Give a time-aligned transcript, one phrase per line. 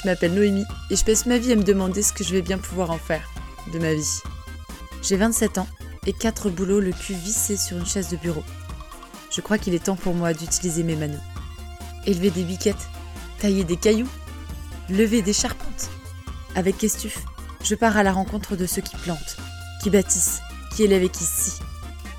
[0.00, 2.40] Je m'appelle Noémie et je passe ma vie à me demander ce que je vais
[2.40, 3.28] bien pouvoir en faire
[3.70, 4.20] de ma vie.
[5.02, 5.66] J'ai 27 ans
[6.06, 8.42] et 4 boulots le cul vissé sur une chaise de bureau.
[9.30, 11.20] Je crois qu'il est temps pour moi d'utiliser mes manos.
[12.06, 12.88] Élever des biquettes,
[13.40, 14.08] tailler des cailloux,
[14.88, 15.90] lever des charpentes.
[16.54, 17.18] Avec Estuf,
[17.62, 19.36] je pars à la rencontre de ceux qui plantent,
[19.82, 20.40] qui bâtissent,
[20.74, 21.62] qui élèvent et qui scient,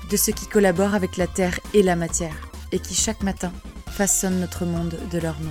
[0.08, 2.36] de ceux qui collaborent avec la terre et la matière,
[2.70, 3.52] et qui chaque matin
[3.90, 5.50] façonnent notre monde de leurs mains.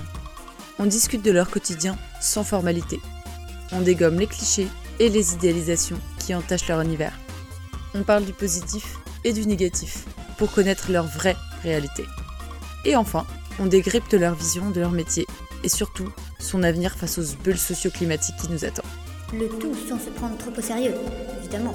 [0.78, 3.00] On discute de leur quotidien sans formalité.
[3.72, 4.68] On dégomme les clichés
[4.98, 7.18] et les idéalisations qui entachent leur univers.
[7.94, 10.04] On parle du positif et du négatif
[10.38, 12.04] pour connaître leur vraie réalité.
[12.84, 13.26] Et enfin,
[13.58, 15.26] on décrypte leur vision de leur métier
[15.64, 18.84] et surtout son avenir face aux bulles socio-climatiques qui nous attendent.
[19.32, 20.94] Le tout sans se prendre trop au sérieux,
[21.38, 21.74] évidemment.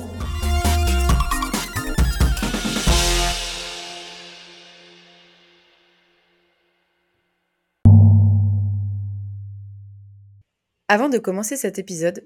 [10.89, 12.23] Avant de commencer cet épisode,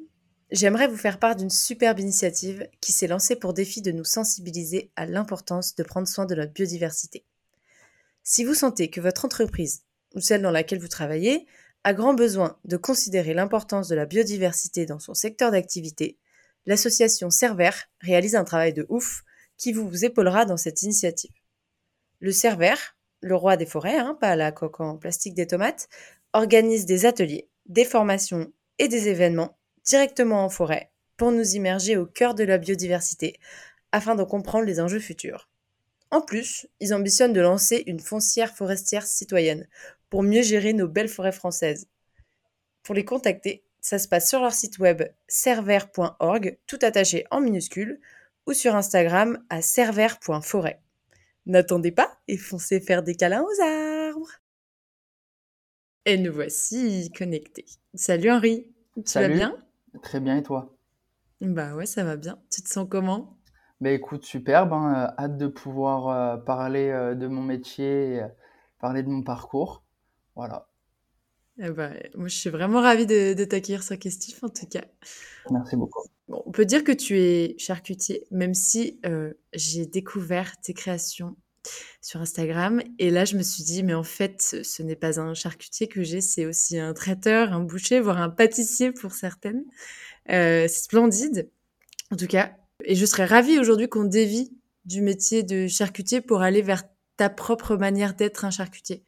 [0.52, 4.92] j'aimerais vous faire part d'une superbe initiative qui s'est lancée pour défi de nous sensibiliser
[4.96, 7.26] à l'importance de prendre soin de notre biodiversité.
[8.22, 9.82] Si vous sentez que votre entreprise
[10.14, 11.48] ou celle dans laquelle vous travaillez
[11.84, 16.20] a grand besoin de considérer l'importance de la biodiversité dans son secteur d'activité,
[16.68, 19.24] l'association Cerver réalise un travail de ouf
[19.58, 21.34] qui vous épaulera dans cette initiative.
[22.20, 22.76] Le Cerver,
[23.22, 25.90] le roi des forêts, hein, pas la coque en plastique des tomates,
[26.34, 32.06] organise des ateliers des formations et des événements directement en forêt pour nous immerger au
[32.06, 33.40] cœur de la biodiversité
[33.92, 35.50] afin de comprendre les enjeux futurs.
[36.10, 39.68] En plus, ils ambitionnent de lancer une foncière forestière citoyenne
[40.10, 41.88] pour mieux gérer nos belles forêts françaises.
[42.84, 48.00] Pour les contacter, ça se passe sur leur site web server.org, tout attaché en minuscules,
[48.48, 50.82] ou sur Instagram à server.forêt.
[51.46, 53.91] N'attendez pas et foncez faire des câlins aux arbres
[56.06, 57.66] et nous voici connectés.
[57.94, 58.66] Salut Henri,
[59.06, 59.56] tu vas bien?
[60.02, 60.76] Très bien et toi?
[61.42, 62.40] Bah ouais, ça va bien.
[62.52, 63.38] Tu te sens comment?
[63.82, 65.14] Bah écoute, superbe, hein.
[65.18, 68.28] hâte de pouvoir euh, parler euh, de mon métier, et, euh,
[68.80, 69.84] parler de mon parcours.
[70.36, 70.68] Voilà.
[71.58, 74.84] Eh bah, moi, je suis vraiment ravie de, de t'accueillir sur Questif, en tout cas.
[75.50, 76.04] Merci beaucoup.
[76.28, 79.02] Bon, on peut dire que tu es charcutier, même si
[79.54, 81.36] j'ai découvert tes créations
[82.02, 82.82] sur Instagram.
[83.00, 86.04] Et là, je me suis dit, mais en fait, ce, n'est pas un charcutier que
[86.04, 89.64] j'ai, c'est aussi un traiteur, un boucher, voire un pâtissier pour certaines.
[90.30, 91.50] Euh, c'est splendide,
[92.12, 92.54] en tout cas.
[92.84, 94.52] Et je serais ravie aujourd'hui qu'on dévie
[94.86, 96.84] du métier de charcutier pour aller vers
[97.18, 99.04] ta propre manière d'être un charcutier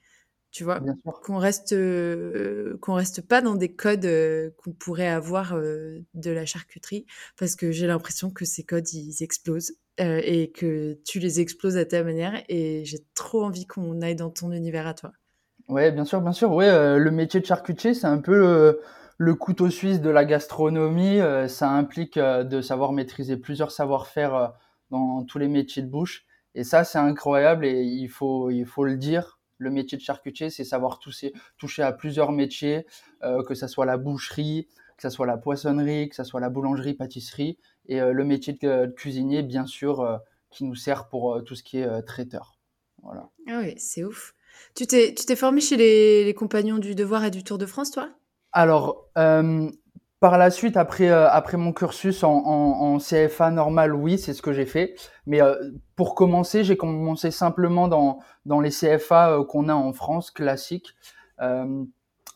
[0.53, 5.55] tu vois, qu'on reste euh, qu'on reste pas dans des codes euh, qu'on pourrait avoir
[5.55, 7.07] euh, de la charcuterie,
[7.39, 11.85] parce que j'ai l'impression que ces codes ils explosent et que tu les exploses à
[11.85, 15.11] ta manière, et j'ai trop envie qu'on aille dans ton univers à toi.
[15.69, 16.51] Ouais, bien sûr, bien sûr.
[16.51, 18.79] Ouais, le métier de charcutier, c'est un peu
[19.17, 21.19] le couteau suisse de la gastronomie.
[21.47, 24.53] ça implique de savoir maîtriser plusieurs savoir-faire
[24.89, 26.25] dans tous les métiers de bouche,
[26.55, 30.49] et ça, c'est incroyable, et il faut il faut le dire le métier de charcutier,
[30.49, 32.85] c'est savoir toucher, toucher à plusieurs métiers,
[33.23, 36.49] euh, que ce soit la boucherie, que ce soit la poissonnerie, que ce soit la
[36.49, 37.57] boulangerie, pâtisserie,
[37.87, 40.17] et euh, le métier de, cuisinier, bien sûr, euh,
[40.51, 42.59] qui nous sert pour tout ce qui est traiteur.
[43.01, 43.29] Voilà.
[43.47, 44.35] Ah oui, c'est ouf.
[44.75, 47.65] Tu t'es, tu t'es formé chez les, les, compagnons du Devoir et du Tour de
[47.65, 48.11] France, toi?
[48.51, 49.09] Alors,
[50.23, 54.65] par la suite, après, euh, mon cursus en, CFA normal, oui, c'est ce que j'ai
[54.65, 54.95] fait.
[55.25, 55.53] Mais euh,
[55.97, 60.95] pour commencer, j'ai commencé simplement dans, les CFA euh, qu'on a en France, classiques.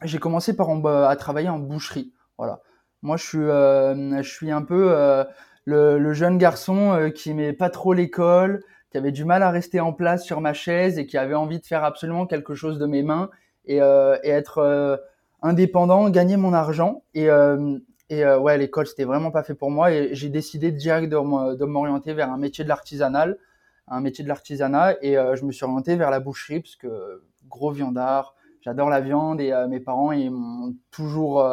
[0.04, 2.12] j'ai commencé par à travailler en boucherie.
[2.38, 2.60] Voilà.
[3.04, 5.26] Moi, je suis, un peu
[5.64, 9.94] le, jeune garçon qui n'aimait pas trop l'école, qui avait du mal à rester en
[9.94, 13.02] place sur ma chaise et qui avait envie de faire absolument quelque chose de mes
[13.02, 13.30] mains
[13.64, 15.00] et être
[15.42, 17.04] indépendant, gagner mon argent.
[17.14, 17.78] Et, euh,
[18.10, 19.92] et euh, ouais, l'école, c'était vraiment pas fait pour moi.
[19.92, 23.38] Et j'ai décidé direct de m'orienter vers un métier de l'artisanal,
[23.88, 24.96] un métier de l'artisanat.
[25.02, 29.02] Et euh, je me suis orienté vers la boucherie, parce que gros viandard, j'adore la
[29.02, 29.42] viande.
[29.42, 31.46] Et mes parents, ils m'ont toujours,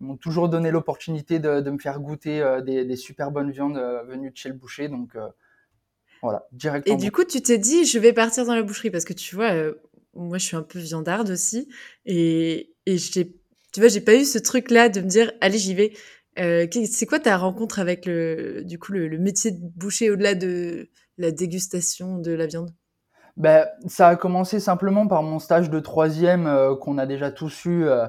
[0.00, 4.48] m'ont toujours donné l'opportunité de, me faire goûter des, super bonnes viandes venues de chez
[4.48, 4.88] le boucher.
[4.88, 5.16] Donc
[6.22, 6.86] voilà, direct.
[6.86, 9.36] Et du coup, tu t'es dit, je vais partir dans la boucherie, parce que tu
[9.36, 9.52] vois,
[10.14, 11.68] moi, je suis un peu viandarde aussi.
[12.04, 13.36] Et, et j'ai,
[13.72, 15.92] tu vois, j'ai pas eu ce truc-là de me dire, allez, j'y vais.
[16.38, 20.88] Euh, c'est quoi ta rencontre avec le, du coup, le, métier de boucher au-delà de
[21.18, 22.70] la dégustation de la viande?
[23.36, 27.64] Ben, ça a commencé simplement par mon stage de troisième euh, qu'on a déjà tous
[27.64, 28.06] eu euh,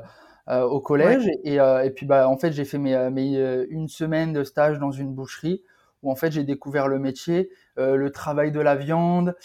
[0.47, 1.27] au collège.
[1.43, 4.91] Et, et, puis, bah, en fait, j'ai fait mes, mes, une semaine de stage dans
[4.91, 5.63] une boucherie
[6.01, 9.35] où en fait j'ai découvert le métier, le travail de la viande,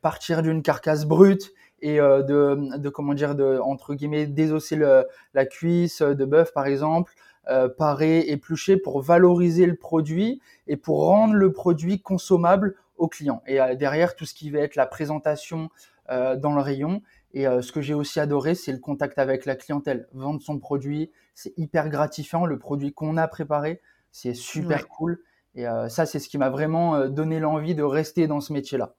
[0.00, 5.46] partir d'une carcasse brute et de, de, comment dire, de, entre guillemets, désosser le, la
[5.46, 7.14] cuisse de bœuf, par exemple,
[7.48, 13.42] euh, parer, éplucher pour valoriser le produit et pour rendre le produit consommable au client.
[13.46, 15.70] Et derrière, tout ce qui va être la présentation
[16.08, 17.02] dans le rayon.
[17.32, 20.08] Et ce que j'ai aussi adoré, c'est le contact avec la clientèle.
[20.12, 22.46] Vendre son produit, c'est hyper gratifiant.
[22.46, 25.22] Le produit qu'on a préparé, c'est super cool.
[25.54, 28.52] Et euh, ça, c'est ce qui m'a vraiment euh, donné l'envie de rester dans ce
[28.52, 28.94] métier-là.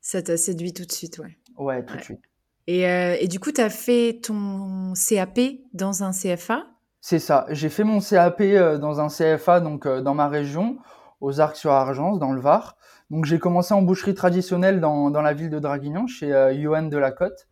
[0.00, 1.36] Ça t'a séduit tout de suite, ouais.
[1.58, 2.20] Ouais, tout de suite.
[2.66, 5.38] Et, euh, et, du coup, tu as fait ton CAP
[5.72, 6.66] dans un CFA
[7.00, 7.46] C'est ça.
[7.50, 8.42] J'ai fait mon CAP
[8.80, 10.78] dans un CFA, donc dans ma région,
[11.20, 12.76] aux Arcs-sur-Argence, dans le Var.
[13.10, 16.28] Donc j'ai commencé en boucherie traditionnelle dans, dans la ville de Draguignan, chez
[16.60, 17.46] Johan de la Côte,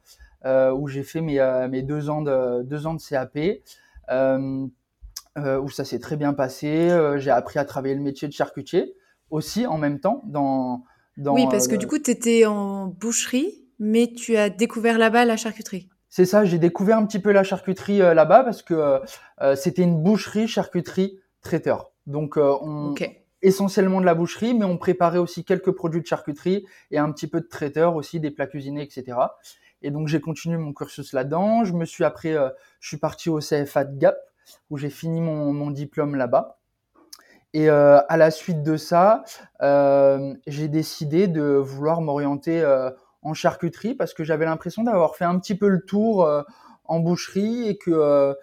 [0.45, 3.39] où j'ai fait mes, mes, deux, ans de, deux ans de CAP.
[5.37, 6.91] Euh, où ça s'est très bien passé.
[6.91, 8.95] Euh, j'ai appris à travailler le métier de charcutier
[9.31, 10.85] aussi en même temps dans.
[11.17, 15.25] dans oui, parce que du coup, tu étais en boucherie, mais tu as découvert là-bas
[15.25, 15.88] la charcuterie.
[16.09, 19.00] C'est ça, j'ai découvert un petit peu la charcuterie euh, là-bas parce que
[19.56, 21.91] c'était une boucherie, charcuterie, traiteur.
[22.06, 22.94] Donc, on,
[23.43, 27.26] essentiellement de la boucherie, mais on préparait aussi quelques produits de charcuterie et un petit
[27.26, 29.19] peu de traiteur aussi, des plats cuisinés, etc.
[29.82, 31.65] Et donc, j'ai continué mon cursus là-dedans.
[31.65, 32.35] Je me suis après,
[32.81, 34.17] je suis parti au CFA de Gap
[34.70, 36.59] où j'ai fini mon, diplôme là-bas.
[37.53, 39.23] Et euh, à la suite de ça,
[39.62, 42.91] euh, j'ai décidé de vouloir m'orienter euh,
[43.25, 46.29] en charcuterie parce que j'avais l'impression d'avoir fait un petit peu le tour
[46.85, 48.35] en boucherie et que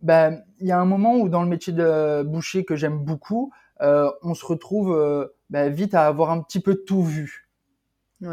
[0.00, 3.52] ben, il y a un moment où dans le métier de boucher que j'aime beaucoup,
[3.80, 7.48] on se retrouve ben, vite à avoir un petit peu tout vu.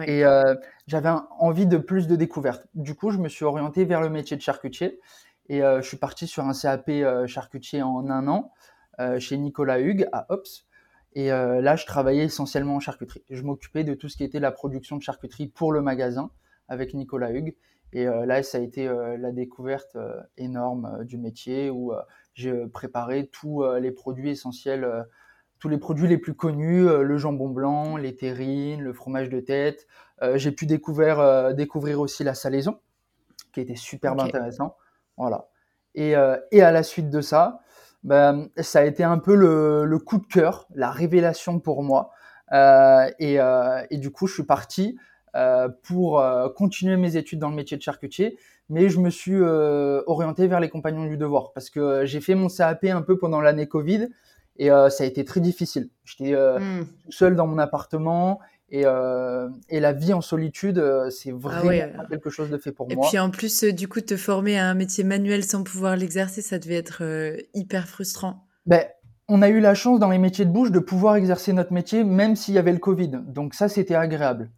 [0.07, 0.23] Et
[0.87, 1.09] j'avais
[1.39, 2.65] envie de plus de découvertes.
[2.73, 4.99] Du coup, je me suis orienté vers le métier de charcutier.
[5.51, 8.53] Et euh, je suis parti sur un CAP euh, charcutier en un an
[8.99, 10.65] euh, chez Nicolas Hugues à Ops.
[11.13, 13.23] Et là, je travaillais essentiellement en charcuterie.
[13.29, 16.31] Je m'occupais de tout ce qui était la production de charcuterie pour le magasin
[16.67, 17.55] avec Nicolas Hugues.
[17.91, 19.97] Et là, ça a été la découverte
[20.37, 21.91] énorme du métier où
[22.33, 25.05] j'ai préparé tous les produits essentiels,
[25.59, 29.87] tous les produits les plus connus, le jambon blanc, les terrines, le fromage de tête.
[30.35, 32.79] j'ai pu découvrir, découvrir aussi la salaison,
[33.51, 34.77] qui était superbe intéressant.
[35.17, 35.49] Voilà.
[35.95, 37.61] Et, euh, et, à la suite de ça,
[38.03, 42.11] ben, ça a été un peu le, le, coup de cœur, la révélation pour moi.
[42.51, 44.97] Euh, et, euh, et, du coup, je suis parti
[45.35, 48.37] euh, pour euh, continuer mes études dans le métier de charcutier,
[48.69, 52.47] mais je me suis orienté vers les compagnons du devoir parce que j'ai fait mon
[52.47, 54.07] CAP un peu pendant l'année Covid
[54.57, 55.89] et ça a été très difficile.
[56.05, 56.85] J'étais mmh.
[57.09, 58.39] seul dans mon appartement
[58.71, 62.71] et, euh, et, la vie en solitude, euh, c'est ah vraiment quelque chose de fait
[62.71, 63.05] pour moi.
[63.05, 65.97] Et puis en plus, euh, du coup, te former à un métier manuel sans pouvoir
[65.97, 67.03] l'exercer, ça devait être
[67.53, 68.47] hyper frustrant.
[68.65, 68.85] Ben,
[69.27, 72.05] on a eu la chance dans les métiers de bouche de pouvoir exercer notre métier
[72.05, 73.11] même s'il y avait le Covid.
[73.27, 74.49] Donc ça, c'était agréable.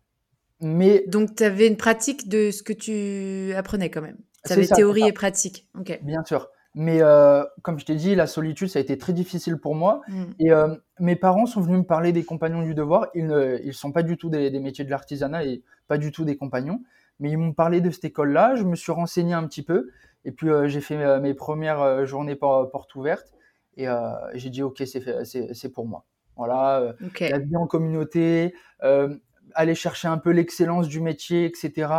[0.61, 4.17] Mais donc tu avais une pratique de ce que tu apprenais quand même.
[4.45, 5.67] Tu avais théorie et pratique.
[5.79, 5.99] Ok.
[6.03, 6.49] Bien sûr.
[6.75, 10.01] Mais euh, comme je t'ai dit, la solitude, ça a été très difficile pour moi.
[10.07, 10.23] Mm.
[10.39, 13.07] Et euh, mes parents sont venus me parler des compagnons du devoir.
[13.13, 16.11] Ils ne ils sont pas du tout des, des métiers de l'artisanat et pas du
[16.11, 16.81] tout des compagnons.
[17.19, 18.55] Mais ils m'ont parlé de cette école-là.
[18.55, 19.91] Je me suis renseigné un petit peu.
[20.25, 23.33] Et puis euh, j'ai fait mes premières journées portes ouvertes.
[23.77, 23.87] Et
[24.33, 26.05] j'ai dit, OK, c'est pour moi.
[26.35, 31.91] Voilà, la vie en communauté, aller chercher un peu l'excellence du métier, etc.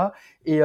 [0.47, 0.61] Et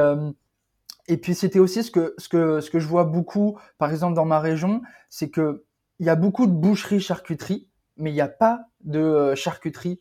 [1.08, 4.14] et puis c'était aussi ce que, ce, que, ce que je vois beaucoup, par exemple
[4.14, 5.64] dans ma région, c'est que
[5.98, 10.00] il y a beaucoup de boucheries charcuterie, mais il n'y a pas de euh, charcuterie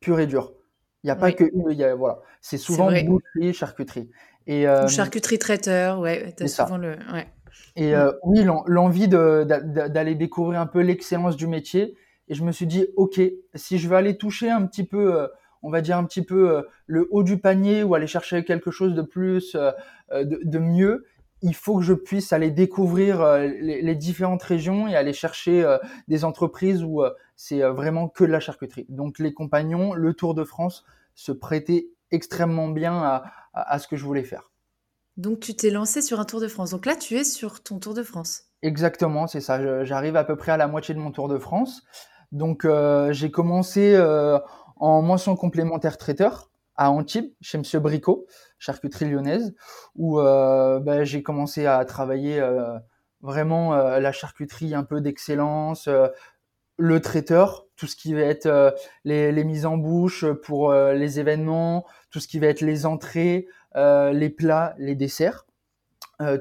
[0.00, 0.54] pure et dure.
[1.02, 2.18] Il n'y a pas que une, y a, voilà.
[2.40, 4.10] C'est souvent boucherie, charcuterie.
[4.46, 6.96] Et, euh, Ou charcuterie traiteur, ouais, as souvent le.
[7.12, 7.28] Ouais.
[7.76, 11.96] Et euh, oui, l'envie d'aller découvrir un peu l'excellence du métier.
[12.28, 13.20] Et je me suis dit, ok,
[13.54, 15.28] si je veux aller toucher un petit peu
[15.62, 18.70] on va dire un petit peu euh, le haut du panier ou aller chercher quelque
[18.70, 19.70] chose de plus, euh,
[20.12, 21.06] euh, de, mieux,
[21.42, 26.84] il faut que je puisse aller découvrir les, différentes régions et aller chercher des entreprises
[26.84, 27.02] où
[27.34, 28.84] c'est vraiment que de la charcuterie.
[28.90, 33.22] Donc les compagnons, le Tour de France se prêtait extrêmement bien
[33.54, 34.50] à, ce que je voulais faire.
[35.16, 36.72] Donc tu t'es lancé sur un Tour de France.
[36.72, 38.42] Donc là, tu es sur ton Tour de France.
[38.60, 39.84] Exactement, c'est ça.
[39.86, 41.84] J'arrive à peu près à la moitié de mon Tour de France.
[42.32, 42.66] Donc
[43.12, 43.96] j'ai commencé
[44.80, 48.26] en moisson complémentaire traiteur à Antibes, chez Monsieur Bricot,
[48.58, 49.54] charcuterie lyonnaise,
[49.94, 52.78] où euh, bah, j'ai commencé à travailler euh,
[53.20, 55.88] vraiment euh, la charcuterie un peu d'excellence,
[56.78, 62.20] le traiteur, tout ce qui va être les, mises en bouche pour les événements, tout
[62.20, 65.44] ce qui va être les entrées, les plats, les desserts.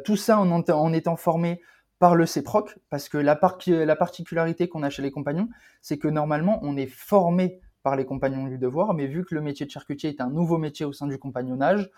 [0.06, 1.62] tout ça en, étant formé
[2.00, 5.50] par le CEPROC, parce que la, la particularité qu'on a chez les compagnons,
[5.82, 9.42] c'est que normalement on est formé par les compagnons du devoir, mais vu que le
[9.42, 11.90] métier de charcutier est un nouveau métier au sein du compagnonnage,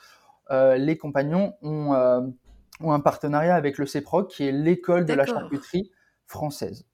[0.49, 1.93] les compagnons ont,
[2.81, 5.91] ont, un partenariat avec le CEPROC, qui est l'école de la charcuterie
[6.25, 6.85] française.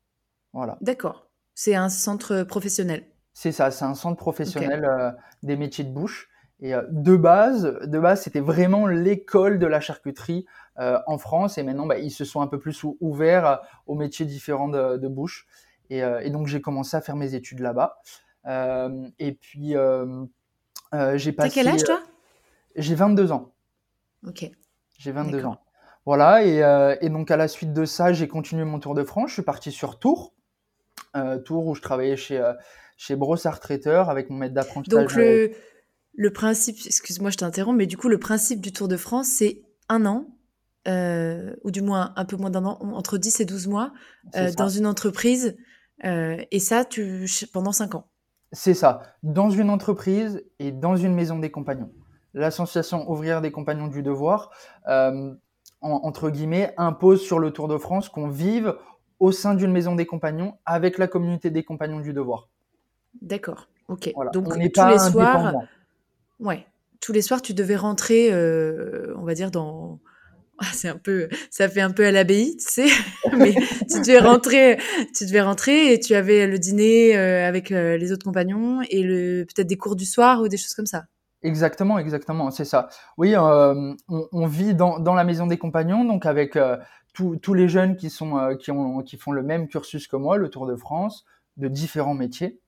[0.53, 0.77] Voilà.
[0.81, 1.27] D'accord.
[1.55, 3.07] C'est un centre professionnel.
[3.33, 6.29] C'est ça, c'est un centre professionnel des métiers de bouche.
[6.59, 10.45] Et de base, de base, c'était vraiment l'école de la charcuterie
[10.77, 11.57] en France.
[11.57, 15.07] Et maintenant, bah, ils se sont un peu plus ouverts aux métiers différents de, de
[15.07, 15.47] bouche.
[15.89, 18.01] Et, et donc, j'ai commencé à faire mes études là-bas.
[18.45, 19.75] Et puis,
[21.15, 21.49] j'ai passé.
[21.49, 22.01] T'as quel âge, toi?
[22.75, 23.53] J'ai 22 ans.
[24.25, 24.49] Ok.
[24.97, 25.59] J'ai 22 ans.
[26.05, 29.29] Voilà, et, et, donc à la suite de ça, j'ai continué mon tour de France.
[29.29, 30.33] Je suis parti sur Tours,
[31.45, 32.41] Tours où je travaillais chez,
[32.95, 35.03] chez Brossard Traiteur avec mon maître d'apprentissage.
[35.03, 35.51] Donc le,
[36.17, 39.61] le principe, excuse-moi, je t'interromps, mais du coup, le principe du Tour de France, c'est
[39.87, 40.27] un an,
[40.87, 43.93] euh, ou du moins un peu moins d'un an, entre 10 et 12 mois,
[44.35, 45.55] euh, dans une entreprise,
[46.05, 48.09] euh, et ça, tu, pendant 5 ans.
[48.51, 51.91] C'est ça, dans une entreprise et dans une maison des compagnons.
[52.33, 54.51] L'association ouvrière des compagnons du devoir,
[55.81, 58.75] entre guillemets, impose sur le Tour de France qu'on vive
[59.19, 62.47] au sein d'une maison des compagnons avec la communauté des compagnons du devoir.
[63.21, 64.13] D'accord, ok.
[64.33, 65.53] Donc tous les soirs,
[66.39, 66.65] Ouais.
[66.99, 69.99] Tous les soirs, tu devais rentrer, euh, on va dire, dans.
[70.59, 72.87] Ah, c'est un peu, ça fait un peu à l'abbaye, tu sais,
[73.37, 74.79] mais tu devais rentrer,
[75.15, 79.03] tu devais rentrer et tu avais le dîner euh, avec euh, les autres compagnons et
[79.03, 81.03] le peut-être des cours du soir ou des choses comme ça.
[81.43, 82.89] Exactement, exactement, c'est ça.
[83.17, 86.57] Oui, on, on, vit dans, la maison des compagnons, donc avec
[87.13, 90.49] tous les jeunes qui sont qui ont qui font le même cursus que moi, le
[90.49, 91.25] Tour de France,
[91.57, 92.59] de différents métiers,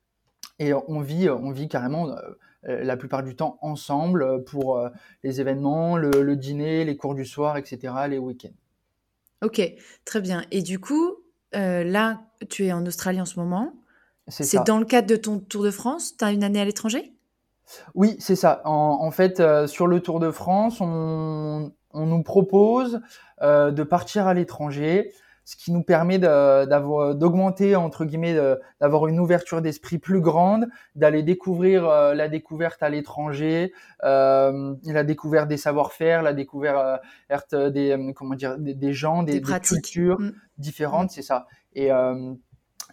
[0.59, 2.21] et on vit on vit carrément euh,
[2.63, 4.89] la plupart du temps ensemble euh, pour euh,
[5.23, 8.55] les événements, le, dîner, les cours du soir, etc., les week-ends.
[9.41, 9.61] Ok,
[10.03, 10.43] très bien.
[10.51, 11.15] Et du coup,
[11.53, 13.73] là, tu es en Australie en ce moment.
[14.27, 16.17] C'est dans le cadre de ton Tour de France?
[16.17, 17.13] Tu as une année à l'étranger?
[17.95, 18.61] Oui, c'est ça.
[18.65, 22.99] En, fait, sur le Tour de France, on, on nous propose
[23.41, 25.13] de partir à l'étranger
[25.49, 28.37] ce qui nous permet d'augmenter entre guillemets
[28.79, 35.03] d'avoir une ouverture d'esprit plus grande, d'aller découvrir euh, la découverte à l'étranger, euh, la
[35.03, 37.01] découverte des savoir-faire, la découverte
[37.53, 40.33] euh, des comment dire des, gens, des, cultures mm.
[40.59, 41.13] différentes, mm.
[41.13, 41.47] c'est ça.
[41.73, 41.89] Et,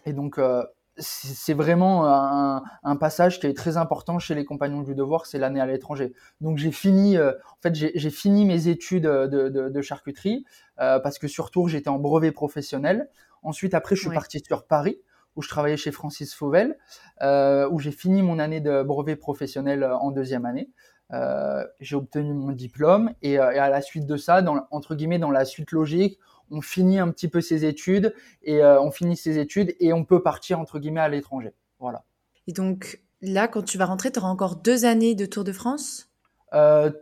[0.05, 0.39] et donc
[0.97, 5.61] c'est vraiment un, passage qui est très important chez les compagnons du devoir, c'est l'année
[5.61, 6.13] à l'étranger.
[6.41, 10.45] Donc j'ai fini, en fait j'ai fini mes études de, de charcuterie.
[10.79, 13.09] Euh, parce que sur Tours, j'étais en brevet professionnel.
[13.43, 14.99] Ensuite, après, je suis parti sur Paris,
[15.35, 16.77] où je travaillais chez Francis Fauvel,
[17.21, 20.69] euh, où j'ai fini mon année de brevet professionnel euh, en deuxième année.
[21.79, 25.45] j'ai obtenu mon diplôme et, à la suite de ça, dans, entre guillemets, dans la
[25.45, 26.19] suite logique,
[26.51, 28.13] on finit un petit peu ses études
[28.43, 31.53] et on finit ses études et on peut partir entre guillemets à l'étranger.
[31.79, 32.03] Voilà.
[32.47, 35.51] Et donc là, quand tu vas rentrer, tu auras encore deux années de Tour de
[35.51, 36.09] France?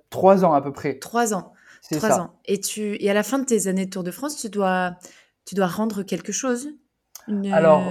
[0.09, 0.99] Trois ans à peu près.
[0.99, 1.53] Trois ans.
[1.91, 2.39] Trois ans.
[2.45, 4.95] Et, tu, et à la fin de tes années de Tour de France, tu dois,
[5.45, 6.69] tu dois rendre quelque chose?
[7.51, 7.83] Alors.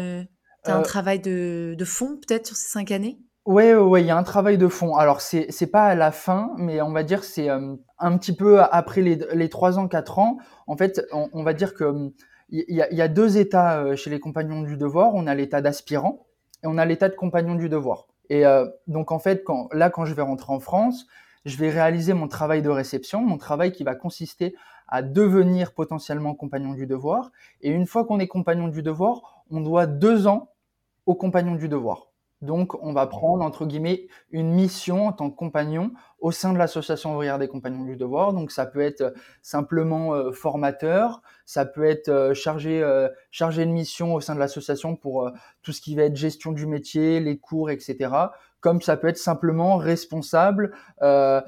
[0.65, 3.19] Tu as un euh, travail de, de fond peut-être sur ces cinq années?
[3.47, 4.97] Oui, ouais, il y a un travail de fond.
[4.97, 8.63] Alors, c'est n'est pas à la fin, mais on va dire c'est un petit peu
[8.63, 10.39] après les, les 3 ans, 4 ans.
[10.67, 12.11] En fait, on, va dire que
[12.49, 15.15] il y, y, a deux états chez les compagnons du devoir.
[15.15, 16.27] On a l'état d'aspirant
[16.63, 18.07] et on a l'état de compagnon du devoir.
[18.31, 18.45] Et
[18.87, 21.07] donc, en fait, là, quand je vais rentrer en France,
[21.45, 24.55] je vais réaliser mon travail de réception, mon travail qui va consister
[24.89, 27.31] à devenir potentiellement compagnon du devoir.
[27.61, 30.53] Et une fois qu'on est compagnon du devoir, on doit deux ans
[31.07, 32.14] au compagnon du devoir.
[32.43, 36.59] Donc, on va prendre, entre guillemets, une mission en tant que compagnon au sein de
[36.59, 38.33] l'association ouvrière des compagnons du devoir.
[38.33, 39.11] Donc, ça peut être euh,
[39.41, 42.83] simplement euh, formateur, ça peut être euh, chargé,
[43.31, 45.31] chargé de mission au sein de l'association pour
[45.63, 48.11] tout ce qui va être gestion du métier, les cours, etc
[48.61, 50.73] comme ça peut être simplement responsable
[51.03, 51.45] de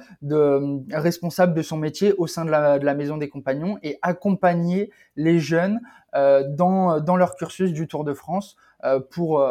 [1.62, 5.80] son métier au sein de la, maison des compagnons et accompagner les jeunes
[6.12, 8.58] dans, dans leur cursus du Tour de France
[9.10, 9.42] pour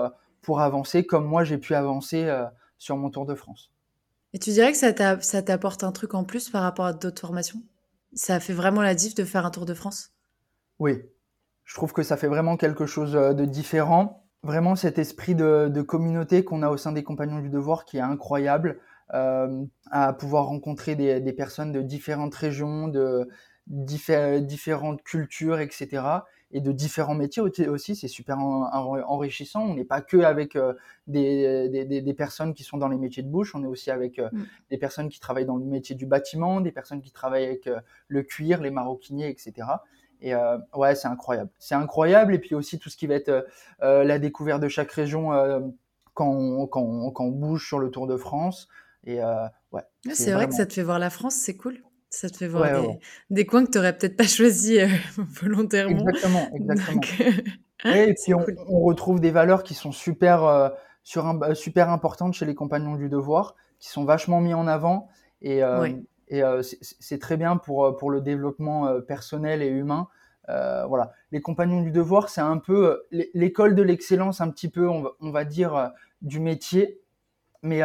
[0.46, 2.46] pour avancer comme moi j'ai pu avancer euh,
[2.78, 3.72] sur mon Tour de France.
[4.34, 7.62] Et tu dirais que ça t'apporte un truc en plus par rapport à d'autres formations?
[8.14, 10.12] Ça fait vraiment la diff de faire un Tour de France?
[10.80, 11.02] Oui,
[11.64, 16.44] je trouve que ça fait vraiment quelque chose de différent vraiment cet esprit de, communauté
[16.44, 18.80] qu'on a au sein des compagnons du devoir qui est incroyable,
[19.14, 23.28] euh, à pouvoir rencontrer des, personnes de différentes régions, de
[23.68, 26.04] différentes cultures, etc.
[26.52, 29.64] Et de différents métiers aussi, c'est super enrichissant.
[29.64, 30.74] On n'est pas que avec euh,
[31.08, 34.46] des, personnes qui sont dans les métiers de bouche, on est aussi avec euh, mm.
[34.70, 37.70] des personnes qui travaillent dans le métier du bâtiment, des personnes qui travaillent avec
[38.08, 39.66] le cuir, les maroquiniers, etc.
[40.22, 41.50] Et euh, ouais, c'est incroyable.
[41.60, 42.34] C'est incroyable.
[42.34, 43.42] Et puis aussi tout ce qui va être euh,
[43.84, 45.30] euh, la découverte de chaque région
[46.14, 48.68] quand on, quand, quand, on, bouge sur le Tour de France.
[49.06, 49.20] Et
[49.72, 49.84] ouais.
[50.14, 51.84] C'est vrai que ça te fait voir la France, c'est cool.
[52.10, 52.68] Ça te fait voir
[53.30, 54.78] des, coins que tu n'aurais peut-être pas choisi
[55.18, 56.08] volontairement.
[56.08, 57.02] Exactement, exactement.
[57.86, 60.72] et puis on, retrouve des valeurs qui sont super,
[61.04, 65.10] sur un, super importantes chez les compagnons du devoir, qui sont vachement mis en avant.
[65.42, 65.62] Et,
[66.30, 66.42] et
[66.82, 70.08] c'est très bien pour, pour le développement personnel et humain.
[70.50, 74.70] Euh, voilà, les compagnons du devoir, c'est un peu euh, l'école de l'excellence, un petit
[74.70, 75.88] peu, on va, dire, euh,
[76.22, 77.02] du métier.
[77.64, 77.82] Mais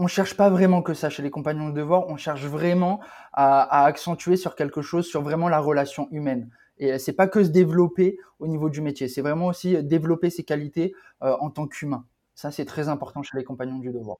[0.00, 2.08] on cherche pas vraiment que ça chez les compagnons du devoir.
[2.08, 3.00] On cherche vraiment
[3.34, 6.48] à, accentuer sur quelque chose, sur vraiment la relation humaine.
[6.78, 10.44] Et c'est pas que se développer au niveau du métier, c'est vraiment aussi développer ses
[10.44, 12.06] qualités en tant qu'humain.
[12.34, 14.16] Ça, c'est très important chez les compagnons du devoir.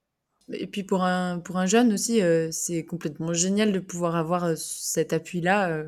[0.53, 2.21] Et puis pour un, pour un jeune aussi,
[2.51, 5.83] c'est complètement génial de pouvoir avoir cet appui-là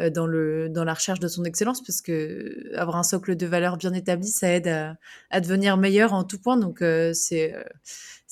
[0.00, 3.76] euh, dans, dans la recherche de son excellence, parce que avoir un socle de valeurs
[3.76, 4.96] bien établi, ça aide à,
[5.30, 6.56] à devenir meilleur en tout point.
[6.56, 7.62] Donc, euh, c'est, euh,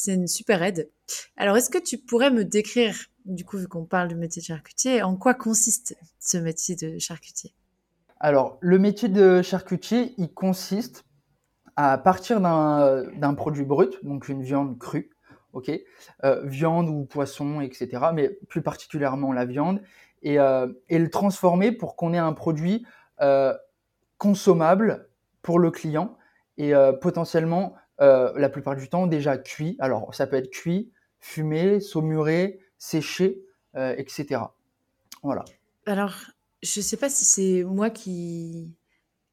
[0.03, 0.91] c'est une super aide.
[1.37, 4.47] Alors, est-ce que tu pourrais me décrire, du coup, vu qu'on parle du métier de
[4.47, 7.55] charcutier, en quoi consiste ce métier de charcutier?
[8.19, 11.05] Alors, le métier de charcutier, il consiste
[11.77, 15.11] à partir d'un, produit brut, donc une viande crue,
[15.53, 15.71] ok,
[16.25, 19.83] euh, viande ou poisson, etc., mais plus particulièrement la viande,
[20.27, 22.85] euh, et, le transformer pour qu'on ait un produit
[23.21, 23.55] euh,
[24.19, 25.09] consommable
[25.43, 26.17] pour le client
[26.59, 26.73] et
[28.01, 29.77] euh, la plupart du temps déjà cuit.
[29.79, 33.43] Alors ça peut être cuit, fumé, saumuré, séché,
[33.75, 34.41] etc.
[35.23, 35.45] Voilà.
[35.87, 36.15] Alors
[36.63, 38.75] je ne sais pas si c'est moi qui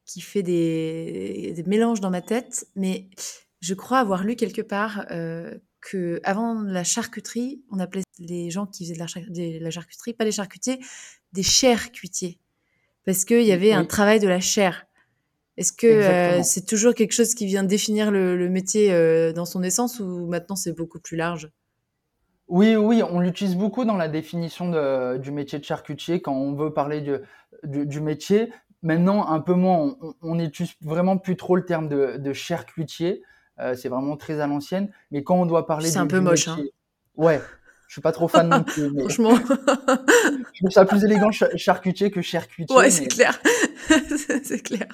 [0.06, 3.10] qui fait des, des, mélanges dans ma tête, mais
[3.62, 5.06] je crois avoir lu quelque part
[5.82, 10.32] que avant la charcuterie, on appelait les gens qui faisaient de la, charcuterie, pas les
[10.32, 10.80] charcutiers,
[11.34, 12.39] des charcutiers,
[13.06, 14.86] parce qu'il y avait un travail de la chair.
[15.60, 19.62] Est-ce que euh, c'est toujours quelque chose qui vient définir le, métier euh, dans son
[19.62, 21.52] essence ou maintenant c'est beaucoup plus large?
[22.48, 24.72] Oui, oui, on l'utilise beaucoup dans la définition
[25.17, 27.19] du métier de charcutier quand on veut parler
[27.65, 28.54] du, métier.
[28.84, 33.22] Maintenant, un peu moins, on n'utilise vraiment plus trop le terme de, de charcutier.
[33.60, 34.89] Euh, c'est vraiment très à l'ancienne.
[35.12, 36.48] Mais quand on doit parler, c'est un peu moche.
[36.48, 36.63] Hein.
[37.17, 37.41] Ouais,
[37.88, 38.89] je suis pas trop fan non plus.
[38.98, 39.36] Franchement,
[40.54, 42.74] je trouve ça plus élégant charcutier que charcutier.
[42.74, 43.41] Ouais, c'est clair,
[44.43, 44.88] c'est clair.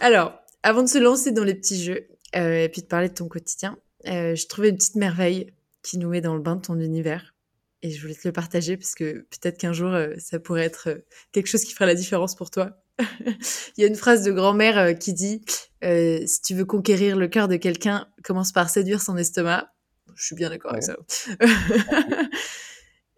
[0.00, 3.14] Alors, avant de se lancer dans les petits jeux euh, et puis de parler de
[3.14, 6.62] ton quotidien, euh, je trouvais une petite merveille qui nous met dans le bain de
[6.62, 7.34] ton univers.
[7.82, 11.46] Et je voulais te le partager parce que peut-être qu'un jour, ça pourrait être quelque
[11.46, 12.82] chose qui ferait la différence pour toi.
[13.76, 15.42] Il y a une phrase de grand-mère euh, qui dit
[15.84, 19.72] euh, Si tu veux conquérir le cœur de quelqu'un, commence par séduire son estomac.
[20.14, 20.96] Je suis bien d'accord avec ça.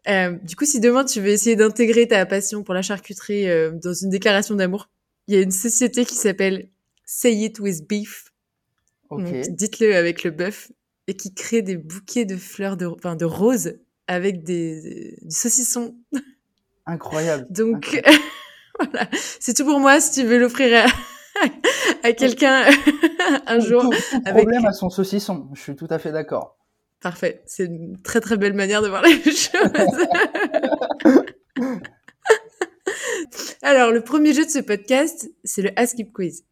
[0.09, 3.47] Euh, du coup, si demain tu veux essayer d'intégrer ta passion pour la charcuterie
[3.81, 4.91] dans une déclaration d'amour,
[5.27, 6.69] il y a une société qui s'appelle
[7.05, 8.33] Say It with Beef.
[9.11, 10.73] Dites-le avec le bœuf
[11.07, 13.75] et qui crée des bouquets de fleurs de, enfin, de roses
[14.07, 15.95] avec des, du saucisson.
[16.87, 17.47] Incroyable.
[17.51, 18.03] Donc,
[18.79, 19.09] voilà.
[19.13, 20.01] C'est tout pour moi.
[20.01, 20.87] Si tu veux l'offrir
[22.03, 22.65] à, quelqu'un
[23.47, 23.83] un jour.
[23.83, 25.49] Tout, problème à son saucisson.
[25.55, 26.57] Je suis tout à fait d'accord.
[27.01, 27.43] Parfait.
[27.47, 30.07] C'est une très très belle manière de voir les choses.
[33.65, 36.45] Alors, le premier jeu de ce podcast, c'est le Ask It Quiz.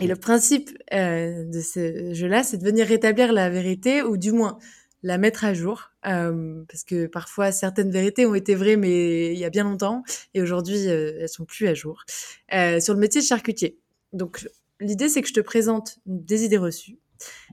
[0.00, 4.32] Et le principe euh, de ce jeu-là, c'est de venir rétablir la vérité, ou du
[4.32, 4.58] moins
[5.02, 9.38] la mettre à jour, euh, parce que parfois certaines vérités ont été vraies, mais il
[9.38, 10.02] y a bien longtemps,
[10.34, 12.04] et aujourd'hui euh, elles sont plus à jour.
[12.52, 13.78] Euh, sur le métier de charcutier.
[14.12, 14.48] Donc
[14.80, 16.98] l'idée c'est que je te présente des idées reçues,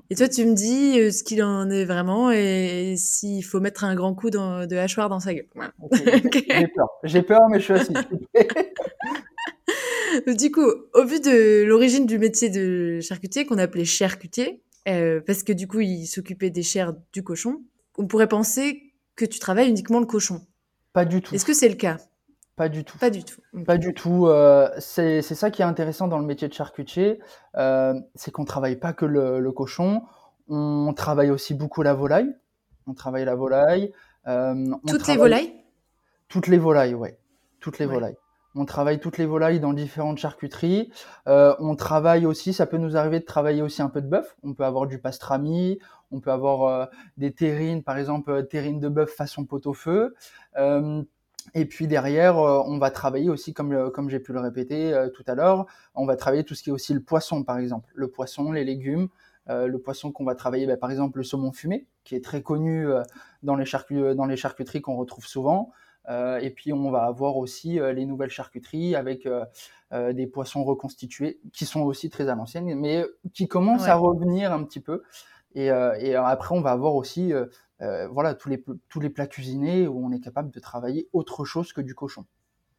[0.10, 3.84] et toi tu me dis euh, ce qu'il en est vraiment et, s'il faut mettre
[3.84, 5.48] un grand coup de hachoir dans sa gueule.
[5.92, 7.94] J'ai peur, j'ai peur, mais je suis assis.
[10.28, 15.44] du coup, au vu de l'origine du métier de charcutier qu'on appelait charcutier, euh, parce
[15.44, 17.62] que du coup, il s'occupait des chairs du cochon.
[17.98, 20.42] On pourrait penser que tu travailles uniquement le cochon.
[20.94, 21.34] Pas du tout.
[21.34, 21.98] Est-ce que c'est le cas?
[22.56, 22.98] Pas du tout.
[22.98, 23.42] Pas du tout.
[23.66, 24.28] Pas du tout.
[24.28, 27.20] Euh, c'est ça qui est intéressant dans le métier de charcutier,
[27.56, 30.04] euh, c'est qu'on travaille pas que le, cochon,
[30.48, 32.36] on travaille aussi beaucoup la volaille.
[32.86, 33.92] On travaille la volaille.
[34.88, 35.54] Toutes les volailles?
[36.28, 37.18] Toutes les volailles, ouais.
[37.60, 38.18] Toutes les volailles.
[38.56, 40.92] On travaille toutes les volailles dans différentes charcuteries.
[41.28, 44.36] Euh, on travaille aussi, ça peut nous arriver de travailler aussi un peu de bœuf.
[44.44, 45.80] On peut avoir du pastrami,
[46.12, 46.86] on peut avoir euh,
[47.18, 50.14] des terrines, par exemple euh, terrines de bœuf façon pot-au-feu.
[51.56, 55.66] et puis derrière, on va travailler aussi, comme, j'ai pu le répéter tout à l'heure,
[55.94, 57.92] on va travailler tout ce qui est aussi le poisson, par exemple.
[57.96, 59.10] Le poisson, les légumes.
[59.48, 62.88] le poisson qu'on va travailler, bah, par exemple le saumon fumé, qui est très connu
[63.42, 65.72] dans les charcuteries qu'on retrouve souvent.
[66.10, 69.46] Euh, et puis on va avoir aussi euh, les nouvelles charcuteries avec euh,
[70.14, 74.64] des poissons reconstitués qui sont aussi très à l'ancienne, mais qui commencent à revenir un
[74.64, 75.04] petit peu.
[75.56, 77.32] Et, et après, on va avoir aussi
[77.80, 81.74] voilà, tous, les, tous les plats cuisinés où on est capable de travailler autre chose
[81.74, 82.26] que du cochon.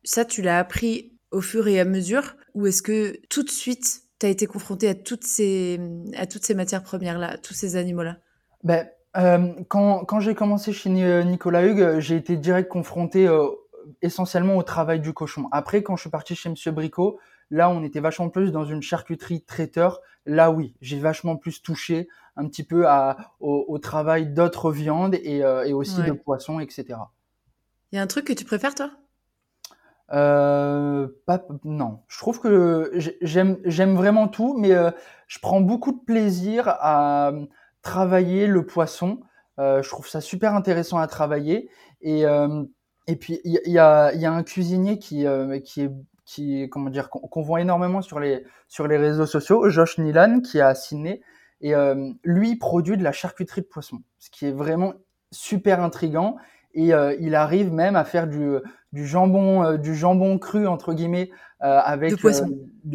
[0.02, 4.02] Ça, tu l'as appris au fur et à mesure Ou est-ce que tout de suite,
[4.18, 5.80] tu as été confronté à toutes ces,
[6.16, 8.18] à toutes ces matières premières-là, tous ces animaux-là?
[8.64, 13.48] Ben, euh, quand, quand j'ai commencé chez Nicolas Hugues, j'ai été direct confronté euh,
[14.02, 15.48] essentiellement au travail du cochon.
[15.52, 17.18] Après, quand je suis parti chez Monsieur Bricot,
[17.50, 20.00] là, on était vachement plus dans une charcuterie traiteur.
[20.26, 25.44] Là, oui, j'ai vachement plus touché un petit peu à, au, travail d'autres viandes et,
[25.44, 26.98] euh, et aussi de poissons, etc.
[27.92, 28.90] Il y a un truc que tu préfères, toi?
[30.12, 34.90] Euh, pas, non, je trouve que j'aime j'aime vraiment tout, mais euh,
[35.28, 37.46] je prends beaucoup de plaisir à euh,
[37.84, 39.20] travailler le poisson.
[39.60, 41.70] Euh, je trouve ça super intéressant à travailler.
[42.00, 42.64] Et euh,
[43.06, 45.26] et puis il y, a y a un cuisinier qui
[45.64, 45.90] qui est
[46.24, 50.58] qui comment dire qu'on voit énormément sur les sur les réseaux sociaux, Josh Nilan, qui
[50.58, 51.20] est à Sydney.
[51.60, 51.72] Et
[52.24, 54.94] lui produit de la charcuterie de poisson, ce qui est vraiment
[55.30, 56.36] super intrigant
[56.74, 58.56] et euh, il arrive même à faire du,
[58.92, 62.46] du jambon euh, du jambon cru entre guillemets euh, avec du poisson.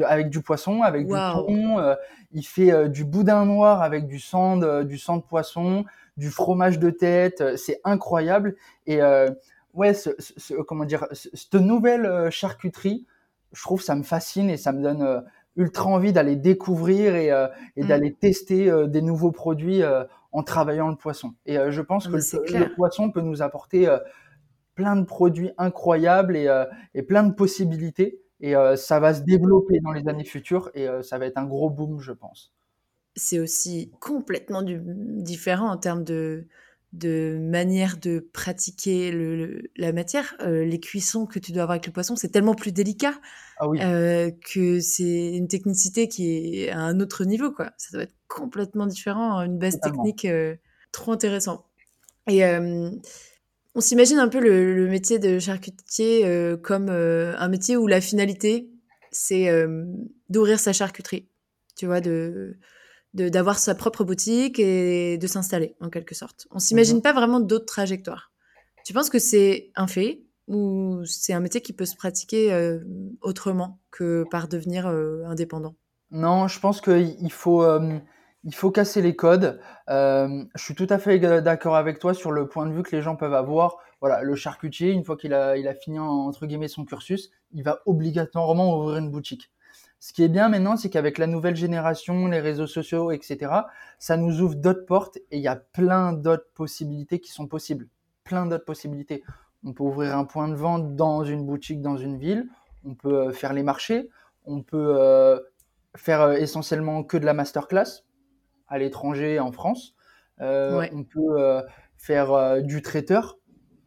[0.06, 1.96] avec du poisson avec du thon
[2.32, 5.86] il fait du boudin noir avec du sang de, du sang de poisson
[6.18, 8.56] du fromage de tête c'est incroyable
[8.86, 9.00] et
[9.74, 13.08] ouais ce, ce, comment dire cette nouvelle charcuterie
[13.54, 15.24] je trouve ça me fascine et ça me donne
[15.56, 17.30] ultra envie d'aller découvrir et,
[17.76, 17.88] et mm.
[17.88, 19.84] d'aller tester des nouveaux produits
[20.32, 21.34] en travaillant le poisson.
[21.46, 23.98] Et euh, je pense que le, poisson peut nous apporter euh,
[24.76, 28.22] plein de produits incroyables et, euh, et plein de possibilités.
[28.42, 31.70] Et ça va se développer dans les années futures et ça va être un gros
[31.70, 32.54] boom, je pense.
[33.16, 36.48] C'est aussi complètement du, différent en termes de,
[36.94, 40.38] de manière de pratiquer le, la matière.
[40.40, 43.20] les cuissons que tu dois avoir avec le poisson, c'est tellement plus délicat
[43.58, 43.80] ah oui.
[44.54, 47.52] que c'est une technicité qui est à un autre niveau.
[47.52, 47.72] Quoi.
[47.78, 50.56] Ça doit être complètement différent, une base technique euh,
[50.94, 51.66] trop intéressant.
[52.30, 52.92] Et euh,
[53.76, 58.70] on s'imagine un peu le, métier de charcutier euh, comme un métier où la finalité,
[59.12, 59.50] c'est
[60.30, 61.28] d'ouvrir sa charcuterie,
[61.76, 62.58] tu vois, de
[63.14, 66.48] d'avoir sa propre boutique et de s'installer en quelque sorte.
[66.52, 67.02] On s'imagine mhm.
[67.02, 68.32] pas vraiment d'autres trajectoires.
[68.86, 72.78] Tu penses que c'est un fait ou c'est un métier qui peut se pratiquer
[73.22, 75.76] autrement que par devenir indépendant?
[76.12, 77.64] Non, je pense qu'il faut
[78.44, 79.60] il faut casser les codes.
[79.90, 82.96] Euh, je suis tout à fait d'accord avec toi sur le point de vue que
[82.96, 83.78] les gens peuvent avoir.
[84.02, 88.78] Voilà, le charcutier, une fois qu'il a, fini entre guillemets son cursus, il va obligatoirement
[88.78, 89.52] ouvrir une boutique.
[90.00, 93.52] Ce qui est bien maintenant, c'est qu'avec la nouvelle génération, les réseaux sociaux, etc.,
[93.98, 97.88] ça nous ouvre d'autres portes et il y a plein d'autres possibilités qui sont possibles.
[98.24, 99.24] Plein d'autres possibilités.
[99.66, 102.48] On peut ouvrir un point de vente dans une boutique dans une ville.
[102.86, 104.10] On peut euh, faire les marchés.
[104.46, 105.38] On peut euh,
[105.98, 108.06] faire essentiellement que de la masterclass
[108.70, 109.96] à l'étranger, en France.
[110.42, 111.62] Euh, on peut euh,
[111.98, 113.38] faire euh, du traiteur,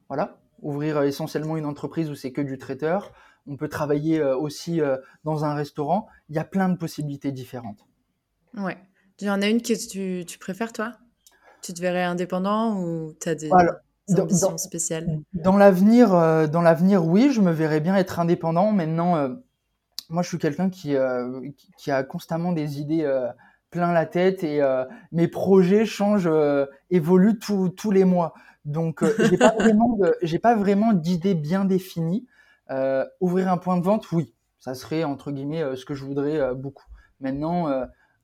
[0.09, 3.13] voilà, ouvrir essentiellement une entreprise où c'est que du traiteur.
[3.47, 4.81] On peut travailler aussi
[5.25, 6.07] dans un restaurant.
[6.29, 7.85] Il y a plein de possibilités différentes.
[8.57, 8.79] Ouais.
[9.19, 10.93] Il y en a une que tu, préfères, toi?
[11.61, 13.51] Tu te verrais indépendant ou tu as des,
[14.17, 15.09] ambitions spéciales?
[15.33, 16.11] Dans l'avenir,
[16.51, 18.71] dans l'avenir, oui, je me verrais bien être indépendant.
[18.71, 19.29] Maintenant,
[20.09, 20.95] moi, je suis quelqu'un qui,
[21.77, 23.05] qui, a constamment des idées
[23.73, 28.35] plein la tête et euh, mes projets changent, euh, évoluent tous les mois.
[28.65, 32.29] Donc, euh, j'ai pas vraiment j'ai pas vraiment d'idée bien définie.
[33.21, 36.87] ouvrir un point de vente, oui, ça serait entre guillemets ce que je voudrais beaucoup.
[37.19, 37.69] Maintenant,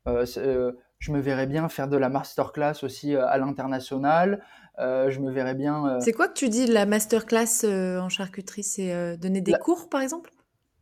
[0.07, 4.43] je me verrais bien faire de la masterclass aussi à l'international.
[4.79, 5.99] je me verrais bien.
[6.01, 8.63] C'est quoi que tu dis la masterclass en charcuterie?
[8.63, 10.31] C'est donner des cours, par exemple?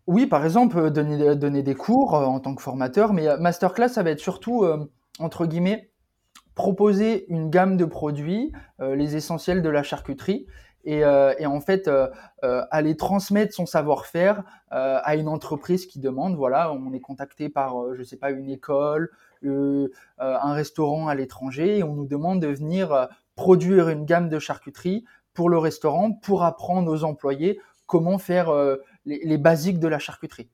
[0.07, 3.39] Oui, par exemple, euh, donner, donner des cours euh, en tant que formateur, mais euh,
[3.39, 4.65] masterclass, ça va être surtout,
[5.19, 5.91] entre guillemets,
[6.55, 10.47] proposer une gamme de produits, les essentiels de la charcuterie,
[10.85, 11.91] et, en fait,
[12.43, 18.03] aller transmettre son savoir-faire à une entreprise qui demande, voilà, on est contacté par, je
[18.03, 19.11] sais pas, une école,
[19.43, 25.05] un restaurant à l'étranger, et on nous demande de venir produire une gamme de charcuterie
[25.35, 28.51] pour le restaurant, pour apprendre aux employés comment faire
[29.07, 30.51] les, basiques de la charcuterie.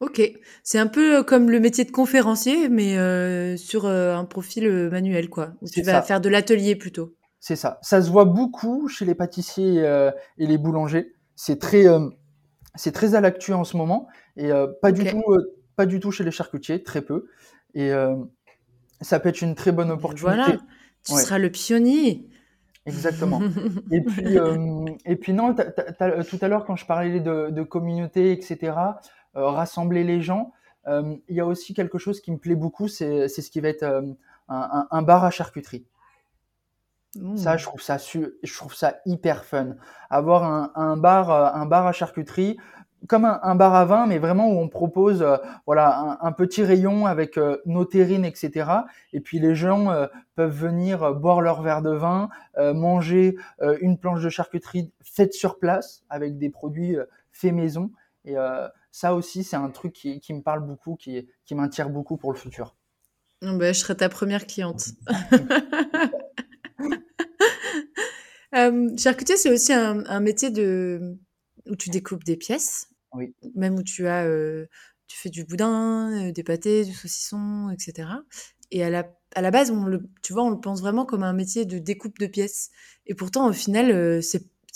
[0.00, 0.20] Ok,
[0.62, 4.68] c'est un peu euh, comme le métier de conférencier, mais euh, sur euh, un profil
[4.90, 5.54] manuel, quoi.
[5.62, 7.14] Où tu vas faire de l'atelier plutôt.
[7.40, 7.78] C'est ça.
[7.82, 9.80] Ça se voit beaucoup chez les pâtissiers
[10.38, 11.14] et les boulangers.
[11.36, 11.84] C'est très,
[12.74, 14.50] c'est très à l'actu en ce moment et
[14.82, 15.22] pas du tout,
[15.76, 17.26] pas du tout chez les charcutiers, très peu.
[17.74, 17.92] Et
[19.00, 20.34] ça peut être une très bonne opportunité.
[20.34, 20.58] Voilà,
[21.04, 22.26] tu seras le pionnier.
[22.86, 23.40] Exactement.
[23.90, 28.32] et puis, euh, et puis non, tout à l'heure quand je parlais de, de communauté,
[28.32, 28.76] etc.,
[29.36, 30.52] euh, rassembler les gens,
[30.86, 33.68] euh, il y a aussi quelque chose qui me plaît beaucoup, c'est ce qui va
[33.68, 33.84] être
[34.48, 35.84] un, bar à charcuterie.
[37.34, 39.76] Ça, je trouve ça, je trouve ça hyper fun.
[40.10, 42.58] Avoir un, un bar, un bar à charcuterie,
[43.08, 47.06] comme un, bar à vin, mais vraiment où on propose euh, voilà un, petit rayon
[47.06, 48.70] avec euh, nos terrines, etc.
[49.12, 53.36] Et puis les gens euh, peuvent venir boire leur verre de vin, manger
[53.80, 56.96] une planche de charcuterie faite sur place avec des produits
[57.32, 57.90] faits maison.
[58.24, 58.34] Et
[58.90, 62.32] ça aussi, c'est un truc qui, qui, me parle beaucoup, qui, qui m'attire beaucoup pour
[62.32, 62.74] le futur.
[63.40, 64.88] Bah, je serai ta première cliente.
[68.98, 71.18] charcutier, c'est aussi un, un métier de
[71.68, 72.88] où tu découpes des pièces
[73.54, 74.26] Même où tu as,
[75.06, 78.08] tu fais du boudin, des pâtés, du saucisson, etc.
[78.70, 81.22] Et à la, à la base, on le, tu vois, on le pense vraiment comme
[81.22, 82.70] un métier de découpe de pièces.
[83.06, 84.20] Et pourtant, au final,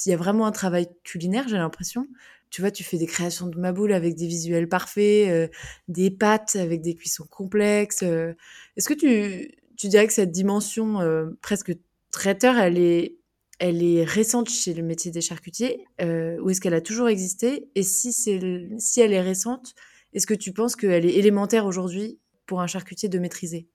[0.07, 2.07] il y a vraiment un travail culinaire, j'ai l'impression.
[2.51, 5.51] Tu vois, tu fais des créations de maboule avec des visuels parfaits,
[5.89, 8.03] des pâtes avec des cuissons complexes.
[8.03, 10.99] Est-ce que tu, tu dirais que cette dimension
[11.43, 11.73] presque
[12.11, 13.20] traiteur, elle est
[13.61, 17.71] elle est récente chez le métier des charcutiers euh, ou est-ce qu'elle a toujours existé?
[17.75, 19.75] Et si, si elle est récente,
[20.15, 23.69] est-ce que tu penses qu'elle est élémentaire aujourd'hui pour un charcutier de maîtriser?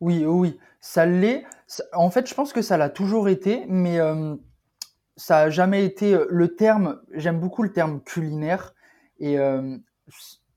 [0.00, 1.44] Oui, oui, ça l'est.
[1.94, 4.36] En fait, je pense que ça l'a toujours été, mais euh,
[5.16, 7.00] ça n'a jamais été euh, le terme.
[7.14, 8.74] J'aime beaucoup le terme culinaire
[9.18, 9.38] et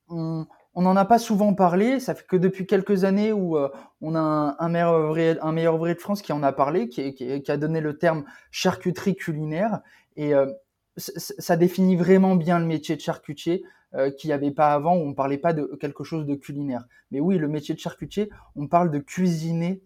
[0.09, 1.99] on, on n'en a pas souvent parlé.
[1.99, 3.69] Ça fait que depuis quelques années où euh,
[4.01, 7.97] on a un, meilleur ouvrier, de France qui en a parlé, qui, a donné le
[7.97, 9.81] terme charcuterie culinaire.
[10.15, 10.51] Et euh,
[10.97, 13.63] ça définit vraiment bien le métier de charcutier
[13.95, 16.35] euh, qu'il n'y avait pas avant, où on ne parlait pas de quelque chose de
[16.35, 16.85] culinaire.
[17.11, 19.83] Mais oui, le métier de charcutier, on parle de cuisiner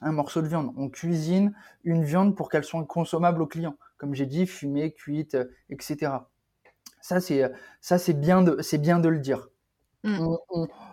[0.00, 0.72] un morceau de viande.
[0.76, 3.76] On cuisine une viande pour qu'elle soit consommable au client.
[3.98, 5.36] Comme j'ai dit, fumée, cuite,
[5.70, 6.12] etc.
[7.00, 9.48] Ça, c'est bien bien de le dire.
[10.04, 10.36] Mmh.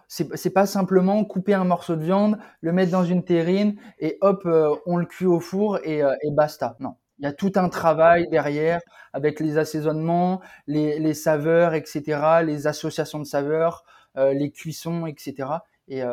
[0.07, 4.43] c'est pas simplement couper un morceau de viande, le mettre dans une terrine et hop,
[4.45, 6.75] euh, on le cuit au four euh, et, basta.
[6.79, 8.81] Non, il y a tout un travail derrière
[9.13, 13.83] avec les assaisonnements, les, saveurs, etc., les associations de saveurs,
[14.15, 15.49] euh, les cuissons, etc.
[15.87, 16.03] Et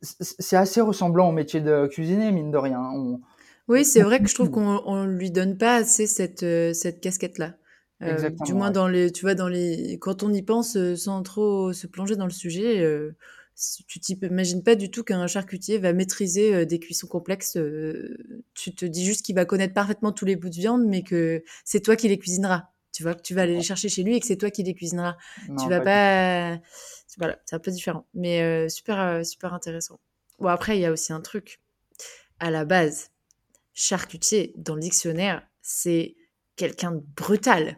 [0.00, 2.90] c'est assez ressemblant au métier de cuisinier, mine de rien.
[3.68, 7.52] oui, c'est vrai que je trouve qu'on lui donne pas assez cette, cette casquette-là.
[8.02, 11.22] Euh, du moins dans les, tu vois, dans les, quand on y pense euh, sans
[11.22, 13.14] trop se plonger dans le sujet, euh,
[13.86, 17.58] tu t'imagines pas du tout qu'un charcutier va maîtriser des cuissons complexes.
[18.54, 21.42] tu te dis juste qu'il va connaître parfaitement tous les bouts de viande, mais que
[21.66, 22.70] c'est toi qui les cuisineras.
[22.92, 24.62] Tu vois que tu vas aller les chercher chez lui et que c'est toi qui
[24.62, 25.18] les cuisineras.
[25.58, 26.58] tu vas pas,
[27.18, 30.00] voilà, c'est un peu différent, mais super, super intéressant.
[30.38, 31.60] Bon après, il y a aussi un truc.
[32.38, 33.10] À la base,
[33.74, 36.16] charcutier dans le dictionnaire, c'est
[36.56, 37.76] quelqu'un de brutal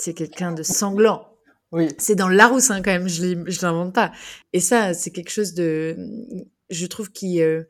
[0.00, 1.30] c'est quelqu'un de sanglant.
[1.72, 1.88] Oui.
[1.98, 4.12] C'est dans Larousse hein, quand même, je ne l'invente pas.
[4.52, 5.96] Et ça, c'est quelque chose de,
[6.68, 7.62] je trouve, qui, euh,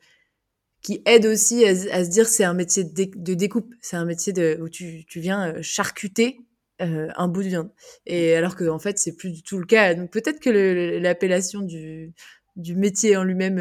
[0.83, 4.59] qui aide aussi à, se dire c'est un métier de, découpe, c'est un métier de,
[4.63, 6.41] où tu, tu viens euh, charcuter
[6.81, 7.71] euh, un bout de viande.
[8.07, 9.95] Et alors que en fait, c'est plus du tout le cas.
[9.95, 12.15] Donc peut-être que l'appellation du,
[12.57, 13.59] du métier en lui-même,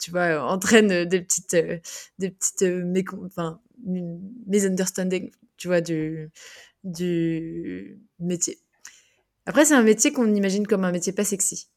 [0.00, 1.54] tu vois, entraîne des petites,
[2.18, 2.64] des petites
[3.26, 3.60] enfin,
[4.46, 6.30] misunderstanding, tu vois, du,
[6.86, 8.58] du métier.
[9.44, 11.68] Après, c'est un métier qu'on imagine comme un métier pas sexy.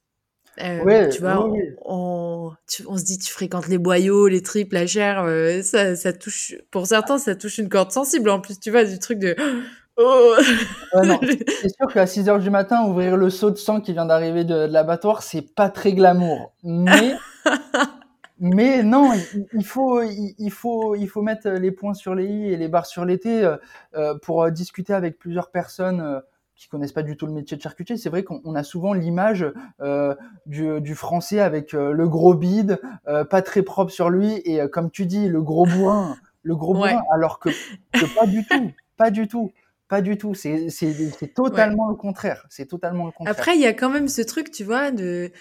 [0.61, 1.47] Euh, tu vois,
[1.85, 6.55] On, se dit tu fréquentes les boyaux, les tripes, la chair, euh, ça, ça touche.
[6.71, 8.29] Pour certains, ça touche une corde sensible.
[8.29, 9.35] En plus, tu vois, du truc de.
[10.01, 10.33] Oh
[10.93, 14.45] c'est sûr qu'à 6 heures du matin, ouvrir le seau de sang qui vient d'arriver
[14.45, 16.53] de, de l'abattoir, c'est pas très glamour.
[16.63, 17.15] Mais
[18.39, 19.11] mais non,
[19.53, 22.85] il, faut, il, faut, il faut mettre les points sur les i et les barres
[22.85, 23.57] sur les t euh,
[23.95, 26.21] euh, pour euh, discuter avec plusieurs personnes
[26.55, 27.97] qui connaissent pas du tout le métier de charcutier.
[27.97, 29.45] C'est vrai qu'on a souvent l'image
[30.45, 32.81] du, du, français avec le gros bide,
[33.29, 37.01] pas très propre sur lui et comme tu dis, le gros bourrin, le gros bourrin,
[37.13, 37.49] alors que,
[37.93, 39.51] que, pas du tout, pas du tout.
[39.87, 42.45] Pas du tout, c'est totalement le contraire.
[42.49, 43.35] C'est totalement le contraire.
[43.35, 45.31] Après, il y a quand même ce truc, tu vois, de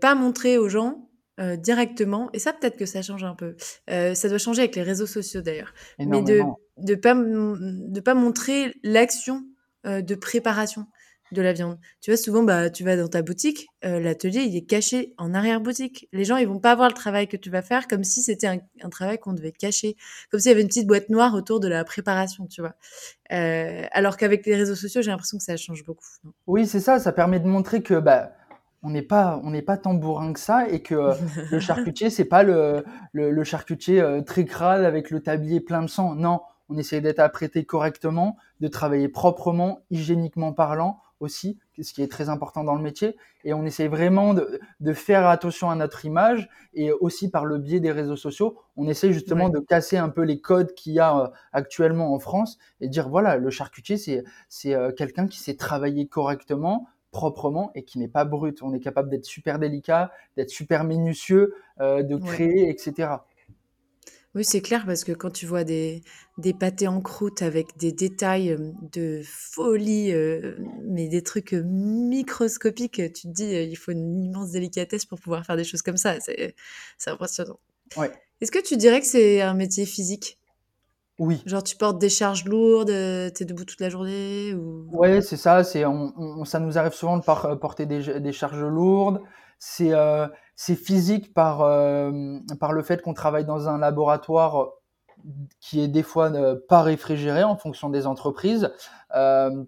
[0.00, 1.05] pas montrer aux gens
[1.38, 3.56] euh, directement, et ça peut-être que ça change un peu.
[3.90, 6.40] Euh, ça doit changer avec les réseaux sociaux d'ailleurs, mais de
[6.78, 9.44] de pas de pas montrer l'action
[9.86, 10.86] euh, de préparation
[11.32, 11.78] de la viande.
[12.00, 16.08] Tu vois, souvent, bah, tu vas dans ta boutique, l'atelier, il est caché en arrière-boutique.
[16.12, 18.46] Les gens, ils vont pas voir le travail que tu vas faire comme si c'était
[18.46, 19.96] un, un, travail qu'on devait cacher,
[20.30, 22.76] comme s'il y avait une petite boîte noire autour de la préparation, tu vois.
[23.28, 26.06] alors qu'avec les réseaux sociaux, j'ai l'impression que ça change beaucoup.
[26.46, 28.35] Oui, c'est ça, ça permet de montrer que, bah,
[28.86, 31.14] on n'est pas on n'est pas tambourin que ça et que euh,
[31.50, 35.88] le charcutier c'est pas le, le, charcutier euh, très crade avec le tablier plein de
[35.88, 42.02] sang non on essaie d'être apprêté correctement de travailler proprement hygiéniquement parlant aussi, ce qui
[42.02, 43.16] est très important dans le métier.
[43.44, 47.56] Et on essaye vraiment de, de faire attention à notre image et aussi par le
[47.56, 51.00] biais des réseaux sociaux, on essaye justement de casser un peu les codes qu'il y
[51.00, 55.56] a euh, actuellement en France et dire voilà, le charcutier, c'est c'est quelqu'un qui sait
[55.56, 58.62] travailler correctement, proprement et qui n'est pas brut.
[58.62, 63.08] On est capable d'être super délicat, d'être super minutieux, euh, de créer, etc.
[64.34, 66.02] Oui, c'est clair parce que quand tu vois des,
[66.36, 71.62] des pâtés en croûte avec des détails euh, de folie, euh, mais des trucs euh,
[71.64, 75.96] microscopiques, tu te dis il faut une immense délicatesse pour pouvoir faire des choses comme
[75.96, 76.18] ça.
[76.20, 76.54] C'est
[77.06, 77.58] impressionnant.
[77.96, 78.12] Ouais.
[78.42, 80.38] Est-ce que tu dirais que c'est un métier physique?
[81.18, 81.42] Oui.
[81.46, 84.86] Genre tu portes des charges lourdes, tu es debout toute la journée ou...
[84.92, 85.64] Ouais, c'est ça.
[85.64, 89.22] C'est on, on- ça nous arrive souvent de par- porter des, des charges lourdes.
[89.58, 94.68] C'est euh, c'est physique par euh, par le fait qu'on travaille dans un laboratoire
[95.60, 98.70] qui est des fois euh, pas réfrigéré en fonction des entreprises.
[99.14, 99.64] Euh,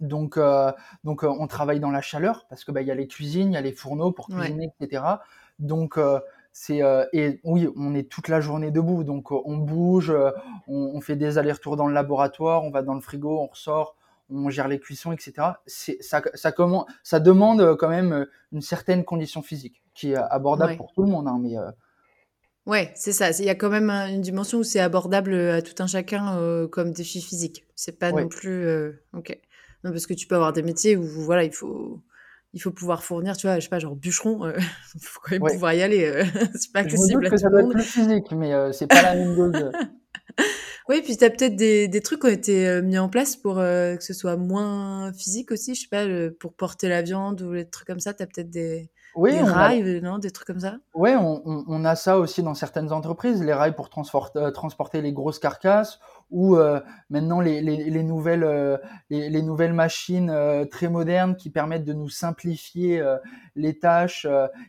[0.00, 0.72] donc euh,
[1.04, 3.54] donc euh, on travaille dans la chaleur parce que bah, y a les cuisines, il
[3.54, 4.36] y a les fourneaux pour Ouais.
[4.46, 5.20] cuisiner, etc.
[5.58, 6.20] Donc euh,
[6.52, 9.04] c'est euh, et oui, on est toute la journée debout.
[9.04, 10.30] Donc euh, on bouge, euh,
[10.66, 13.96] on, on fait des allers-retours dans le laboratoire, on va dans le frigo, on ressort,
[14.30, 15.32] on gère les cuissons, etc.
[15.66, 20.72] C'est, ça, ça, comment, ça demande quand même une certaine condition physique qui est abordable
[20.72, 20.76] Ouais.
[20.76, 21.28] pour tout le monde.
[21.28, 21.54] Hein, mais
[22.66, 23.30] Ouais, c'est ça.
[23.30, 26.66] Il y a quand même un- une dimension où c'est abordable à tout un chacun
[26.70, 27.66] comme défi physique.
[27.74, 28.22] C'est pas Ouais.
[28.22, 28.68] non plus.
[29.14, 29.38] ok.
[29.84, 32.00] Non, parce que tu peux avoir des métiers où voilà, il faut,
[32.54, 34.56] il faut pouvoir fournir, tu vois, je sais pas, genre bûcheron, euh,
[34.94, 35.52] il faut quand même Ouais.
[35.52, 36.04] pouvoir y aller.
[36.04, 37.74] euh, c'est pas je me accessible doute à que tout ça le doit être monde.
[37.74, 39.72] plus physique, mais euh, c'est pas la même dose.
[40.88, 43.36] Oui, puis tu as peut-être des, des trucs qui ont été euh, mis en place
[43.36, 45.74] pour euh, que ce soit moins physique aussi.
[45.74, 46.06] Je sais pas,
[46.40, 49.42] pour porter la viande ou les trucs comme ça, tu as peut-être des, Oui, des
[49.42, 50.78] a, rails, euh, non, des trucs comme ça?
[50.94, 53.88] ouais, on, on, on a ça aussi dans certaines entreprises, les rails pour
[54.36, 58.76] euh, transporter les grosses carcasses, ou euh, maintenant les, les, les nouvelles, euh,
[59.10, 63.02] les, les nouvelles machines euh, très modernes qui permettent de nous simplifier
[63.54, 64.26] les tâches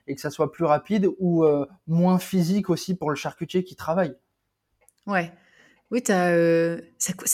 [0.08, 1.46] et que ça soit plus rapide, ou
[1.88, 4.16] moins physique aussi pour le charcutier qui travaille.
[5.06, 5.32] Ouais.
[5.92, 6.30] Oui, ça,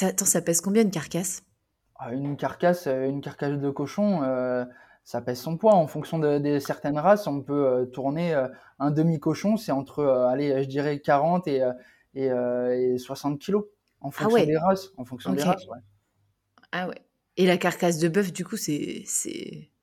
[0.07, 1.43] attends, ça pèse combien une carcasse?
[1.97, 4.21] Ah, Une carcasse, une carcasse de cochon,
[5.05, 5.75] ça pèse son poids.
[5.75, 8.47] En fonction de, certaines races, on peut euh, tourner euh,
[8.79, 11.63] un demi-cochon, c'est entre, euh, allez, je dirais 40 et,
[12.15, 13.65] et, euh, et 60 kilos.
[14.01, 14.45] En fonction ouais.
[14.45, 14.89] des races.
[14.97, 15.79] En fonction des races, ouais.
[16.71, 17.01] Ah ouais.
[17.37, 19.03] Et la carcasse de bœuf, du coup, c'est.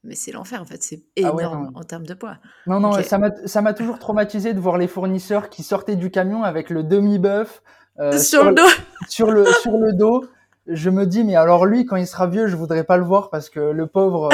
[0.04, 0.82] Mais c'est l'enfer, en fait.
[0.82, 2.38] C'est Ah ouais, énorme en termes de poids.
[2.66, 3.04] Non, non, Ok.
[3.04, 3.18] ça
[3.62, 7.62] m'a, toujours traumatisé de voir les fournisseurs qui sortaient du camion avec le demi-bœuf
[8.00, 8.62] euh, Sur le dos
[9.08, 10.24] sur le, sur le dos.
[10.66, 13.30] Je me dis, mais alors lui, quand il sera vieux, je voudrais pas le voir
[13.30, 14.28] parce que le pauvre.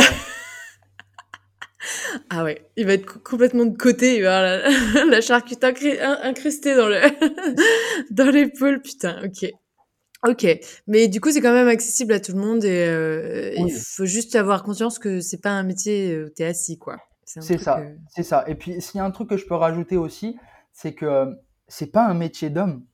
[2.33, 5.21] Euh, Ah ouais, il va être co- complètement de côté, il va avoir la, la
[5.21, 7.01] charcuterie incrustée dans le
[8.11, 9.51] dans l'épaule, putain, ok.
[10.27, 10.47] Ok,
[10.88, 14.05] mais du coup c'est quand même accessible à tout le monde et euh, il faut
[14.05, 16.97] juste avoir conscience que c'est pas un métier où t'es assis quoi.
[17.25, 18.45] C'est ça, euh, c'est ça.
[18.49, 20.37] Et puis, s'il y a un truc que je peux rajouter aussi,
[20.73, 21.27] c'est que euh,
[21.69, 22.85] c'est pas un métier d'homme.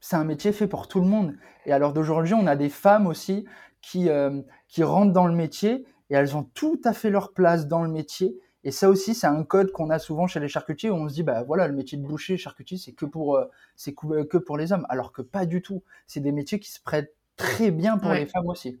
[0.00, 1.34] C'est un métier fait pour tout le monde.
[1.66, 3.46] Et alors d'aujourd'hui, on a des femmes aussi
[3.80, 7.66] qui, euh, qui rentrent dans le métier et elles ont tout à fait leur place
[7.66, 8.38] dans le métier.
[8.64, 11.14] Et ça aussi, c'est un code qu'on a souvent chez les charcutiers où on se
[11.14, 13.44] dit, bah voilà, le métier de boucher, charcutier, c'est que pour, euh,
[13.76, 14.86] c'est euh, que pour les hommes.
[14.88, 15.82] Alors que pas du tout.
[16.06, 18.20] C'est des métiers qui se prêtent très bien pour Ouais.
[18.20, 18.80] les femmes aussi.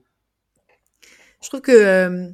[1.40, 2.28] Je trouve que euh,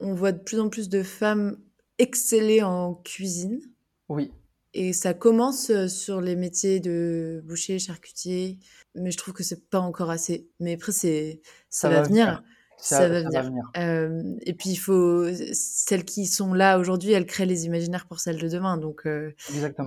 [0.00, 1.58] on voit de plus en plus de femmes
[1.98, 3.60] exceller en cuisine.
[4.08, 4.30] Oui,
[4.74, 8.58] Et ça commence euh, sur les métiers de boucher, charcutier,
[8.94, 10.48] mais je trouve que c'est pas encore assez.
[10.60, 12.44] Mais après, c'est ça, va, venir.
[12.78, 13.70] Ça, va venir.
[13.76, 18.20] Euh, et puis, il faut celles qui sont là aujourd'hui, elles créent les imaginaires pour
[18.20, 18.76] celles de demain.
[18.76, 19.34] Donc, euh,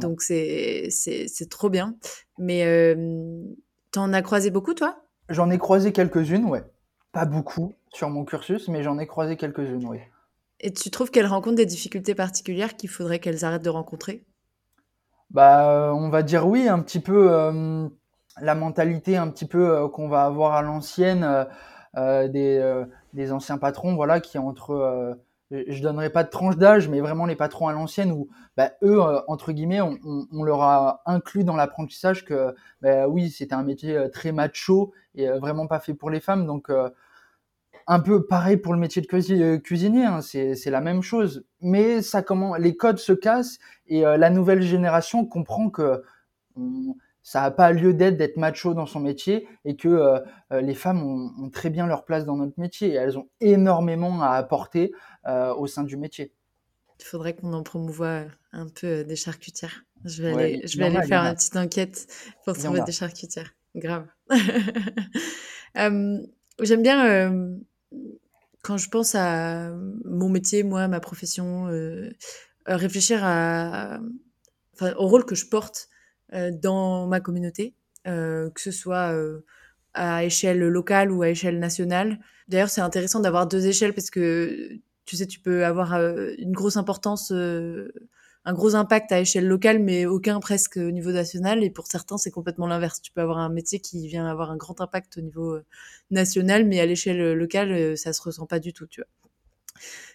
[0.02, 1.96] donc c'est c'est c'est trop bien.
[2.38, 3.44] Mais euh,
[3.92, 5.04] t'en as croisé beaucoup, toi?
[5.30, 6.64] J'en ai croisé quelques-unes, ouais.
[7.12, 10.00] Pas beaucoup sur mon cursus, mais j'en ai croisé quelques-unes, oui.
[10.60, 14.26] Et tu trouves qu'elles rencontrent des difficultés particulières qu'il faudrait qu'elles arrêtent de rencontrer?
[15.30, 17.30] Bah, on va dire oui, un petit peu
[18.42, 21.48] la mentalité un petit peu qu'on va avoir à l'ancienne
[21.96, 25.14] des, euh, des anciens patrons, voilà, qui entre, euh,
[25.52, 29.02] je donnerai pas de tranche d'âge, mais vraiment les patrons à l'ancienne où bah, eux,
[29.02, 33.98] euh, entre guillemets, on, leur a inclus dans l'apprentissage que bah, oui, c'était un métier
[33.98, 36.90] euh, très macho et euh, vraiment pas fait pour les femmes, donc euh,
[37.88, 41.44] un peu pareil pour le métier de cuisi- euh, cuisinier, hein, c'est la même chose,
[41.62, 46.04] mais ça comment les codes se cassent et euh, la nouvelle génération comprend que
[47.22, 50.20] ça n'a pas lieu d'être d'être macho dans son métier et que euh,
[50.52, 53.30] euh, les femmes ont, ont très bien leur place dans notre métier et elles ont
[53.42, 54.92] énormément à apporter
[55.28, 56.34] euh, au sein du métier.
[57.00, 59.84] Il faudrait qu'on en promouvoie un peu des charcutières.
[60.06, 62.08] Je vais Ouais, aller, je vais a, faire une petite enquête
[62.46, 63.54] pour trouver des charcutières.
[63.76, 64.08] Grave.
[65.78, 66.18] Euh,
[66.60, 67.32] J'aime bien
[68.64, 69.70] quand je pense à
[70.04, 71.70] mon métier, moi, ma profession,
[72.66, 74.00] réfléchir à,
[74.98, 75.90] au rôle que je porte
[76.32, 77.74] dans ma communauté,
[78.06, 79.14] que ce soit
[79.94, 82.20] à échelle locale ou à échelle nationale.
[82.48, 86.78] D'ailleurs, c'est intéressant d'avoir deux échelles parce que tu sais, tu peux avoir une grosse
[86.78, 87.32] importance
[88.46, 91.64] un gros impact à échelle locale, mais aucun presque au niveau national.
[91.64, 93.02] Et pour certains, c'est complètement l'inverse.
[93.02, 95.66] Tu peux avoir un métier qui vient avoir un grand impact au niveau euh,
[96.10, 99.10] national, mais à l'échelle euh, locale, euh, ça se ressent pas du tout, tu vois.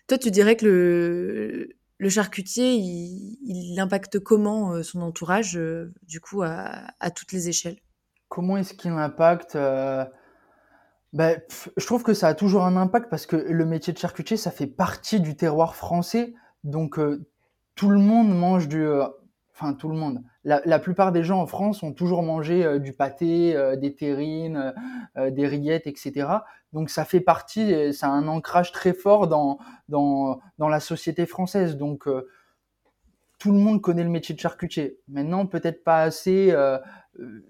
[0.09, 5.59] Toi, tu dirais que le, le charcutier, il, impacte comment son entourage,
[6.03, 7.79] du coup, à, toutes les échelles?
[8.29, 10.11] Comment est-ce qu'il impacte ben,
[11.77, 14.51] Je trouve que ça a toujours un impact parce que le métier de charcutier, ça
[14.51, 16.35] fait partie du terroir français.
[16.65, 16.99] Donc,
[17.75, 18.85] tout le monde mange du.
[18.85, 19.07] Euh,
[19.53, 20.23] enfin, tout le monde.
[20.45, 24.75] La, plupart des gens en France ont toujours mangé euh, du pâté, euh, des terrines,
[25.17, 26.29] des rillettes, etc.
[26.75, 29.59] Donc ça fait partie, ça a un ancrage très fort dans,
[29.89, 31.79] dans, dans la société française.
[31.79, 32.07] Donc
[33.39, 34.99] tout le monde connaît le métier de charcutier.
[35.09, 36.55] Maintenant, peut-être pas assez,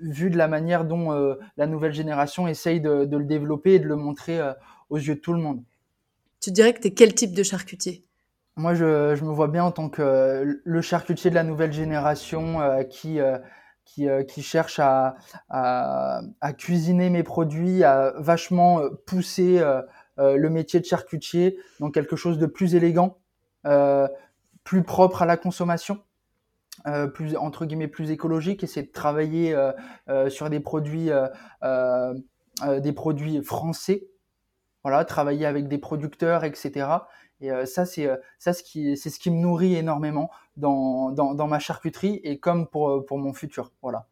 [0.01, 3.89] vu de la manière dont la nouvelle génération essaye de, de, le développer et de
[3.89, 4.41] le montrer
[4.91, 5.63] aux yeux de tout le monde.
[6.41, 8.05] Tu dirais que tu es quel type de charcutier?
[8.57, 11.73] Moi, je, je, me vois bien en tant que euh, le charcutier de la nouvelle
[11.73, 13.39] génération euh, qui, euh,
[13.85, 15.17] qui, qui, cherche à,
[16.59, 19.63] cuisiner mes produits, à vachement pousser
[20.19, 23.19] le métier de charcutier dans quelque chose de plus élégant,
[24.65, 26.01] plus propre à la consommation.
[26.89, 29.71] Euh, plus entre guillemets plus écologique de travailler euh,
[30.09, 31.09] euh, sur des produits
[31.63, 34.09] des produits français
[34.83, 36.89] voilà travailler avec des producteurs etc
[37.41, 41.59] et euh, ça, c'est euh, ce qui, ce qui me nourrit énormément dans, dans, ma
[41.59, 43.73] charcuterie et comme pour, euh, pour mon futur.
[43.83, 44.07] Voilà.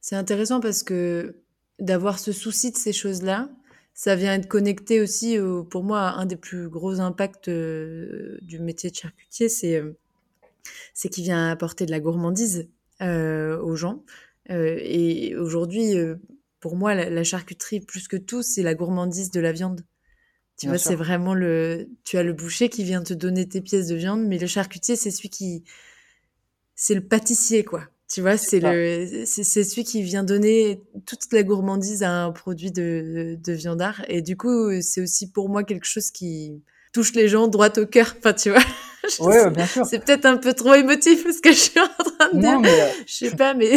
[0.00, 1.36] C'est intéressant parce que
[1.78, 3.48] d'avoir ce souci de ces choses-là,
[3.92, 5.38] ça vient être connecté aussi,
[5.70, 9.82] pour moi, un des plus gros impacts du métier de charcutier, c'est
[10.92, 12.68] c'est qu'il vient apporter de la gourmandise
[13.00, 14.04] aux gens.
[14.50, 15.94] Et aujourd'hui,
[16.60, 19.80] pour moi, la, charcuterie, plus que tout, c'est la gourmandise de la viande.
[20.56, 21.88] Tu vois, c'est vraiment le.
[22.04, 24.96] Tu as le boucher qui vient te donner tes pièces de viande, mais le charcutier,
[24.96, 25.64] c'est celui qui.
[26.74, 27.84] C'est le pâtissier, quoi.
[28.08, 32.70] Tu vois, c'est le, c'est celui qui vient donner toute la gourmandise à un produit
[32.70, 34.02] de, de viandard.
[34.08, 37.86] Et du coup, c'est aussi pour moi quelque chose qui touche les gens droit au
[37.86, 38.14] cœur.
[38.18, 38.62] Enfin, tu vois.
[39.20, 39.86] Ouais, bien sûr.
[39.86, 42.58] C'est peut-être un peu trop émotif ce que je suis en train de dire.
[42.58, 43.76] Mais, euh, je sais pas, mais.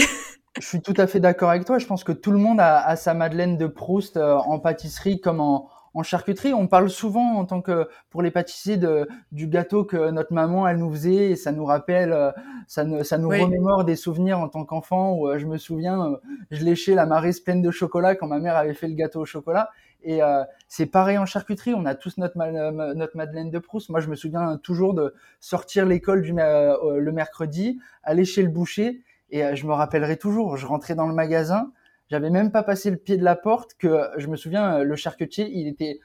[0.59, 1.77] je suis tout à fait d'accord avec toi.
[1.77, 5.21] Je pense que tout le monde a, a sa Madeleine de Proust euh, en pâtisserie
[5.21, 9.47] comme en, en charcuterie, on parle souvent en tant que pour les pâtissiers de, du
[9.47, 12.31] gâteau que notre maman elle nous faisait et ça nous rappelle, euh,
[12.67, 16.17] ça, ça nous remémore des souvenirs en tant qu'enfant où euh, je me souviens, euh,
[16.51, 19.25] je léchais la marise pleine de chocolat quand ma mère avait fait le gâteau au
[19.25, 19.69] chocolat.
[20.01, 20.21] Et
[20.69, 23.89] c'est pareil en charcuterie, on a tous notre, notre Madeleine de Proust.
[23.89, 29.01] Moi, je me souviens toujours de sortir l'école du le mercredi, aller chez le boucher
[29.29, 30.55] et je me rappellerai toujours.
[30.55, 31.73] Je rentrais dans le magasin,
[32.09, 34.95] j'avais même pas passé le pied de la porte que je me souviens, euh, le
[34.95, 35.99] charcutier, il était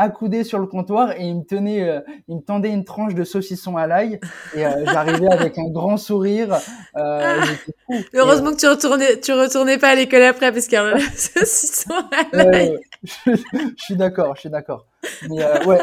[0.00, 3.22] accoudé sur le comptoir et il me tenait, euh, il me tendait une tranche de
[3.22, 4.18] saucisson à l'ail
[4.54, 6.56] et euh, j'arrivais avec un grand sourire.
[6.96, 7.42] Euh,
[8.14, 10.98] Heureusement que tu retournais, tu retournais pas à l'école après parce qu'il y a un
[11.14, 12.78] saucisson à l'ail.
[13.26, 13.34] je,
[13.76, 14.86] suis d'accord, je suis d'accord.
[15.28, 15.80] Mais ouais,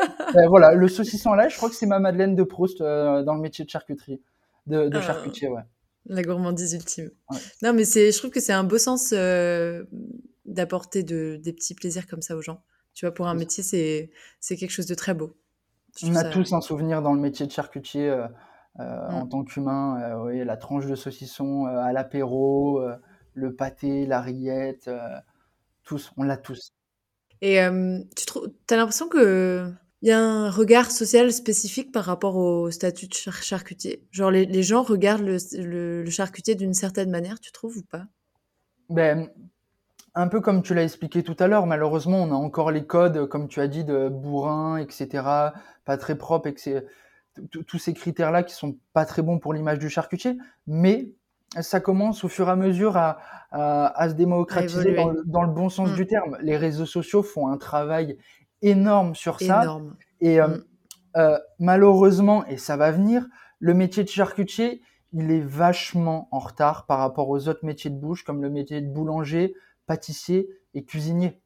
[0.48, 3.40] voilà, le saucisson à l'ail, je crois que c'est ma Madeleine de Proust dans le
[3.40, 4.20] métier de charcuterie,
[4.66, 5.02] de, de ah.
[5.02, 5.62] charcutier, ouais.
[6.10, 7.12] La gourmandise ultime.
[7.62, 9.84] Non, mais c'est, je trouve que c'est un beau sens euh,
[10.46, 12.64] d'apporter de, des petits plaisirs comme ça aux gens.
[12.94, 15.36] Tu vois, pour un métier, c'est, c'est quelque chose de très beau.
[16.04, 18.28] On a tous un souvenir dans le métier de charcutier euh,
[18.80, 19.30] euh, en mm.
[19.30, 20.18] tant qu'humain.
[20.24, 22.82] oui, la tranche de saucisson à l'apéro,
[23.34, 24.90] le pâté, la rillette,
[25.84, 26.74] tous, on l'a tous.
[27.42, 27.60] Et
[28.16, 29.72] tu trouves, as l'impression que
[30.02, 34.04] il y a un regard social spécifique par rapport au statut de charcutier?
[34.12, 38.06] Genre, les, les gens regardent le, le, charcutier d'une certaine manière, tu trouves ou pas?
[38.90, 39.30] Ben,
[40.14, 43.28] un peu comme tu l'as expliqué tout à l'heure, malheureusement, on a encore les codes,
[43.28, 45.08] comme tu as dit, de bourrin, etc.,
[45.86, 46.56] pas très propre, et
[47.68, 51.10] tous ces critères-là qui sont pas très bons pour l'image du charcutier, mais
[51.60, 53.20] ça commence au fur et à mesure à,
[53.52, 55.96] à, à se démocratiser dans le, dans le, bon sens mmh.
[55.96, 56.38] du terme.
[56.42, 58.18] Les réseaux sociaux font un travail
[58.62, 59.80] énorme sur ça.
[60.22, 60.64] Et euh, mm.
[61.18, 63.26] euh, malheureusement, et ça va venir,
[63.60, 64.82] le métier de charcutier,
[65.14, 68.82] il est vachement en retard par rapport aux autres métiers de bouche, comme le métier
[68.82, 69.56] de boulanger,
[69.86, 71.42] pâtissier et cuisinier.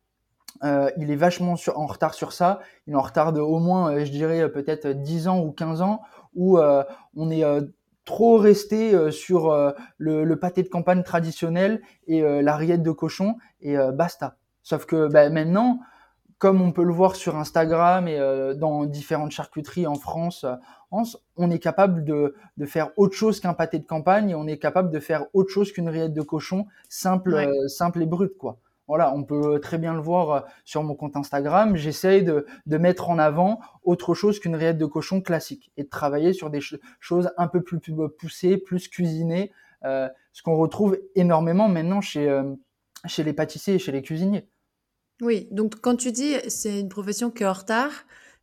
[0.63, 2.59] Euh, il est vachement sur, en retard sur ça.
[2.87, 5.81] Il est en retard de au moins, euh, je dirais, peut-être 10 ans ou 15
[5.81, 6.01] ans,
[6.33, 6.83] où euh,
[7.15, 7.43] on est
[8.05, 9.53] trop resté sur
[9.97, 14.37] le, le, pâté de campagne traditionnel et la rillette de cochon, et basta.
[14.63, 15.79] Sauf que bah, maintenant,
[16.41, 20.45] comme on peut le voir sur Instagram et euh, dans différentes charcuteries en France,
[20.89, 24.57] on est capable de, de faire autre chose qu'un pâté de campagne et on est
[24.57, 28.57] capable de faire autre chose qu'une rillette de cochon simple, euh, simple et brute, quoi.
[28.87, 31.77] Voilà, on peut très bien le voir euh, sur mon compte Instagram.
[31.77, 35.89] J'essaye de, de, mettre en avant autre chose qu'une rillette de cochon classique et de
[35.89, 36.59] travailler sur des
[36.99, 37.79] choses un peu plus,
[38.19, 39.53] poussées, plus cuisinées,
[39.85, 42.43] euh, ce qu'on retrouve énormément maintenant chez, euh,
[43.05, 44.49] chez les pâtissiers et chez les cuisiniers.
[45.21, 47.91] Oui, donc quand tu dis c'est une profession qui est en retard,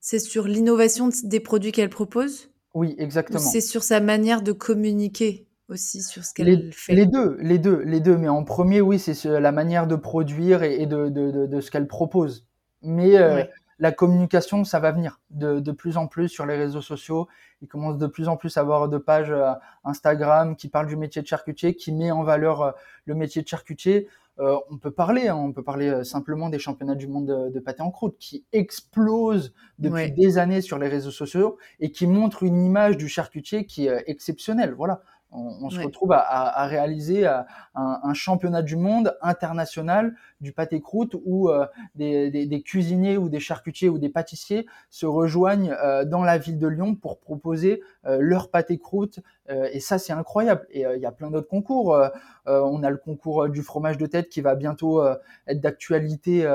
[0.01, 2.51] c'est sur l'innovation des produits qu'elle propose?
[2.74, 3.41] Oui, exactement.
[3.41, 6.95] C'est sur sa manière de communiquer aussi sur ce qu'elle fait?
[6.95, 8.16] Les deux, les deux, les deux.
[8.16, 11.87] Mais en premier, oui, c'est la manière de produire et, de, de, de, ce qu'elle
[11.87, 12.47] propose.
[12.83, 13.43] Mais euh,
[13.79, 17.29] la communication, ça va venir de, de, plus en plus sur les réseaux sociaux.
[17.62, 19.53] Il commence de plus en plus à avoir de pages euh,
[19.85, 22.70] Instagram qui parlent du métier de charcutier, qui met en valeur euh,
[23.05, 24.09] le métier de charcutier.
[24.39, 27.82] On peut parler, hein, on peut parler simplement des championnats du monde de, de pâté
[27.82, 32.64] en croûte qui explosent depuis des années sur les réseaux sociaux et qui montrent une
[32.64, 34.74] image du charcutier qui est exceptionnelle.
[34.74, 37.43] Voilà, on, se retrouve à, réaliser euh,
[37.74, 43.91] un, championnat du monde international du pâté croûte où euh, des, cuisiniers ou des charcutiers
[43.91, 48.79] ou des pâtissiers se rejoignent euh, dans la ville de Lyon pour proposer leur pâté
[48.79, 49.20] croûte.
[49.49, 50.66] et ça, c'est incroyable.
[50.70, 51.99] Et il y a plein d'autres concours.
[52.47, 55.05] on a le concours du fromage de tête qui va bientôt
[55.47, 56.47] être d'actualité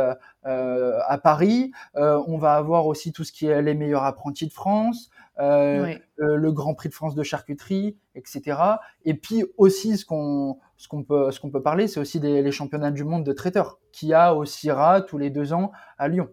[0.44, 1.72] à Paris.
[1.94, 5.12] on va avoir aussi tout ce qui est les meilleurs apprentis de France.
[5.40, 8.60] Euh, le Grand Prix de France de charcuterie, etc.
[9.04, 12.42] Et puis aussi ce qu'on ce qu'on peut ce qu'on peut parler, c'est aussi des,
[12.42, 16.08] les championnats du monde de traiteurs qui a au CIRA tous les deux ans à
[16.08, 16.30] Lyon.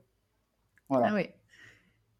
[0.88, 1.08] Voilà.
[1.10, 1.30] Ah oui.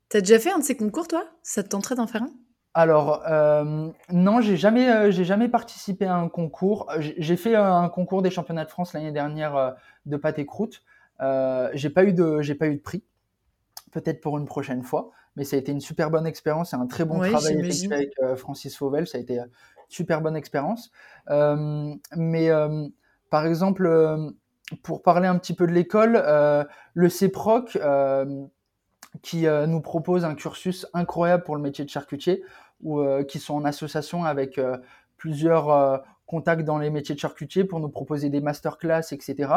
[0.09, 1.25] T'as déjà fait un de ces concours, toi?
[1.43, 2.31] Ça te tenterait d'en faire un?
[2.73, 6.91] Alors euh, non, j'ai jamais euh, j'ai jamais participé à un concours.
[6.99, 9.71] J'ai fait un concours des championnats de France l'année dernière euh,
[10.07, 10.83] de pâte et croûte.
[11.21, 13.03] Euh, j'ai pas eu de j'ai pas eu de prix.
[13.91, 16.87] Peut-être pour une prochaine fois mais ça a été une super bonne expérience et un
[16.87, 19.07] très bon travail effectué avec euh, Francis Fauvel.
[19.07, 19.47] Ça a été une euh,
[19.89, 20.91] super bonne expérience.
[21.31, 22.51] Euh, mais
[23.31, 23.89] par exemple,
[24.83, 26.23] pour parler un petit peu de l'école,
[26.95, 27.79] le CEPROC,
[29.23, 32.45] qui nous propose un cursus incroyable pour le métier de charcutier,
[32.83, 34.61] ou qui sont en association avec
[35.17, 39.53] plusieurs contacts dans les métiers de charcutier pour nous proposer des masterclass, etc.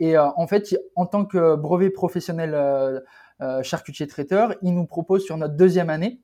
[0.00, 3.00] Et en fait, en tant que brevet professionnel euh,
[3.62, 6.22] charcutier traiteur, il nous propose sur notre deuxième année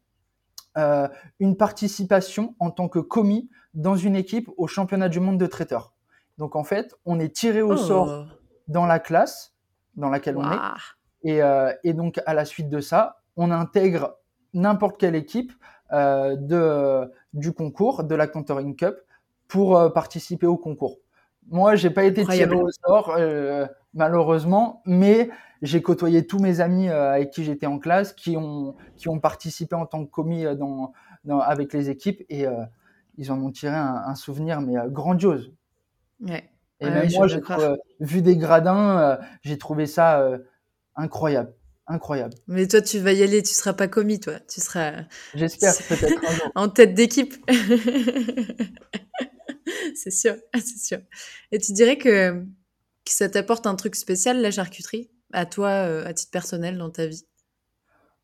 [0.79, 1.09] euh,
[1.41, 5.95] une participation en tant que commis dans une équipe au championnat du monde de traiteurs.
[6.39, 8.33] Donc en fait, on est tiré au sort oh.
[8.69, 9.57] dans la classe
[9.97, 10.59] dans laquelle on est.
[11.25, 14.17] Et, euh, et, donc à la suite de ça, on intègre
[14.55, 15.53] n'importe quelle équipe
[15.93, 18.95] de, du concours, de la Contouring Cup,
[19.49, 20.99] pour participer au concours.
[21.51, 23.19] Moi, j'ai pas été tiré au sort,
[23.93, 25.31] malheureusement, mais
[25.63, 29.21] j'ai côtoyé tous mes amis euh, avec qui j'étais en classe qui ont, qui ont
[29.21, 30.93] participé en tant que commis euh, dans,
[31.41, 32.65] avec les équipes et euh,
[33.19, 35.53] ils en ont tiré un, souvenir mais grandiose.
[36.21, 36.49] Ouais.
[36.81, 37.43] Et même moi, j'ai
[38.01, 40.27] vu des gradins, j'ai trouvé ça
[40.97, 41.53] incroyable.
[41.87, 42.35] Incroyable.
[42.47, 44.35] Mais toi, tu vas y aller, tu seras pas commis, toi.
[44.49, 45.03] Tu seras.
[45.35, 46.23] J'espère peut-être
[46.55, 47.35] en tête d'équipe.
[49.95, 50.99] c'est sûr, c'est sûr.
[51.53, 52.45] Et tu dirais que,
[53.07, 57.07] ça t'apporte un truc spécial, la charcuterie à toi, euh, à titre personnel, dans ta
[57.07, 57.27] vie?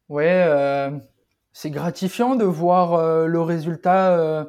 [0.08, 0.90] Ouais, euh,
[1.52, 4.46] c'est gratifiant de voir euh, le résultat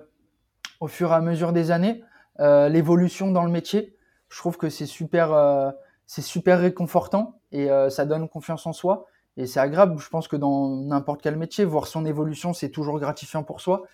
[0.80, 2.04] au fur et à mesure des années,
[2.40, 3.98] l'évolution dans le métier.
[4.30, 5.74] Je trouve que c'est super,
[6.06, 9.08] c'est super réconfortant et ça donne confiance en soi.
[9.38, 13.00] Et c'est agréable, je pense que dans n'importe quel métier, voir son évolution, c'est toujours
[13.00, 13.88] gratifiant pour soi.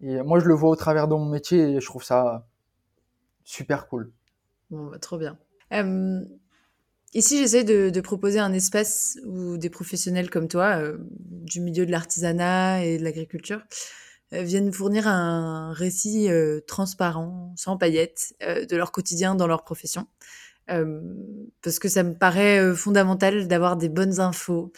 [0.00, 2.46] Et moi, je le vois au travers de mon métier et je trouve ça
[3.44, 4.12] super cool.
[4.70, 5.38] Bon, bah, trop bien.
[7.14, 11.90] Ici, j'essaie de, proposer un espace où des professionnels comme toi, euh, du milieu de
[11.90, 13.62] l'artisanat et de l'agriculture,
[14.34, 20.06] euh, viennent fournir un récit euh, transparent, sans paillettes, de leur quotidien dans leur profession.
[20.66, 24.70] parce que ça me paraît fondamental d'avoir des bonnes infos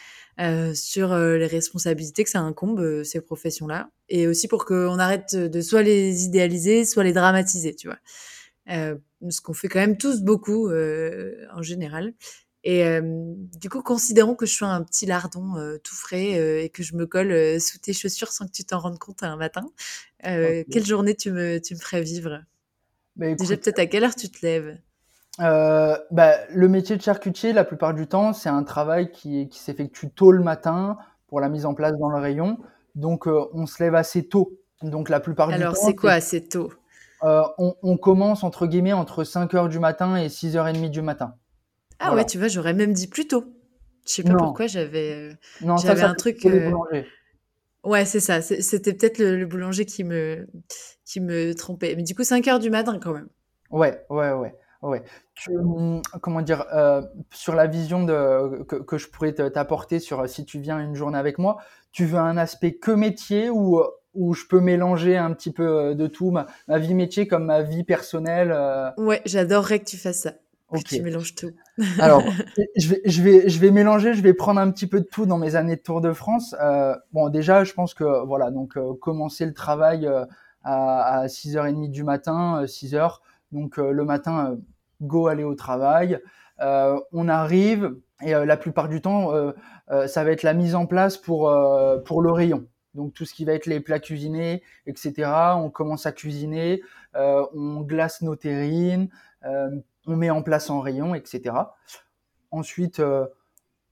[0.75, 3.91] sur les responsabilités que ça incombe, ces professions-là.
[4.09, 7.99] Et aussi pour qu'on arrête de soit les idéaliser, soit les dramatiser, tu vois.
[8.71, 8.97] Euh,
[9.29, 12.15] ce qu'on fait quand même tous beaucoup euh, en général.
[12.63, 16.83] Et euh, du coup, considérons que je suis un petit lardon tout frais et que
[16.83, 19.67] je me colle sous tes chaussures sans que tu t'en rendes compte un matin.
[20.23, 22.43] Quelle journée tu me, tu me ferais vivre?
[23.17, 24.79] Bah, Déjà, peut-être à quelle heure tu te lèves?
[25.39, 30.11] Bah, Le métier de charcutier, la plupart du temps, c'est un travail qui, qui s'effectue
[30.11, 32.59] tôt le matin pour la mise en place dans le rayon.
[32.95, 34.59] Donc, on se lève assez tôt.
[34.83, 35.61] Donc, la plupart du temps.
[35.61, 36.71] Alors, c'est quoi assez tôt?
[37.23, 41.03] Euh, on, commence entre guillemets entre 5 h du matin et 6 h 30 du
[41.03, 41.35] matin.
[41.99, 43.45] Ah ouais, tu vois, j'aurais même dit plus tôt.
[44.07, 46.45] Je sais pas pourquoi j'avais euh, j'avais un truc.
[46.47, 46.73] Euh,
[47.85, 48.41] ouais, c'est ça.
[48.41, 50.49] C'était peut-être le, boulanger qui me
[51.05, 51.95] qui me trompait.
[51.95, 53.29] Mais du coup, 5 heures du matin quand même.
[53.71, 54.55] Ouais, ouais, ouais.
[54.83, 55.03] Ouais.
[55.49, 57.03] Hum, comment dire, euh,
[57.33, 61.19] sur la vision de, que, que je pourrais t'apporter sur si tu viens une journée
[61.19, 61.59] avec moi,
[61.93, 66.07] tu veux un aspect que métier ou où je peux mélanger un petit peu de
[66.09, 68.57] tout, ma, ma vie métier comme ma vie personnelle.
[68.97, 70.33] Ouais, j'adorerais que tu fasses ça.
[70.73, 70.85] Ok.
[70.85, 71.51] tu mélanges tout.
[71.99, 72.23] Alors,
[72.77, 75.27] je vais, je vais, je vais mélanger, je vais prendre un petit peu de tout
[75.27, 76.55] dans mes années de Tour de France.
[76.63, 80.25] Euh, bon, déjà, je pense que voilà, donc euh, commencer le travail euh,
[80.63, 83.19] à, à 6h30 du matin, 6h.
[83.53, 84.59] Donc le matin,
[85.01, 86.19] go aller au travail.
[86.59, 89.33] on arrive et la plupart du temps,
[90.07, 91.53] ça va être la mise en place pour
[92.05, 92.67] pour le rayon.
[92.95, 95.31] Donc tout ce qui va être les plats cuisinés, etc.
[95.57, 96.83] On commence à cuisiner,
[97.15, 99.09] on glace nos terrines
[100.07, 101.55] on met en place en rayon, etc.
[102.51, 103.27] Ensuite, euh,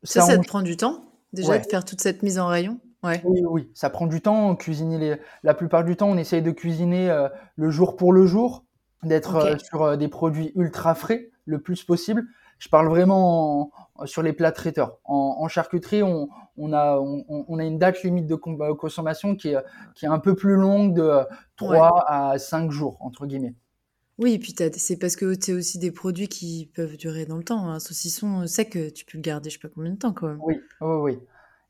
[0.02, 2.80] ça, ça, te prend du temps déjà de faire toute cette mise en rayon?
[3.04, 3.20] Ouais.
[3.24, 4.56] Oui, oui, ça prend du temps.
[4.56, 5.16] Cuisiner les...
[5.44, 8.64] La plupart du temps, on essaye de cuisiner euh, le jour pour le jour,
[9.02, 12.24] d'être euh, sur des produits ultra frais le plus possible.
[12.58, 13.70] Je parle vraiment
[14.04, 14.98] sur les plats traiteurs.
[15.04, 16.28] En, charcuterie, on,
[16.72, 19.58] a, on, a une date limite de consommation qui est,
[19.94, 21.20] qui est un peu plus longue de
[21.54, 23.54] 3 à 5 jours, entre guillemets.
[24.18, 27.44] Oui, et puis c'est parce que tu aussi des produits qui peuvent durer dans le
[27.44, 27.68] temps.
[27.70, 30.40] Un saucisson sec, tu peux le garder je sais pas combien de temps quand même.
[30.42, 31.18] Oui, oui, oui.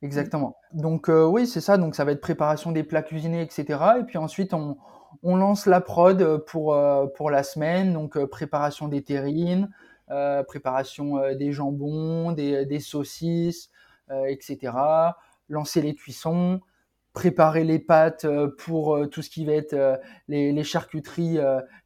[0.01, 0.57] Exactement.
[0.72, 1.76] Donc euh, oui, c'est ça.
[1.76, 3.79] Donc ça va être préparation des plats cuisinés, etc.
[4.01, 4.76] Et puis ensuite, on,
[5.23, 7.93] on lance la prod pour, euh, pour la semaine.
[7.93, 9.71] Donc euh, préparation des terrines,
[10.47, 13.69] préparation des jambons, des, des saucisses,
[14.27, 14.73] etc.
[15.51, 16.61] Lancer les cuissons
[17.19, 19.97] préparer les pâtes euh, pour euh, tout ce qui va être euh,
[20.29, 21.39] les, charcuteries,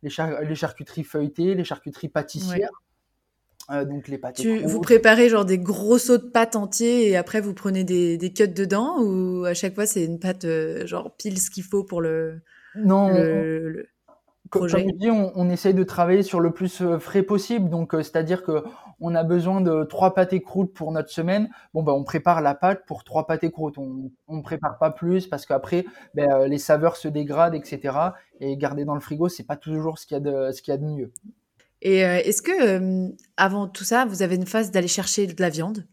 [0.03, 2.70] les, charcuteries feuilletées, les charcuteries pâtissières.
[3.87, 4.45] donc les pâtes.
[4.45, 8.33] vous préparez genre des gros sauts de pâtes entiers et après vous prenez des, des
[8.35, 10.47] cuts dedans ou à chaque fois c'est une pâte
[10.85, 12.43] genre pile ce qu'il faut pour le.
[12.77, 13.11] Non.
[14.51, 17.70] Comme je dis, on, on, essaye de travailler sur le plus frais possible.
[17.70, 18.62] Donc, c'est-à-dire que
[19.03, 21.51] on a besoin de trois pâtes croûtes pour notre semaine.
[21.75, 23.77] Bon, ben, on prépare la pâte pour trois pâtes croûtes.
[23.77, 27.97] On ne prépare pas plus parce qu'après, ben, euh, les saveurs se dégradent, etc.
[28.41, 31.12] Et garder dans le frigo, c'est pas toujours ce qu'il y y a de mieux.
[31.83, 35.43] Et euh, est-ce que, euh, avant tout ça, vous avez une phase d'aller chercher de
[35.43, 35.85] la viande?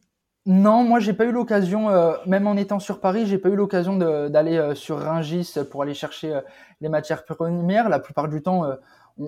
[0.52, 1.89] Non, moi j'ai pas eu l'occasion,
[2.26, 6.39] même en étant sur Paris, j'ai pas eu l'occasion d'aller sur Ringis pour aller chercher
[6.82, 7.88] les matières premières.
[7.88, 8.66] La plupart du temps,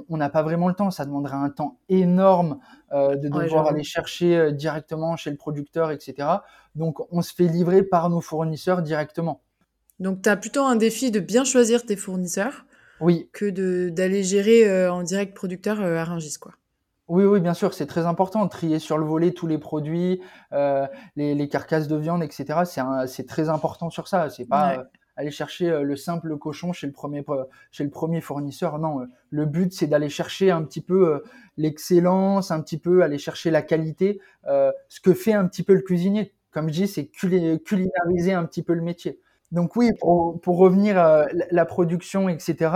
[0.09, 0.91] on n'a pas vraiment le temps.
[0.91, 2.59] Ça demanderait un temps énorme
[2.91, 6.27] euh, de devoir aller chercher euh, directement chez le producteur, etc.
[6.75, 9.41] Donc, on se fait livrer par nos fournisseurs directement.
[9.99, 12.65] Donc, tu as plutôt un défi de bien choisir tes fournisseurs
[12.99, 13.29] oui.
[13.33, 16.53] que d'aller gérer euh, en direct producteur à Rungis, quoi.
[17.11, 18.47] Oui, oui, bien sûr, c'est très important.
[18.47, 22.61] Trier sur le volet tous les produits, les, carcasses de viande, etc.
[23.05, 24.29] C'est très important sur ça.
[24.29, 24.85] C'est pas
[25.15, 27.23] aller chercher euh, le simple cochon chez le premier
[27.71, 28.79] chez le premier fournisseur.
[28.79, 31.19] Non, euh, le but c'est d'aller chercher un petit peu euh,
[31.57, 35.81] l'excellence, un petit peu aller chercher la qualité, ce que fait un petit peu le
[35.81, 36.33] cuisinier.
[36.51, 39.19] Comme je dis, c'est culinariser un petit peu le métier.
[39.51, 42.71] Donc oui, pour, revenir à la production, etc.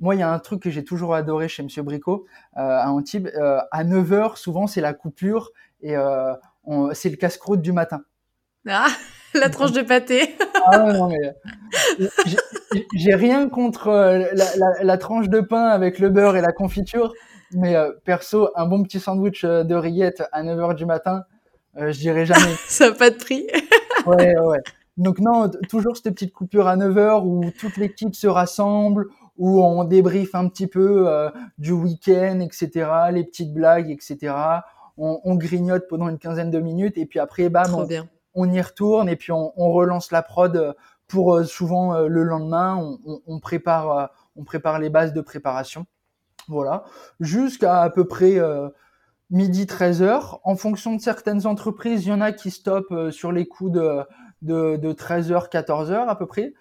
[0.00, 3.28] Moi, il y a un truc que j'ai toujours adoré chez Monsieur Bricot à Antibes.
[3.70, 5.94] à 9 h souvent, c'est la coupure et
[6.92, 8.02] c'est le casse-croûte du matin.
[8.68, 8.88] Ah
[9.34, 10.36] la tranche de pâté.
[10.66, 11.34] ah non, mais
[12.94, 14.24] j'ai rien contre euh,
[14.82, 17.12] la, tranche de pain avec le beurre et la confiture,
[17.52, 21.24] mais euh, perso, un bon petit sandwich euh, de rillettes à 9h du matin,
[21.76, 22.54] je dirais jamais.
[22.68, 23.46] Ça n'a pas de prix.
[24.06, 24.60] ouais, ouais.
[24.96, 29.06] Donc non, toujours cette petite coupure à 9h où toute l'équipe se rassemble,
[29.38, 31.08] où on débriefe un petit peu
[31.56, 34.34] du week-end, etc., les petites blagues, etc.
[34.96, 37.86] On, grignote pendant une quinzaine de minutes et puis après, bam,
[38.34, 40.72] on y retourne et puis on, relance la prod euh,
[41.06, 42.96] pour euh, souvent euh, le lendemain.
[43.26, 45.86] On, prépare, on prépare les bases de préparation.
[46.48, 46.84] Voilà.
[47.20, 48.38] Jusqu'à à peu près
[49.30, 50.40] midi 13 heures.
[50.44, 54.00] En fonction de certaines entreprises, il y en a qui stoppent sur les coups de,
[54.42, 56.54] de, de 13h, 14h à peu près.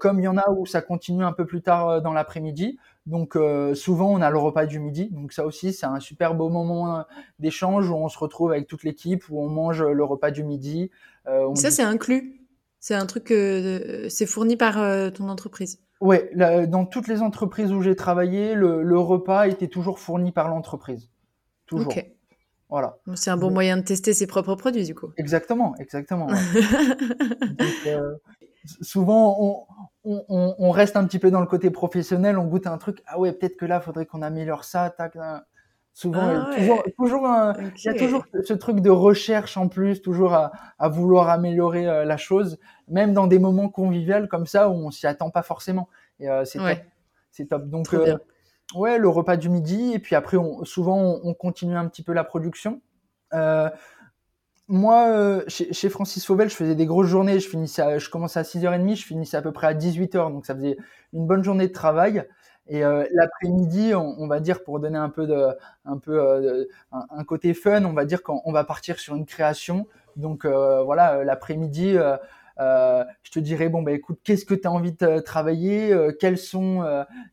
[0.00, 2.78] Comme il y en a où ça continue un peu plus tard dans l'après-midi.
[3.08, 6.34] Donc euh, souvent on a le repas du midi, donc ça aussi c'est un super
[6.34, 7.02] beau moment euh,
[7.38, 10.90] d'échange où on se retrouve avec toute l'équipe, où on mange le repas du midi.
[11.26, 12.42] Euh, ça c'est inclus,
[12.80, 14.74] c'est un truc que c'est fourni par
[15.12, 15.80] ton entreprise.
[16.02, 16.30] Ouais,
[16.68, 21.08] dans toutes les entreprises où j'ai travaillé, le, repas était toujours fourni par l'entreprise,
[21.64, 21.94] toujours.
[22.68, 22.98] Voilà.
[23.14, 25.08] C'est un bon moyen de tester ses propres produits du coup.
[25.16, 26.28] Exactement, exactement.
[28.64, 29.66] souvent
[30.04, 33.32] on, reste un petit peu dans le côté professionnel, on goûte un truc, ah ouais,
[33.32, 35.16] peut-être que là, faudrait qu'on améliore ça, tac,
[35.98, 36.94] Souvent, Ah toujours, ouais.
[36.96, 40.88] toujours un, il y a toujours ce truc de recherche en plus, toujours à, à
[40.88, 45.08] vouloir améliorer euh, la chose, même dans des moments conviviaux comme ça où on s'y
[45.08, 45.88] attend pas forcément.
[46.20, 46.78] Et euh, c'est top,
[47.32, 47.68] c'est top.
[47.68, 48.16] Donc euh,
[48.76, 52.04] ouais, le repas du midi et puis après, on, souvent on, on continue un petit
[52.04, 52.80] peu la production.
[54.68, 57.40] Moi, euh, chez, chez Francis Fauvel, je faisais des grosses journées.
[57.40, 60.44] Je finissais, à- je commençais à 6h30, je finissais à peu près à 18h, donc
[60.46, 60.76] ça faisait
[61.14, 62.24] une bonne journée de travail.
[62.70, 65.46] Et euh, l'après-midi, on, on va dire pour donner un peu de,
[65.86, 69.24] un peu euh, un, côté fun, on va dire qu'on on va partir sur une
[69.24, 69.86] création.
[70.16, 71.96] Donc euh, voilà, euh, l'après-midi,
[72.58, 76.82] je te dirais bon bah écoute, qu'est-ce que tu as envie de travailler Quels sont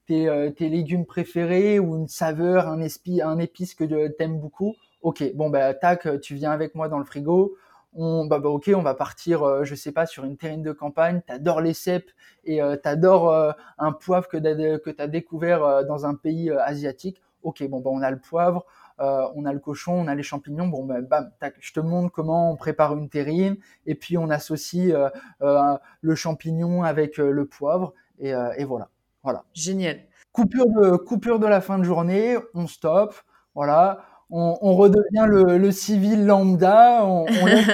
[0.08, 4.76] tes, tes légumes préférés ou une saveur, un, espi, un épice que tu aimes beaucoup?
[5.06, 7.56] Ok, bon bah tac, tu viens avec moi dans le frigo.
[7.94, 10.72] On, bah, bah, ok, on va partir, euh, je sais pas, sur une terrine de
[10.72, 11.22] campagne.
[11.22, 12.10] T'adores les cèpes
[12.44, 16.50] et euh, t'adores euh, un poivre que t'as que t'as découvert euh, dans un pays
[16.50, 17.22] euh, asiatique.
[17.44, 18.66] Ok, bon bah on a le poivre,
[18.98, 20.70] on a le cochon, on a les champignons.
[20.70, 24.32] Bon bah bam, tac, je te montre comment on prépare une terrine et puis on
[24.32, 24.92] associe
[25.40, 28.90] le champignon avec le poivre et, et voilà,
[29.22, 29.44] voilà.
[29.54, 30.00] Génial.
[30.32, 33.14] Coupure de coupure de la fin de journée, on stoppe,
[33.54, 34.04] voilà.
[34.30, 37.66] On, on redevient le, le civil lambda, on, on laisse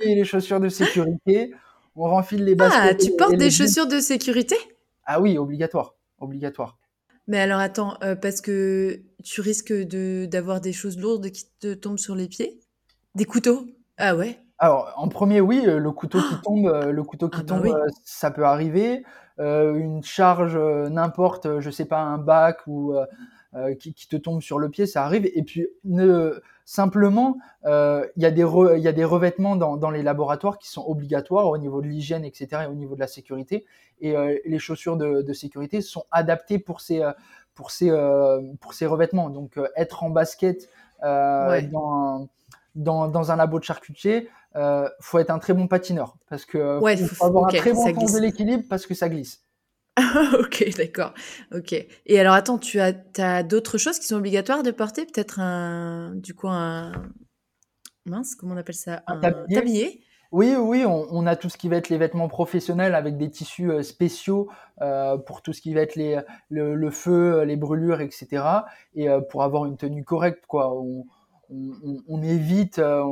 [0.00, 1.54] les chaussures de sécurité,
[1.96, 2.82] on renfile les baskets.
[2.82, 4.56] Ah, tu et- portes et des chaussures de sécurité?
[5.06, 6.76] Ah oui, obligatoire, obligatoire.
[7.26, 11.74] Mais alors attends, euh, parce que tu risques de d'avoir des choses lourdes qui te
[11.74, 12.60] tombent sur les pieds?
[13.14, 13.66] Des couteaux?
[13.98, 14.38] Ah ouais?
[14.58, 17.56] Alors, en premier, oui, euh, le couteau qui tombe, euh, le couteau qui Ah bah
[17.56, 17.70] tombe, oui.
[18.04, 19.04] ça peut arriver.
[19.40, 22.94] Euh, une charge, n'importe, je sais pas, un bac ou
[23.78, 25.26] qui, qui te tombe sur le pied, ça arrive.
[25.34, 27.36] Et puis, ne, simplement,
[27.66, 30.58] euh, il y a des re- il y a des revêtements dans, dans les laboratoires
[30.58, 33.64] qui sont obligatoires au niveau de l'hygiène, etc., et au niveau de la sécurité.
[34.00, 37.12] Et euh, les chaussures de, de sécurité sont adaptées pour ces, euh,
[37.54, 39.30] pour ces, euh, pour ces revêtements.
[39.30, 40.68] Donc, euh, être en basket
[41.04, 41.62] euh, Ouais.
[41.62, 42.28] dans,
[42.74, 46.58] dans, dans un labo de charcutier, euh, faut être un très bon patineur parce que
[46.58, 48.14] euh, Ouais, faut, avoir un très bon sens glisse.
[48.14, 49.42] de l'équilibre parce que ça glisse.
[50.38, 51.14] Ok, d'accord.
[51.54, 51.72] Ok.
[52.06, 55.06] Et alors attends, tu as, t'as d'autres choses qui sont obligatoires de porter?
[55.06, 56.92] Peut-être un, du coup, un,
[58.06, 59.02] mince, comment on appelle ça?
[59.06, 59.46] Un Un tablier.
[59.52, 60.04] tablier?
[60.32, 63.30] Oui, oui, on, on a tout ce qui va être les vêtements professionnels avec des
[63.30, 64.48] tissus euh, spéciaux
[64.82, 68.66] euh, pour tout ce qui va être les, le, le feu, les brûlures, etc.
[68.96, 70.74] Et euh, pour avoir une tenue correcte, quoi.
[70.74, 71.06] On,
[71.50, 73.04] on, on- on évite euh,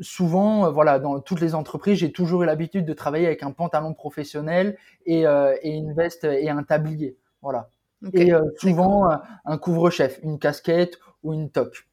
[0.00, 3.52] souvent, euh, voilà, dans toutes les entreprises, j'ai toujours eu l'habitude de travailler avec un
[3.52, 4.76] pantalon professionnel
[5.06, 7.70] et, euh, et une veste et un tablier, voilà.
[8.14, 11.86] Et euh, souvent euh, un couvre-chef, une casquette ou une toque.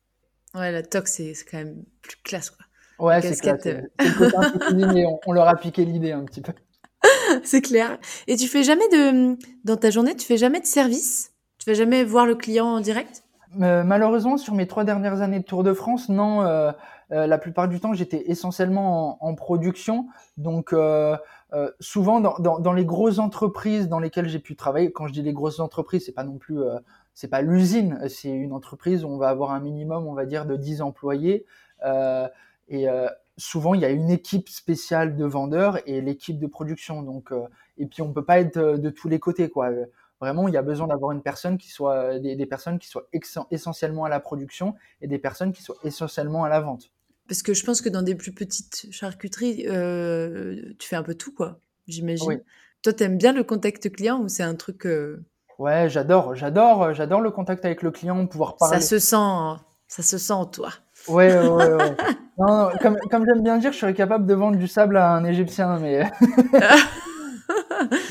[0.55, 2.65] Ouais, la toque, c'est quand même plus classe, quoi.
[2.99, 6.53] Ouais, c'est cuisinier, on, on leur a piqué l'idée un petit peu.
[7.43, 7.99] C'est clair.
[8.25, 11.31] Et tu fais jamais de, dans ta journée, tu fais jamais de service?
[11.59, 13.23] Tu fais jamais voir le client en direct?
[13.55, 16.73] Malheureusement, sur mes trois dernières années de Tour de France, non.
[17.11, 20.07] Euh, la plupart du temps, j'étais essentiellement en, production.
[20.35, 21.15] Donc, euh,
[21.53, 25.33] euh, souvent dans, les grosses entreprises dans lesquelles j'ai pu travailler, quand je dis les
[25.33, 26.59] grosses entreprises, c'est pas non plus,
[27.13, 30.45] c'est pas l'usine, c'est une entreprise où on va avoir un minimum, on va dire,
[30.45, 31.45] de 10 employés.
[32.69, 32.87] Et
[33.37, 37.03] souvent, il y a une équipe spéciale de vendeurs et l'équipe de production.
[37.03, 37.31] Donc,
[37.77, 39.69] et puis, on peut pas être de, tous les côtés, quoi.
[40.19, 43.07] Vraiment, il y a besoin d'avoir une personne qui soit des, personnes qui soient
[43.51, 46.91] essentiellement à la production et des personnes qui soient essentiellement à la vente.
[47.27, 51.15] Parce que je pense que dans des plus petites charcuteries, euh, tu fais un peu
[51.15, 52.27] tout, quoi, j'imagine.
[52.27, 52.37] Oui.
[52.83, 55.25] Toi, t'aimes bien le contact client ou c'est un truc, euh,
[55.59, 58.79] Ouais, j'adore, j'adore, j'adore le contact avec le client, pouvoir parler.
[58.79, 60.69] ça se sent, ça se sent en toi.
[61.07, 61.73] Ouais, ouais, ouais.
[61.73, 61.95] ouais.
[62.37, 65.11] Non, non, comme, comme j'aime bien dire, je serais capable de vendre du sable à
[65.13, 66.03] un Égyptien, mais,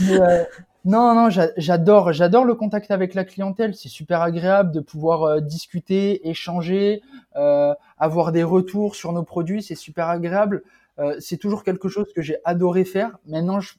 [0.00, 0.44] mais, euh,
[0.86, 3.74] non, non, j'a- j'adore, j'adore le contact avec la clientèle.
[3.74, 7.02] C'est super agréable de pouvoir euh, discuter, échanger,
[7.36, 9.62] euh, avoir des retours sur nos produits.
[9.62, 10.62] C'est super agréable.
[10.98, 13.18] Euh, c'est toujours quelque chose que j'ai adoré faire.
[13.26, 13.74] Maintenant, je,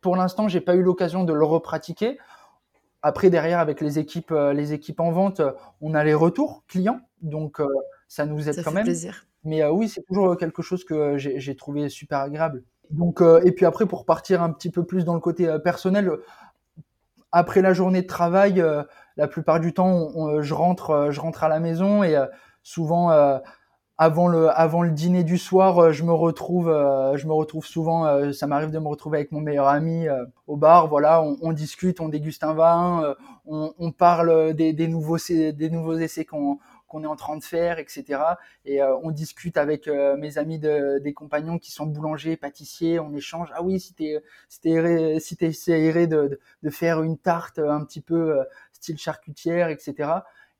[0.00, 2.18] pour l'instant, j'ai pas eu l'occasion de le repratiquer.
[3.02, 5.42] Après, derrière, avec les équipes, les équipes en vente,
[5.80, 7.68] on a les retours clients, donc euh,
[8.08, 8.84] ça nous aide Ça quand fait même.
[8.84, 9.26] plaisir.
[9.44, 12.64] Mais oui, c'est toujours quelque chose que j'ai trouvé super agréable.
[12.90, 15.58] Donc, euh, et puis après, pour partir un petit peu plus dans le côté euh,
[15.58, 16.24] personnel, euh,
[17.32, 18.64] après la journée de travail,
[19.16, 22.16] la plupart du temps, je rentre, je rentre à la maison et
[22.62, 23.10] souvent
[23.98, 28.32] avant le avant le dîner du soir, je me retrouve, je me retrouve souvent.
[28.32, 30.06] ça m'arrive de me retrouver avec mon meilleur ami
[30.46, 30.86] au bar.
[30.86, 33.16] Voilà, on, discute, on déguste un vin,
[33.46, 36.60] on, parle des, nouveaux des nouveaux essais qu'on
[36.94, 38.20] qu'on est en train de faire, etc.
[38.64, 43.00] Et euh, on discute avec euh, mes amis de, des compagnons qui sont boulangers, pâtissiers.
[43.00, 43.48] On échange.
[43.52, 48.00] Ah oui, si t'es si t'es si de, de, de faire une tarte un petit
[48.00, 50.08] peu euh, style charcutière, etc.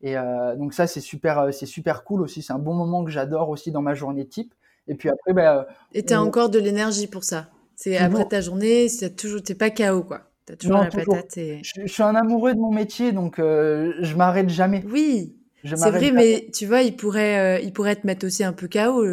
[0.02, 0.16] Et
[0.58, 2.42] donc ça, c'est super, c'est super cool aussi.
[2.42, 4.52] C'est un bon moment que j'adore aussi dans ma journée type.
[4.86, 7.48] Et puis après, bah, Et tu as encore de l'énergie pour ça.
[7.74, 10.20] C'est après ta journée, c'est toujours, t'es pas KO quoi.
[10.44, 11.38] T'as toujours la patate.
[11.38, 11.62] Et...
[11.62, 14.84] Je, suis un amoureux de mon métier, donc je m'arrête jamais.
[14.90, 18.68] Oui, c'est vrai, mais tu vois, il pourrait, il pourrait te mettre aussi un peu
[18.68, 19.04] KO.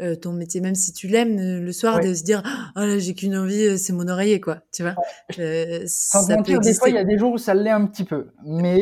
[0.00, 2.42] Euh, ton métier, même si tu l'aimes, euh, le soir, de se dire
[2.74, 4.96] oh là j'ai qu'une envie, euh, c'est mon oreiller quoi, tu vois.
[5.38, 8.02] Euh, Sans mentir, des fois il y a des jours où ça l'est un petit
[8.02, 8.80] peu, mais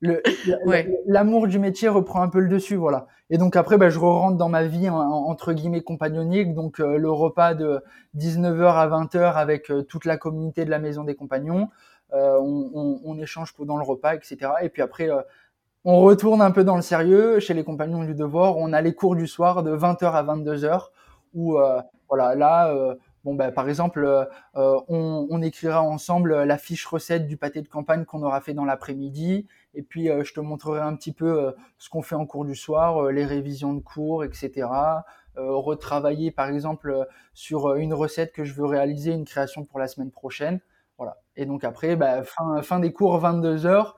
[1.06, 3.08] l'amour du métier reprend un peu le dessus, voilà.
[3.30, 7.54] Et donc après, bah, je rentre dans ma vie entre guillemets compagnonnique, donc le repas
[7.54, 7.80] de
[8.16, 11.68] 19h à 20h avec toute la communauté de la maison des compagnons.
[12.12, 14.52] On, on, on, échange pendant le repas, etc.
[14.62, 15.10] Et puis après,
[15.90, 18.58] on retourne un peu dans le sérieux chez les compagnons du devoir.
[18.58, 20.88] On a les cours du soir de 20h à 22h
[21.32, 21.80] où euh,
[22.10, 27.62] voilà là euh, ben par exemple euh, on, écrira ensemble la fiche recette du pâté
[27.62, 31.54] de campagne qu'on aura fait dans l'après-midi et puis je te montrerai un petit peu
[31.78, 34.68] ce qu'on fait en cours du soir, les révisions de cours, etc.
[35.36, 40.10] retravailler par exemple sur une recette que je veux réaliser, une création pour la semaine
[40.10, 40.60] prochaine.
[40.98, 41.16] Voilà.
[41.36, 43.94] Et donc après, ben, fin, fin des cours 22 h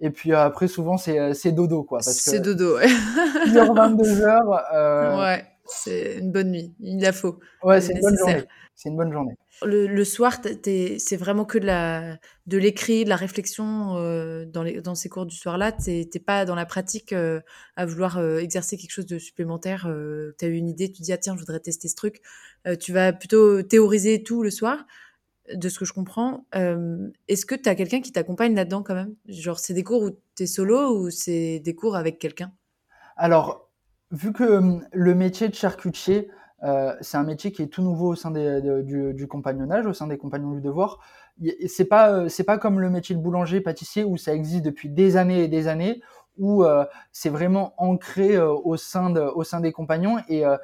[0.00, 2.00] et puis euh, après, souvent, c'est, euh, c'est dodo, quoi.
[2.02, 2.86] C'est dodo, ouais.
[2.86, 4.64] 1h, 22 heures.
[4.72, 5.18] Euh...
[5.20, 6.74] Ouais, c'est une bonne nuit.
[6.80, 7.40] Il la faut.
[7.62, 8.44] Ouais, c'est une bonne journée.
[8.74, 9.34] C'est une bonne journée.
[9.62, 14.62] Le, le soir, c'est vraiment que de, la, de l'écrit, de la réflexion euh, dans,
[14.62, 15.72] les, dans ces cours du soir-là.
[15.72, 17.40] T'es pas dans la pratique euh,
[17.74, 19.92] à vouloir exercer quelque chose de supplémentaire.
[20.38, 22.20] tu as eu une idée, tu dis, ah tiens, je voudrais tester ce truc.
[22.78, 24.86] tu vas plutôt théoriser tout le soir
[25.54, 26.44] de ce que je comprends.
[26.52, 29.14] Est-ce que tu as quelqu'un qui t'accompagne là-dedans quand même?
[29.28, 32.52] Genre, c'est des cours où tu es solo ou c'est des cours avec quelqu'un?
[33.16, 33.68] Alors,
[34.10, 36.30] vu que le métier de charcutier,
[36.64, 40.06] euh, c'est un métier qui est tout nouveau au sein des, du, compagnonnage, au sein
[40.06, 40.98] des compagnons du devoir.
[41.68, 45.16] C'est pas c'est pas comme le métier de boulanger pâtissier où ça existe depuis des
[45.16, 46.02] années et des années
[46.38, 50.56] où euh, c'est vraiment ancré euh, au sein de, au sein des compagnons et euh,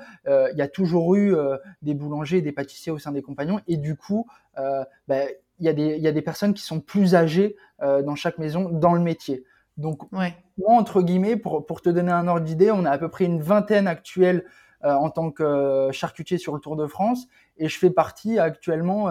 [0.52, 1.36] il y a toujours eu
[1.82, 5.24] des boulangers et des pâtissiers au sein des compagnons et du coup bah,
[5.60, 8.68] il y, a des, y a des personnes qui sont plus âgées dans chaque maison
[8.70, 9.44] dans le métier.
[9.76, 10.28] Donc moi
[10.68, 13.42] entre guillemets pour, pour te donner un ordre d'idée, on a à peu près une
[13.42, 14.44] vingtaine actuelle
[14.82, 19.10] en tant que charcutier sur le Tour de France et je fais partie actuellement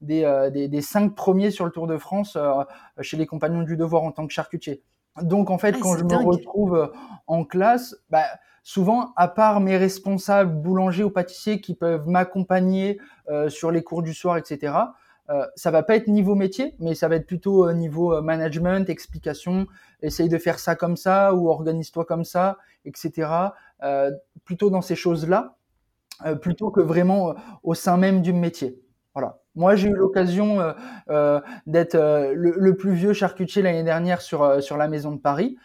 [0.00, 2.38] des, des, des, cinq premiers sur le Tour de France
[3.00, 4.82] chez les compagnons du devoir en tant que charcutier.
[5.22, 6.86] Donc en fait, ah, quand je me retrouve euh,
[7.26, 8.24] en classe, bah,
[8.64, 12.98] souvent, à part mes responsables boulangers ou pâtissiers qui peuvent m'accompagner
[13.28, 14.74] euh, sur les cours du soir, etc.,
[15.30, 18.90] euh, ça va pas être niveau métier, mais ça va être plutôt euh, niveau management,
[18.90, 19.66] explication,
[20.02, 23.30] essaye de faire ça comme ça ou organise-toi comme ça, etc.
[24.44, 25.56] plutôt dans ces choses-là,
[26.42, 28.83] plutôt que vraiment au sein même du métier.
[29.56, 30.72] Moi, j'ai eu l'occasion euh,
[31.10, 35.56] euh, d'être euh, le, plus vieux charcutier l'année dernière sur, sur la maison de Paris.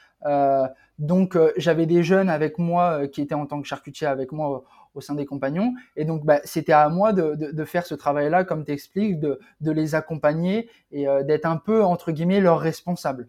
[0.99, 4.63] donc, j'avais des jeunes avec moi qui étaient en tant que charcutier avec moi
[4.93, 5.73] au sein des compagnons.
[5.95, 9.39] Et donc, bah, c'était à moi de, de, faire ce travail-là, comme tu expliques, de,
[9.61, 13.27] de les accompagner et d'être un peu, entre guillemets, leur responsable.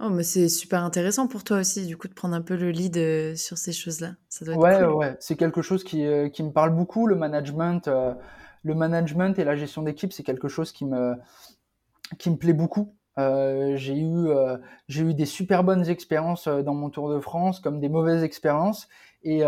[0.00, 2.70] Oh, mais c'est super intéressant pour toi aussi, du coup, de prendre un peu le
[2.70, 4.10] lead sur ces choses-là.
[4.28, 7.88] Ça doit être ouais, ouais, c'est quelque chose qui, qui me parle beaucoup, le management
[8.62, 11.14] le management et la gestion d'équipe, c'est quelque chose qui me,
[12.18, 12.94] qui me plaît beaucoup.
[13.18, 17.58] Euh, j'ai eu, euh, eu des super bonnes expériences euh, dans mon Tour de France,
[17.60, 18.88] comme des mauvaises expériences.
[19.22, 19.42] Et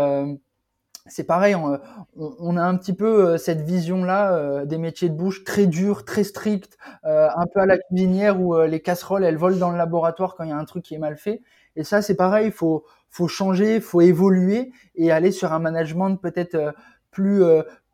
[1.07, 6.05] c'est pareil, on, a un petit peu cette vision-là des métiers de bouche très durs,
[6.05, 10.35] très stricts, un peu à la cuisinière où les casseroles elles volent dans le laboratoire
[10.35, 11.41] quand il y a un truc qui est mal fait.
[11.77, 15.59] Et ça, c'est pareil, il faut, faut changer, il faut évoluer et aller sur un
[15.59, 16.75] management peut-être
[17.09, 17.43] plus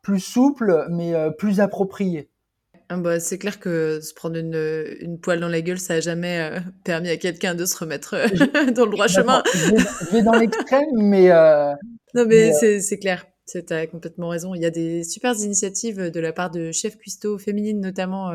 [0.08, 2.30] plus souple, mais euh, plus approprié.
[2.88, 4.54] Ah bah, c'est clair que se prendre une,
[5.02, 8.14] une, poêle dans la gueule, ça n'a jamais euh, permis à quelqu'un de se remettre
[8.14, 9.42] euh, dans le droit chemin.
[9.52, 11.28] Je vais, dans l'extrême, mais...
[12.14, 13.26] non, mais, c'est clair.
[13.46, 14.54] Tu as complètement raison.
[14.54, 18.32] Il y a des super initiatives de la part de chefs cuistots féminines, notamment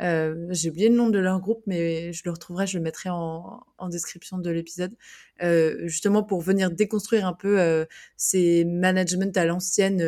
[0.00, 3.10] euh, j'ai oublié le nom de leur groupe, mais je le retrouverai, je le mettrai
[3.10, 4.94] en, en description de l'épisode,
[5.42, 7.84] euh, justement pour venir déconstruire un peu euh,
[8.16, 9.98] ces managements à l'ancienne,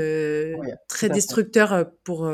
[0.88, 2.30] très destructeurs pour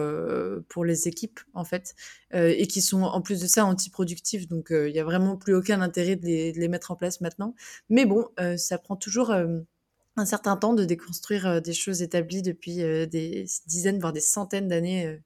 [0.68, 1.94] pour les équipes en fait,
[2.32, 4.46] et qui sont en plus de ça antiproductifs.
[4.48, 7.20] Donc il y a vraiment plus aucun intérêt de les, de les, mettre en place
[7.20, 7.54] maintenant.
[7.88, 13.46] Mais bon, ça prend toujours un certain temps de déconstruire des choses établies depuis des
[13.66, 15.18] dizaines, voire des centaines d'années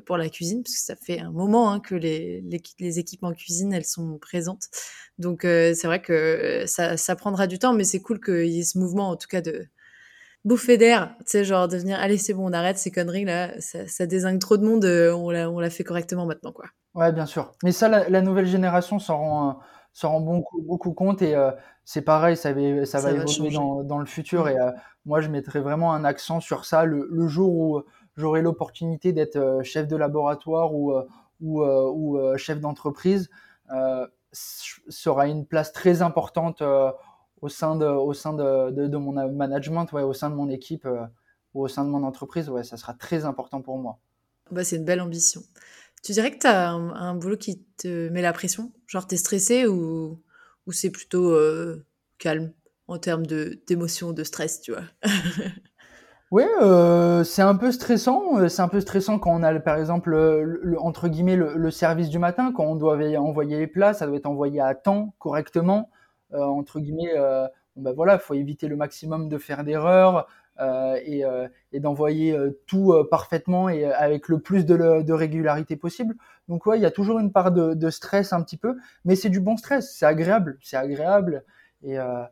[0.00, 3.24] pour la cuisine, parce que ça fait un moment hein, que les, les, les, équipes
[3.24, 4.68] en cuisine, elles sont présentes.
[5.18, 8.60] Donc euh, c'est vrai que ça, ça, prendra du temps, mais c'est cool qu'il y
[8.60, 9.66] ait ce mouvement, en tout cas, de
[10.44, 13.58] bouffer d'air, tu sais, genre de venir, allez, c'est bon, on arrête ces conneries là,
[13.60, 16.66] ça, ça désigne trop de monde, euh, on l'a, on l'a fait correctement maintenant, quoi.
[16.94, 17.52] Ouais, bien sûr.
[17.64, 19.60] Mais ça, la, nouvelle génération s'en rend,
[19.92, 21.34] s'en rend beaucoup, beaucoup compte et
[21.84, 24.48] c'est pareil, ça, va, ça, Ça va va évoluer dans, dans le futur Mm.
[24.48, 24.56] et
[25.06, 27.82] moi je mettrai vraiment un accent sur ça le, le jour où
[28.16, 31.06] j'aurai l'opportunité d'être euh, chef de laboratoire ou, euh,
[31.42, 33.30] euh, chef d'entreprise,
[34.32, 36.62] sera une place très importante
[37.40, 40.88] au sein de, de, de, de mon management, ouais, au sein de mon équipe
[41.54, 42.50] ou au sein de mon entreprise.
[42.50, 43.98] Ouais, ça sera très important pour moi.
[44.50, 45.42] Bah, c'est une belle ambition.
[46.02, 48.72] Tu dirais que tu as un, boulot qui te met la pression?
[48.86, 50.20] Genre, t'es stressé ou,
[50.72, 51.36] c'est plutôt
[52.18, 52.52] calme
[52.88, 54.84] en termes de d'émotion, de stress, tu vois?
[56.34, 58.38] Oui, euh, c'est un peu stressant.
[58.38, 61.54] euh, C'est un peu stressant quand on a, par exemple, le, le- entre guillemets, le,
[61.56, 64.74] le service du matin, quand on doit envoyer les plats, ça doit être envoyé à
[64.74, 65.90] temps, correctement.
[66.32, 70.26] Euh, entre guillemets, euh, ben voilà, faut éviter le maximum de faire d'erreurs
[70.60, 74.74] euh, et, euh, et d'envoyer euh, tout euh, parfaitement et euh, avec le plus de,
[74.74, 76.16] le- de régularité possible.
[76.48, 79.14] Donc ouais, il y a toujours une part de, de stress un petit peu, mais
[79.16, 81.44] c'est du bon stress, c'est agréable, c'est agréable.
[81.84, 82.24] Et euh,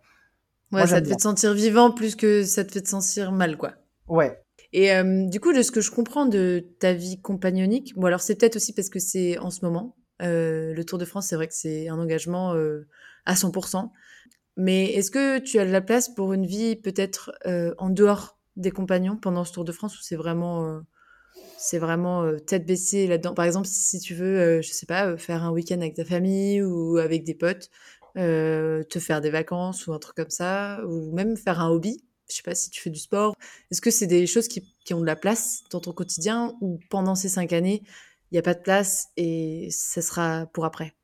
[0.72, 3.32] Ouais, moi ça te fait te sentir vivant plus que ça te fait te sentir
[3.32, 3.72] mal, quoi.
[4.12, 4.38] Ouais,
[4.74, 8.20] Et euh, du coup, de ce que je comprends de ta vie compagnonique, bon alors
[8.20, 11.34] c'est peut-être aussi parce que c'est en ce moment, euh, le Tour de France, c'est
[11.36, 12.86] vrai que c'est un engagement euh,
[13.24, 13.90] à 100%.
[14.58, 17.32] Mais est-ce que tu as de la place pour une vie peut-être
[17.78, 20.82] en dehors des compagnons pendant ce Tour de France ou c'est vraiment,
[21.56, 23.32] c'est vraiment tête baissée là-dedans?
[23.32, 26.98] Par exemple, si, tu veux, je sais pas, faire un week-end avec ta famille ou
[26.98, 27.70] avec des potes,
[28.14, 32.04] te faire des vacances ou un truc comme ça, ou même faire un hobby?
[32.32, 33.34] Je sais pas si tu fais du sport.
[33.70, 36.80] Est-ce que c'est des choses qui, qui ont de la place dans ton quotidien ou
[36.90, 37.82] pendant ces cinq années,
[38.30, 40.94] il n'y a pas de place et ça sera pour après?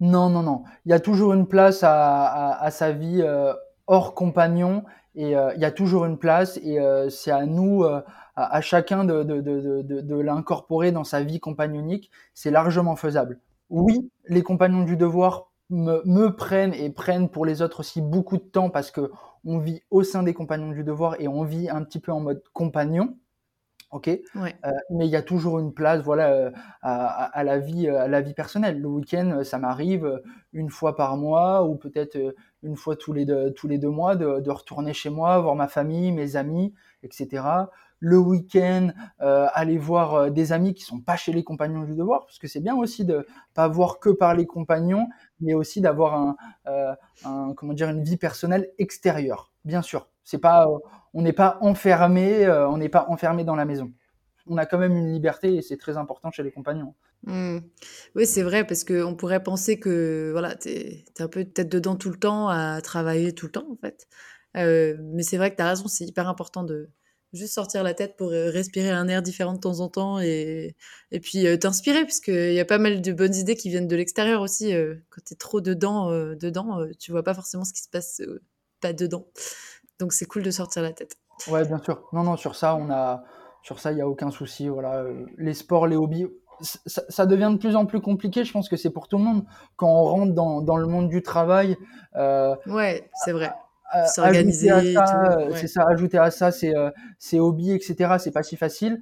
[0.00, 0.64] Non, non, non.
[0.86, 3.52] Il y a toujours une place à, à, sa vie euh,
[3.86, 4.84] hors compagnon
[5.14, 9.04] et euh, il y a toujours une place et euh, c'est à nous, à, chacun
[9.04, 12.10] de, de, de, de, de l'incorporer dans sa vie compagnonique.
[12.34, 13.40] C'est largement faisable.
[13.70, 18.36] Oui, les compagnons du devoir me, me prennent et prennent pour les autres aussi beaucoup
[18.36, 19.10] de temps parce que
[19.44, 22.20] on vit au sein des compagnons du devoir et on vit un petit peu en
[22.20, 23.18] mode compagnon.
[23.90, 24.56] Ok, Ouais.
[24.66, 26.50] euh, mais il y a toujours une place, voilà, euh,
[26.82, 28.80] à, à, à la vie, euh, à la vie personnelle.
[28.80, 30.20] Le week-end, ça m'arrive
[30.52, 32.18] une fois par mois ou peut-être
[32.64, 35.54] une fois tous les deux, tous les deux mois de, de retourner chez moi, voir
[35.54, 36.74] ma famille, mes amis,
[37.04, 37.70] etc.
[38.00, 38.90] Le week-end,
[39.22, 42.38] euh, aller voir euh, des amis qui sont pas chez les compagnons du devoir, parce
[42.38, 45.08] que c'est bien aussi de pas voir que par les compagnons,
[45.40, 46.36] mais aussi d'avoir un,
[46.66, 46.94] euh,
[47.56, 49.52] comment dire, une vie personnelle extérieure.
[49.64, 50.68] Bien sûr, c'est pas,
[51.14, 53.90] on n'est pas enfermé, on n'est pas enfermé dans la maison.
[54.46, 56.94] On a quand même une liberté et c'est très important chez les compagnons.
[57.22, 57.60] Mmh.
[58.16, 61.96] Oui, c'est vrai, parce qu'on pourrait penser que voilà, tu es, un peu tête dedans
[61.96, 64.06] tout le temps, à travailler tout le temps, en fait.
[64.54, 66.90] Mais c'est vrai que tu as raison, c'est hyper important de
[67.34, 70.76] juste sortir la tête pour euh, respirer un air différent de temps en temps et,
[71.10, 73.96] et puis euh, t'inspirer, puisqu'il y a pas mal de bonnes idées qui viennent de
[73.96, 74.72] l'extérieur aussi.
[74.74, 77.82] euh, quand tu es trop dedans, euh, dedans euh, tu vois pas forcément ce qui
[77.82, 78.22] se passe
[78.80, 79.26] pas dedans.
[79.98, 81.16] Donc c'est cool de sortir la tête.
[81.48, 82.08] Ouais, bien sûr.
[82.12, 83.24] Non, non, sur ça, on a,
[83.62, 84.68] sur ça, il n'y a aucun souci.
[84.68, 85.04] Voilà,
[85.36, 86.26] les sports, les hobbies,
[86.60, 88.44] ça, ça, devient de plus en plus compliqué.
[88.44, 89.44] Je pense que c'est pour tout le monde
[89.76, 91.76] quand on rentre dans, dans le monde du travail.
[92.16, 93.52] Euh, ouais, c'est vrai.
[93.96, 95.56] Euh, S'organiser, à ouais.
[95.56, 95.86] c'est ça.
[95.88, 98.14] Ajouter à ça, c'est euh, c'est hobbies, etc.
[98.18, 99.00] C'est pas si facile.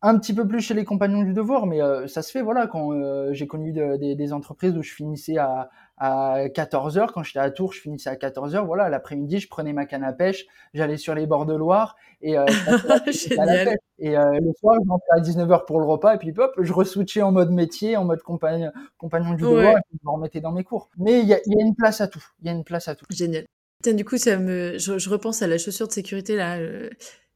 [0.00, 2.40] Un petit peu plus chez les compagnons du devoir, mais euh, ça se fait.
[2.40, 6.98] Voilà, quand euh, j'ai connu de, des, des entreprises où je finissais à, à 14
[6.98, 8.64] heures, quand j'étais à Tours, je finissais à 14 heures.
[8.64, 12.38] Voilà, l'après-midi, je prenais ma canne à pêche, j'allais sur les bords de Loire et
[12.38, 12.46] euh,
[13.12, 13.76] Génial.
[13.98, 16.72] Et euh, le soir, je rentrais à 19h pour le repas, et puis hop, je
[16.72, 19.80] reswitchais en mode métier, en mode compagnon, compagnon du devoir, Ouais.
[19.80, 20.90] et puis je me remettais dans mes cours.
[20.96, 22.24] Mais il y a, y a une place à tout.
[22.40, 23.06] Il y a une place à tout.
[23.10, 23.46] Génial.
[23.82, 26.58] Tiens, du coup, ça me, je, je repense à la chaussure de sécurité là.
[26.58, 26.90] euh,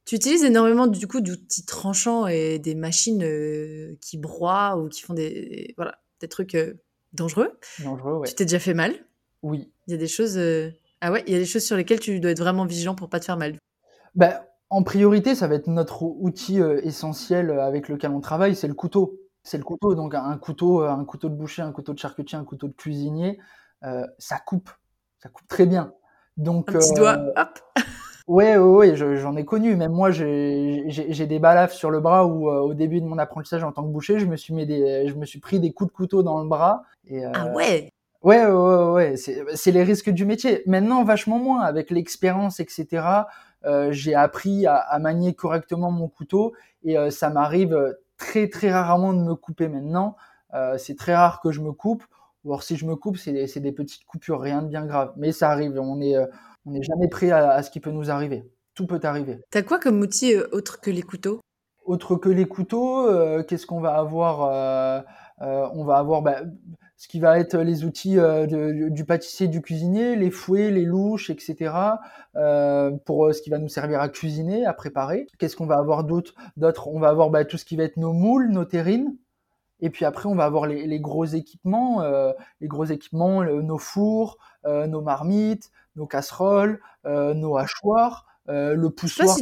[0.05, 5.01] Tu utilises énormément du coup d'outils tranchants et des machines euh, qui broient ou qui
[5.01, 6.73] font des voilà des trucs euh,
[7.13, 7.57] dangereux.
[7.79, 8.27] Dangereux, ouais.
[8.27, 8.93] Tu t'es déjà fait mal?
[9.41, 9.71] Oui.
[9.87, 10.37] Il y a des choses.
[10.37, 10.69] euh,
[10.99, 13.09] Ah ouais, il y a des choses sur lesquelles tu dois être vraiment vigilant pour
[13.09, 13.57] pas te faire mal.
[14.15, 18.73] Ben, en priorité, ça va être notre outil essentiel avec lequel on travaille, c'est le
[18.73, 19.19] couteau.
[19.43, 19.95] C'est le couteau.
[19.95, 23.39] Donc un couteau, un couteau de boucher, un couteau de charcutier, un couteau de cuisinier,
[23.81, 24.69] ça coupe,
[25.21, 25.93] ça coupe très bien.
[26.37, 27.59] Donc Un petit euh, doigt, hop.
[28.25, 28.57] Ouais, ouais,
[28.89, 29.75] ouais, je- j'en ai connu.
[29.75, 33.65] Même moi, j'ai des balafres sur le bras où, euh, au début de mon apprentissage
[33.65, 35.91] en tant que boucher, je me suis mis des, je me suis pris des coups
[35.91, 36.83] de couteau dans le bras.
[37.05, 37.89] Et, euh, Ah ouais?
[38.21, 40.63] ouais, ouais, ouais, c'est les risques du métier.
[40.67, 41.61] Maintenant, vachement moins.
[41.63, 43.27] Avec l'expérience, etc.,
[43.65, 46.53] euh, j'ai appris à, à manier correctement mon couteau
[46.85, 50.15] et ça m'arrive très, très rarement de me couper maintenant.
[50.77, 52.03] C'est très rare que je me coupe.
[52.43, 55.13] Ou alors, si je me coupe, c'est des, des petites coupures, rien de bien grave.
[55.17, 55.79] Mais ça arrive.
[55.79, 56.25] On est, euh,
[56.65, 58.43] on n'est jamais prêt à, à ce qui peut nous arriver.
[58.75, 59.39] Tout peut arriver.
[59.51, 61.39] T'as quoi comme outil euh, autre que les couteaux?
[61.85, 65.01] Autre que les couteaux, euh, qu'est-ce qu'on va avoir euh,
[65.73, 66.41] On va avoir bah,
[66.95, 71.29] ce qui va être les outils de- du pâtissier, du cuisinier, les fouets, les louches,
[71.29, 71.73] etc.
[73.05, 75.27] pour ce qui va nous servir à cuisiner, à préparer.
[75.37, 77.97] Qu'est-ce qu'on va avoir d'autre D'autres, on va avoir bah, tout ce qui va être
[77.97, 79.17] nos moules, nos terrines.
[79.85, 82.31] Et puis après, on va avoir les, les gros équipements, euh,
[82.61, 88.75] les gros équipements, le- nos fours, euh, nos marmites, nos casseroles, euh, nos hachoirs, euh,
[88.75, 89.35] le C'est pas, poussoir.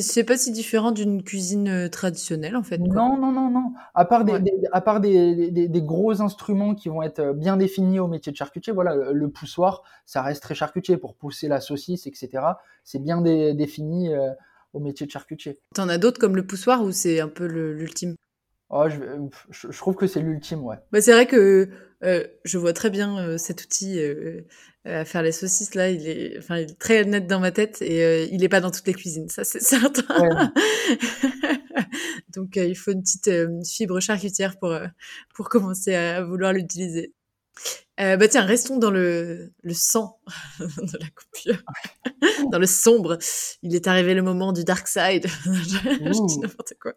[0.00, 2.78] si pas si différent d'une cuisine euh, traditionnelle, en fait.
[2.78, 2.88] Quoi.
[2.94, 3.72] Non, non, non, non.
[3.94, 4.40] À part, des, Ouais.
[4.40, 8.08] des- à part des, des- des gros instruments qui vont être euh, bien définis au
[8.08, 12.06] métier de charcutier, voilà, le, le poussoir, ça reste très charcutier pour pousser la saucisse,
[12.08, 12.30] etc.
[12.82, 14.30] C'est bien dé- défini euh,
[14.72, 15.58] au métier de charcutier.
[15.74, 18.16] T'en as d'autres comme le poussoir où c'est un peu l'ultime?
[18.70, 18.96] Oh, je,
[19.50, 20.76] je, je trouve que c'est l'ultime, ouais.
[20.90, 21.68] Bah, c'est vrai que
[22.02, 24.42] euh, je vois très bien euh, cet outil euh,
[24.86, 25.90] euh, à faire les saucisses là.
[25.90, 28.60] Il est, enfin, il est très net dans ma tête et euh, il est pas
[28.60, 30.52] dans toutes les cuisines, ça c'est certain.
[32.34, 33.30] Donc euh, il faut une petite
[33.66, 34.74] fibre charcutière pour
[35.34, 37.12] pour commencer à vouloir l'utiliser.
[37.96, 40.18] Bah tiens, restons dans le le sang
[40.58, 41.62] de la coupure,
[42.50, 43.18] dans le sombre.
[43.62, 45.26] Il est arrivé le moment du dark side.
[45.44, 46.94] je, je dis n'importe quoi.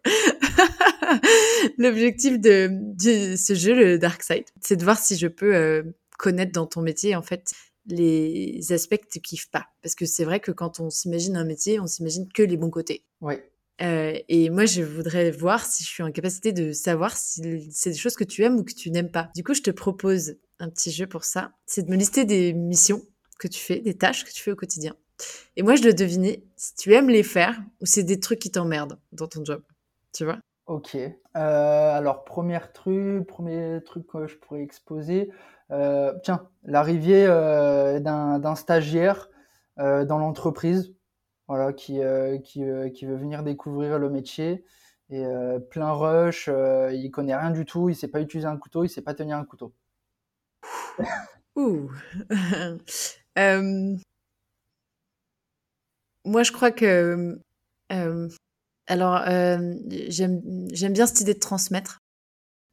[1.78, 5.82] L'objectif de, de ce jeu, le dark side, c'est de voir si je peux euh,
[6.18, 7.52] connaître dans ton métier en fait
[7.86, 9.66] les aspects que tu kiffes pas.
[9.82, 12.70] Parce que c'est vrai que quand on s'imagine un métier, on s'imagine que les bons
[12.70, 13.04] côtés.
[13.20, 13.50] Ouais.
[13.80, 17.90] Euh, et moi, je voudrais voir si je suis en capacité de savoir si c'est
[17.90, 19.30] des choses que tu aimes ou que tu n'aimes pas.
[19.34, 21.52] Du coup, je te propose un petit jeu pour ça.
[21.66, 23.02] C'est de me lister des missions
[23.38, 24.96] que tu fais, des tâches que tu fais au quotidien.
[25.56, 28.50] Et moi, je dois deviner si tu aimes les faire ou c'est des trucs qui
[28.50, 29.62] t'emmerdent dans ton job.
[30.12, 30.40] Tu vois?
[30.68, 30.96] Ok.
[30.96, 35.30] Euh, alors, premier truc, premier truc que je pourrais exposer.
[35.70, 39.30] Euh, tiens, l'arrivée euh, d'un stagiaire
[39.78, 40.94] dans l'entreprise,
[41.46, 42.00] voilà, qui,
[42.44, 42.64] qui,
[42.94, 44.64] qui veut venir découvrir le métier.
[45.10, 45.24] Et
[45.70, 48.90] plein rush, euh, il connaît rien du tout, il sait pas utiliser un couteau, il
[48.90, 49.72] sait pas tenir un couteau.
[51.56, 51.90] Ouh.
[56.24, 57.40] Moi, je crois que.
[58.88, 59.58] Alors, euh,
[60.08, 61.98] j'aime bien cette idée de transmettre.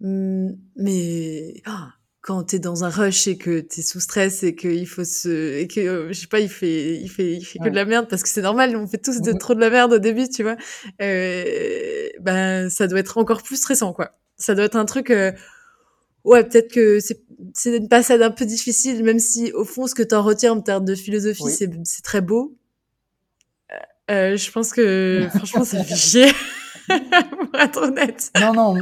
[0.04, 1.90] Hum, Mais ah,
[2.22, 5.58] quand t'es dans un rush et que t'es sous stress et qu'il faut se.
[5.60, 7.86] et que, euh, je sais pas, il fait, il fait, il fait que de la
[7.86, 9.38] merde parce que c'est normal, on fait tous de Mhm.
[9.38, 10.58] trop de la merde au début, tu vois.
[11.02, 14.18] Euh, ben, ça doit être encore plus stressant, quoi.
[14.38, 15.12] Ça doit être un truc.
[15.12, 15.32] euh,
[16.24, 17.22] Ouais, peut-être que c'est
[17.54, 20.62] c'est une passade un peu difficile, même si au fond, ce que t'en retiens en
[20.62, 21.52] termes de philosophie, Oui.
[21.52, 22.58] c'est c'est très beau.
[24.12, 26.28] Euh, je pense que franchement, ça fait chier,
[26.88, 28.32] pour être honnête.
[28.40, 28.76] Non, non.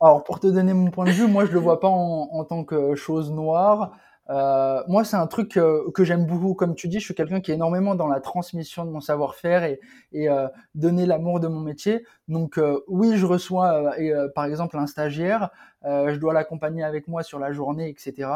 [0.00, 2.44] Alors, pour te donner mon point de vue, moi, je le vois pas en, en
[2.44, 3.92] tant que chose noire.
[4.30, 6.54] Euh, moi, c'est un truc que j'aime beaucoup.
[6.54, 9.64] Comme tu dis, je suis quelqu'un qui est énormément dans la transmission de mon savoir-faire
[9.64, 9.80] et,
[10.12, 12.04] et euh, donner l'amour de mon métier.
[12.28, 15.50] Donc, euh, oui, je reçois, euh, euh, par exemple, un stagiaire.
[15.84, 18.28] je dois l'accompagner avec moi sur la journée, etc.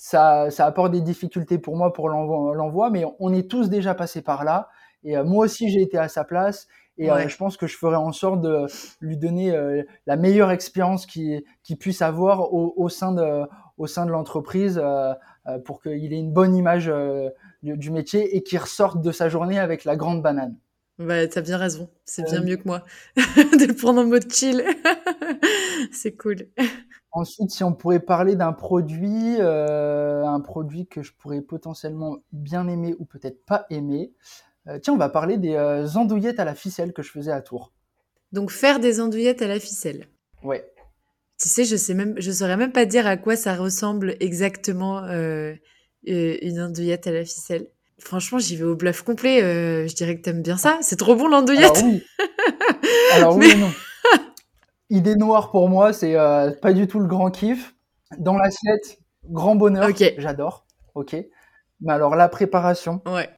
[0.00, 4.22] Ça, ça apporte des difficultés pour moi pour l'envoi, mais on est tous déjà passés
[4.22, 4.70] par là.
[5.04, 6.68] Et euh, moi aussi, j'ai été à sa place.
[6.96, 8.64] Et euh, je pense que je ferai en sorte de
[9.02, 11.42] lui donner euh, la meilleure expérience qu'il
[11.78, 13.46] puisse avoir au, au sein de,
[13.76, 14.82] au sein de l'entreprise
[15.66, 16.90] pour qu'il ait une bonne image
[17.62, 20.56] du, du métier et qu'il ressorte de sa journée avec la grande banane.
[20.98, 21.90] Bah, t'as bien raison.
[22.06, 22.84] C'est bien mieux que moi
[23.16, 24.64] de le prendre en mode chill.
[25.92, 26.46] c'est cool.
[27.12, 32.68] Ensuite, si on pourrait parler d'un produit, euh, un produit que je pourrais potentiellement bien
[32.68, 34.12] aimer ou peut-être pas aimer,
[34.68, 37.40] euh, tiens, on va parler des euh, andouillettes à la ficelle que je faisais à
[37.42, 37.72] Tours.
[38.30, 40.06] Donc, faire des andouillettes à la ficelle.
[40.44, 40.64] Ouais.
[41.40, 45.00] Tu sais, je sais même, je saurais même pas dire à quoi ça ressemble exactement
[46.04, 47.66] une andouillette à la ficelle.
[47.98, 49.40] Franchement, j'y vais au bluff complet.
[49.88, 50.78] je dirais que t'aimes bien ça.
[50.82, 51.82] C'est trop bon Alors l'andouillette.
[51.82, 52.02] oui.
[53.14, 53.70] Alors oui Mais- et non.
[54.90, 57.74] Idée noire pour moi, c'est euh, pas du tout le grand kiff.
[58.18, 58.98] Dans l'assiette,
[59.28, 59.88] grand bonheur,
[60.18, 60.66] j'adore.
[60.94, 61.16] Ok.
[61.80, 63.30] Mais alors la préparation, Ouais.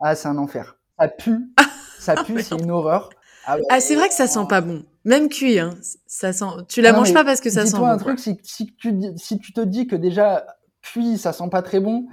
[0.00, 0.76] ah c'est un enfer.
[0.98, 1.48] Ça pue,
[1.98, 3.10] ça pue, c'est une horreur.
[3.46, 3.62] Ah, ouais.
[3.70, 4.82] Ah, c'est vrai que ça sent pas bon.
[5.04, 5.70] Même cuit, hein.
[6.08, 6.46] Ça sent.
[6.68, 7.94] Tu la Non, manges pas parce que ça sent Dis-toi bon.
[7.94, 10.44] un truc, si, si, tu, si tu te dis que déjà
[10.82, 12.06] cuit, ça sent pas très bon,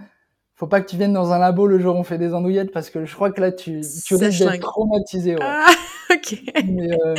[0.55, 2.71] faut pas que tu viennes dans un labo le jour où on fait des andouillettes
[2.71, 5.35] parce que je crois que là tu, tu risques d'être traumatisé.
[5.35, 5.41] Ouais.
[5.41, 5.67] Ah,
[6.13, 6.41] ok.
[6.65, 7.15] Mais, euh,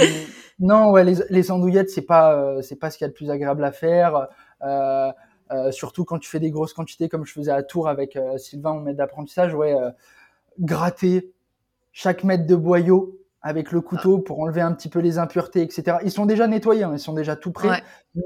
[0.60, 3.14] non, ouais, les, les andouillettes, c'est pas, euh, c'est pas ce qu'il y a de
[3.14, 4.28] plus agréable à faire.
[4.62, 5.10] Euh,
[5.50, 8.74] euh, surtout quand tu fais des grosses quantités, comme je faisais à Tours avec Sylvain,
[8.74, 9.90] mon maître d'apprentissage, ouais, euh,
[10.58, 11.32] gratter
[11.92, 15.98] chaque mètre de boyau avec le couteau pour enlever un petit peu les impuretés, etc.
[16.02, 17.82] Ils sont déjà nettoyés, hein, ils sont déjà tout prêts, Ouais.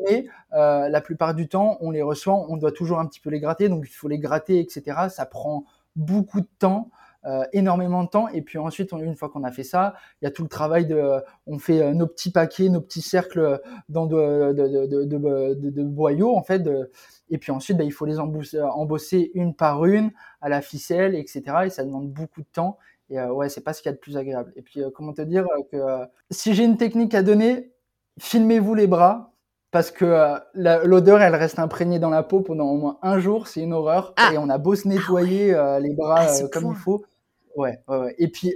[0.06, 3.28] mais euh, la plupart du temps, on les reçoit, on doit toujours un petit peu
[3.28, 5.08] les gratter, donc il faut les gratter, etc.
[5.10, 5.64] Ça prend
[5.96, 6.90] beaucoup de temps.
[7.24, 8.28] euh, énormément de temps.
[8.28, 10.86] Et puis ensuite, une fois qu'on a fait ça, il y a tout le travail
[10.86, 15.70] de, on fait euh, nos petits paquets, nos petits cercles dans de, de, de, de,
[15.70, 16.62] de boyaux en fait.
[17.28, 21.16] et puis ensuite, bah, il faut les embosser, embosser une par une à la ficelle,
[21.16, 21.42] etc.
[21.66, 22.78] Et ça demande beaucoup de temps.
[23.10, 24.52] Et ouais, c'est pas ce qu'il y a de plus agréable.
[24.56, 25.78] Et puis, comment te dire que
[26.30, 27.72] si j'ai une technique à donner,
[28.18, 29.32] filmez-vous les bras
[29.70, 30.38] parce que euh,
[30.84, 34.14] l'odeur, elle reste imprégnée dans la peau pendant au moins un jour, c'est une horreur.
[34.16, 34.30] Ah.
[34.32, 37.04] Et on a beau se nettoyer ah euh, les bras euh, comme il faut.
[37.56, 38.54] Ouais, ouais, ouais, Et puis,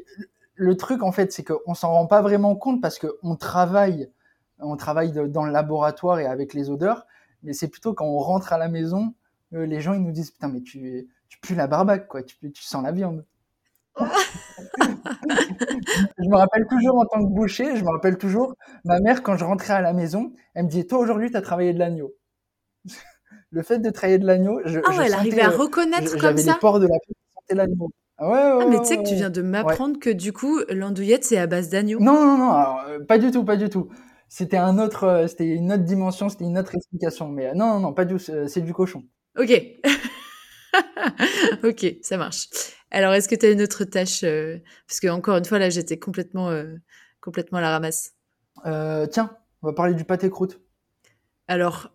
[0.54, 4.08] le truc, en fait, c'est qu'on s'en rend pas vraiment compte parce qu'on travaille,
[4.58, 7.06] on travaille dans le laboratoire et avec les odeurs,
[7.42, 9.12] mais c'est plutôt quand on rentre à la maison,
[9.50, 12.62] les gens, ils nous disent, putain, mais tu, tu pues la barbaque, quoi, tu, tu
[12.62, 13.24] sens la viande
[16.18, 18.54] je me rappelle toujours en tant que boucher, je me rappelle toujours,
[18.84, 21.42] ma mère, quand je rentrais à la maison, elle me disait, toi aujourd'hui, tu as
[21.42, 22.12] travaillé de l'agneau.
[23.50, 26.52] le fait de travailler de l'agneau, je, ah ouais, elle arrivait à reconnaître comme ça.
[26.52, 27.12] les pores de la peau
[27.48, 27.90] qui l'agneau.
[28.18, 30.60] Ah ouais, ouais, ah, mais tu sais que tu viens de m'apprendre que du coup,
[30.68, 31.98] l'andouillette, c'est à base d'agneau.
[31.98, 33.88] Non, non, non, euh, pas du tout, pas du tout.
[34.28, 37.28] C'était un autre, euh, c'était une autre dimension, c'était une autre explication.
[37.28, 39.02] Mais euh, non, non, non, pas du tout, c'est du cochon.
[39.38, 39.50] Ok.
[41.64, 42.48] ok, ça marche.
[42.94, 45.70] Alors, est-ce que tu as une autre tâche euh, Parce que encore une fois, là,
[45.70, 46.74] j'étais complètement, euh,
[47.22, 48.12] complètement à la ramasse.
[48.66, 50.60] Euh, tiens, on va parler du pâté croûte.
[51.48, 51.90] Alors,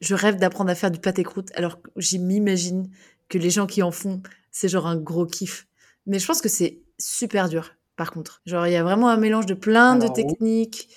[0.00, 1.50] je rêve d'apprendre à faire du pâté croûte.
[1.56, 2.88] Alors, j'imagine
[3.28, 4.22] que les gens qui en font,
[4.52, 5.66] c'est genre un gros kiff.
[6.06, 8.42] Mais je pense que c'est super dur, par contre.
[8.46, 10.88] Genre, il y a vraiment un mélange de plein de techniques,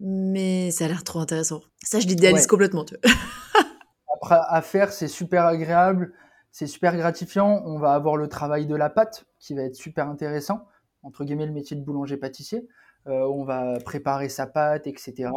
[0.00, 1.60] mais ça a l'air trop intéressant.
[1.82, 3.12] Ça, je l'idéalise complètement, tu vois.
[4.16, 6.14] Après, à faire, c'est super agréable
[6.52, 7.62] c'est super gratifiant.
[7.64, 10.68] On va avoir le travail de la pâte qui va être super intéressant,
[11.02, 12.68] entre guillemets le métier de boulanger-pâtissier.
[13.08, 15.30] Euh, on va préparer sa pâte, etc.,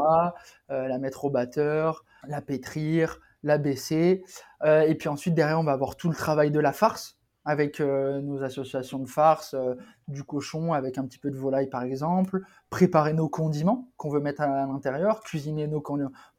[0.70, 4.24] euh, la mettre au batteur, la pétrir, la baisser.
[4.64, 7.15] Euh, et puis ensuite, derrière, on va avoir tout le travail de la farce
[7.46, 9.76] avec euh, nos associations de farce, euh,
[10.08, 12.42] du cochon avec un petit peu de volaille par exemple,
[12.72, 15.84] préparer nos condiments qu'on veut mettre à, l'intérieur, cuisiner nos,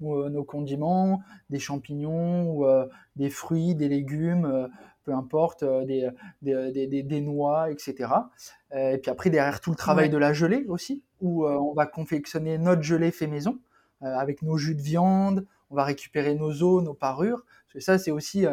[0.03, 2.67] euh, nos, condiments, des champignons, ou,
[3.15, 4.69] des fruits, des légumes,
[5.05, 6.11] peu importe, des,
[6.43, 8.13] des, des, noix, etc.
[8.73, 12.59] et puis après derrière tout le travail de la gelée aussi, où on va confectionner
[12.59, 13.59] notre gelée fait maison
[14.01, 17.45] avec nos jus de viande, on va récupérer nos os, nos parures.
[17.79, 18.47] ça, c'est aussi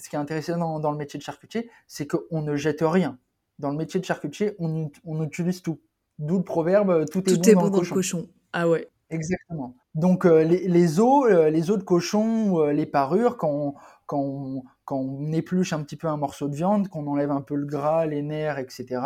[0.00, 3.18] ce qui est intéressant dans, le métier de charcutier, c'est qu'on ne jette rien.
[3.58, 5.78] Dans le métier de charcutier, on, on utilise tout.
[6.18, 8.28] D'où le proverbe euh, tout est tout bon, dans, le, cochon.
[8.52, 8.88] Ah ouais.
[9.08, 9.74] Exactement.
[9.94, 13.74] Donc euh, les, os, euh, les os de cochon, les parures, quand on,
[14.06, 17.54] quand, quand on épluche un petit peu un morceau de viande, qu'on enlève un peu
[17.54, 19.00] le gras, les nerfs, etc.,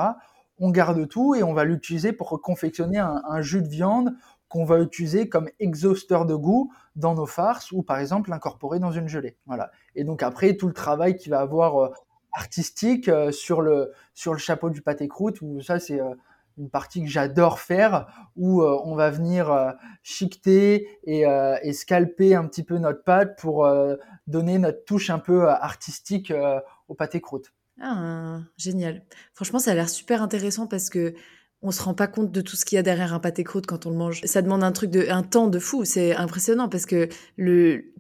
[0.59, 4.15] on garde tout et on va l'utiliser pour confectionner un, jus de viande
[4.55, 8.93] qu'on va utiliser comme exhausteur de goût dans nos farces ou par exemple l'incorporer dans
[8.93, 9.37] une gelée.
[9.47, 9.73] Voilà.
[9.97, 11.89] Et donc après tout le travail qui va avoir euh,
[12.31, 16.15] artistique euh, sur le sur le chapeau du pâté croûte où ça c'est euh,
[16.57, 18.07] une partie que j'adore faire
[18.37, 19.75] où on va venir
[20.05, 21.25] chiqueter et,
[21.63, 23.69] et, scalper un petit peu notre pâte pour
[24.29, 26.33] donner notre touche un peu artistique
[26.87, 27.53] au pâté croûte.
[27.83, 29.03] Ah, génial.
[29.33, 31.15] Franchement, ça a l'air super intéressant parce que
[31.65, 33.67] on se rend pas compte de tout ce qu'il y a derrière un pâté croûte
[33.67, 34.21] quand on le mange.
[34.25, 35.85] Ça demande un truc de, un temps de fou.
[35.85, 37.95] C'est impressionnant parce que le,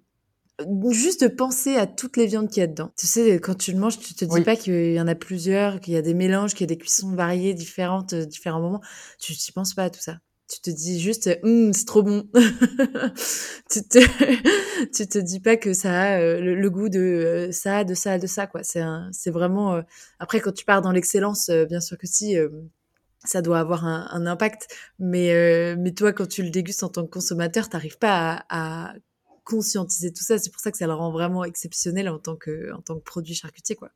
[0.91, 2.93] juste de penser à toutes les viandes qu'il y a dedans.
[2.99, 5.81] Tu sais, quand tu le manges, tu te dis pas qu'il y en a plusieurs,
[5.81, 8.83] qu'il y a des mélanges, qu'il y a des cuissons variées, différentes, euh, différents moments.
[9.19, 10.19] Tu n'y penses pas à tout ça.
[10.47, 12.29] Tu te dis juste, hum, c'est trop bon.
[13.71, 13.99] tu te,
[14.95, 18.19] tu te dis pas que ça a euh, le, goût de euh, ça, de ça,
[18.19, 18.63] de ça, quoi.
[18.63, 19.81] C'est c'est vraiment,
[20.19, 22.37] après, quand tu pars dans l'excellence, bien sûr que si,
[23.25, 24.69] ça doit avoir un, impact.
[24.99, 28.93] Mais, euh, mais toi, quand tu le dégustes en tant que consommateur, t'arrives pas à,
[29.45, 30.39] conscientiser tout ça.
[30.39, 33.05] C'est pour ça que ça le rend vraiment exceptionnel en tant que, en tant que
[33.05, 33.91] produit charcutier, quoi.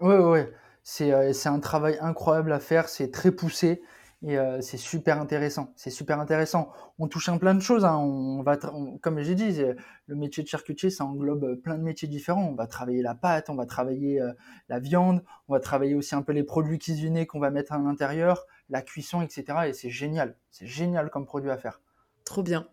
[0.00, 0.52] Ouais, ouais.
[1.00, 2.88] Euh, c'est un travail incroyable à faire.
[2.88, 3.82] C'est très poussé.
[4.26, 5.72] Et euh, c'est super intéressant.
[5.76, 6.72] C'est super intéressant.
[6.98, 7.84] On touche un plein de choses.
[7.84, 7.96] Hein.
[7.96, 9.62] On va, comme j'ai dit,
[10.06, 12.44] le métier de charcutier, ça englobe euh, plein de métiers différents.
[12.44, 14.32] On va travailler la pâte, on va travailler euh,
[14.68, 17.78] la viande, on va travailler aussi un peu les produits cuisinés qu'on va mettre à
[17.78, 19.44] l'intérieur, la cuisson, etc.
[19.68, 20.34] Et c'est génial.
[20.50, 21.80] C'est génial comme produit à faire.
[22.24, 22.66] Trop bien.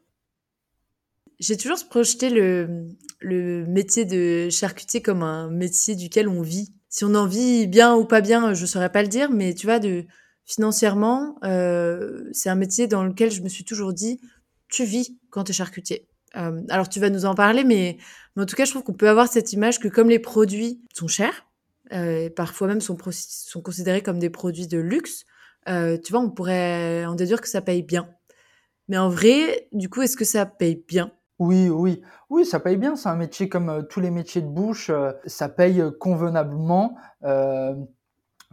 [1.39, 2.87] J'ai toujours projeté le,
[3.67, 6.73] métier de charcutier comme un métier duquel on vit.
[6.89, 9.67] Si on en vit bien ou pas bien, je saurais pas le dire, mais tu
[9.67, 10.05] vois, de
[10.45, 14.19] financièrement, euh, c'est un métier dans lequel je me suis toujours dit,
[14.69, 16.07] tu vis quand tu es charcutier.
[16.35, 17.97] Euh, alors tu vas nous en parler, mais,
[18.37, 21.07] en tout cas, je trouve qu'on peut avoir cette image que comme les produits sont
[21.07, 21.45] chers,
[21.91, 22.97] euh, parfois même sont,
[23.63, 25.25] considérés comme des produits de luxe,
[25.65, 28.09] tu vois, on pourrait en déduire que ça paye bien.
[28.89, 31.11] Mais en vrai, du coup, est-ce que ça paye bien?
[31.39, 32.95] Oui, oui, oui, ça paye bien.
[32.95, 34.91] C'est un métier comme tous les métiers de bouche.
[35.25, 36.97] ça paye convenablement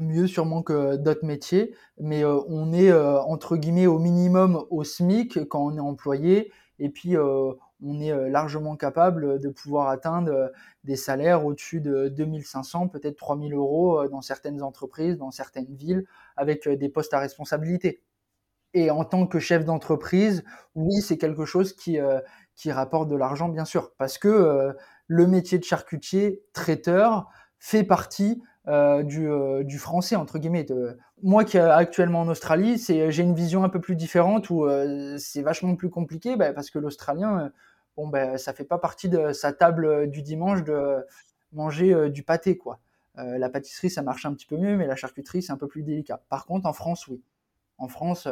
[0.01, 5.65] mieux sûrement que d'autres métiers, mais on est entre guillemets au minimum au SMIC quand
[5.65, 10.51] on est employé, et puis on est largement capable de pouvoir atteindre
[10.85, 16.05] des salaires au-dessus de 2500, peut-être 3000 euros dans certaines entreprises, dans certaines villes,
[16.37, 18.03] avec des postes à responsabilité.
[18.73, 20.45] Et en tant que chef d'entreprise,
[20.75, 21.99] oui, c'est quelque chose qui,
[22.55, 24.75] qui rapporte de l'argent, bien sûr, parce que
[25.07, 27.29] le métier de charcutier, traiteur,
[27.59, 30.65] fait partie euh, du, euh, du, français entre guillemets.
[31.25, 34.65] moi qui est actuellement en Australie, c'est j'ai une vision un peu plus différente où
[34.65, 37.51] euh, c'est vachement plus compliqué bah, parce que l'Australien,
[37.97, 41.05] bon ben ça fait pas partie de sa table du dimanche de
[41.53, 42.79] manger du pâté quoi.
[43.17, 45.83] la pâtisserie ça marche un petit peu mieux, mais la charcuterie c'est un peu plus
[45.83, 46.23] délicat.
[46.29, 47.21] Par contre en France oui,
[47.79, 48.29] en France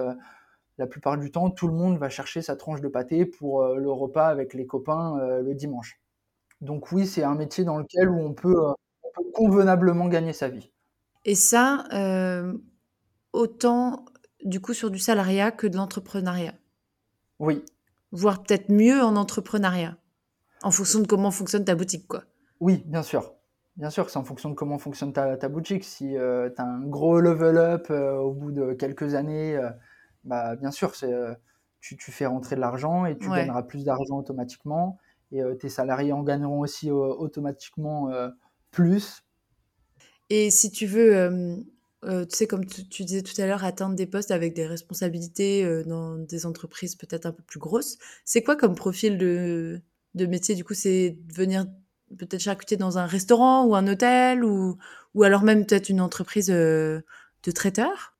[0.78, 3.90] la plupart du temps tout le monde va chercher sa tranche de pâté pour le
[3.90, 6.00] repas avec les copains le dimanche.
[6.60, 8.54] Donc oui c'est un métier dans lequel où on peut
[9.34, 10.70] convenablement gagner sa vie.
[11.24, 12.54] Et ça, euh,
[13.32, 14.04] autant
[14.44, 16.54] du coup sur du salariat que de l'entrepreneuriat.
[17.38, 17.64] Oui.
[18.12, 19.96] Voire peut-être mieux en entrepreneuriat,
[20.62, 22.24] en fonction de comment fonctionne ta boutique, quoi.
[22.60, 23.34] Oui, bien sûr.
[23.76, 25.84] Bien sûr que c'est en fonction de comment fonctionne ta, boutique.
[25.84, 29.60] Si euh, tu as un gros level up euh, au bout de quelques années,
[30.24, 31.12] bah, bien sûr, c'est,
[31.80, 34.98] tu, tu, fais rentrer de l'argent et tu gagneras plus d'argent automatiquement.
[35.30, 38.08] Et tes salariés en gagneront aussi automatiquement
[38.78, 39.24] plus.
[40.30, 41.56] Et si tu veux, euh,
[42.04, 45.64] euh, tu sais, comme tu, disais tout à l'heure, atteindre des postes avec des responsabilités
[45.64, 49.80] euh, dans des entreprises peut-être un peu plus grosses, c'est quoi comme profil de,
[50.14, 50.54] de métier?
[50.54, 51.66] Du coup, c'est venir
[52.16, 54.78] peut-être charcutier dans un restaurant ou un hôtel ou,
[55.14, 57.02] ou alors même peut-être une entreprise de
[57.52, 58.16] traiteur?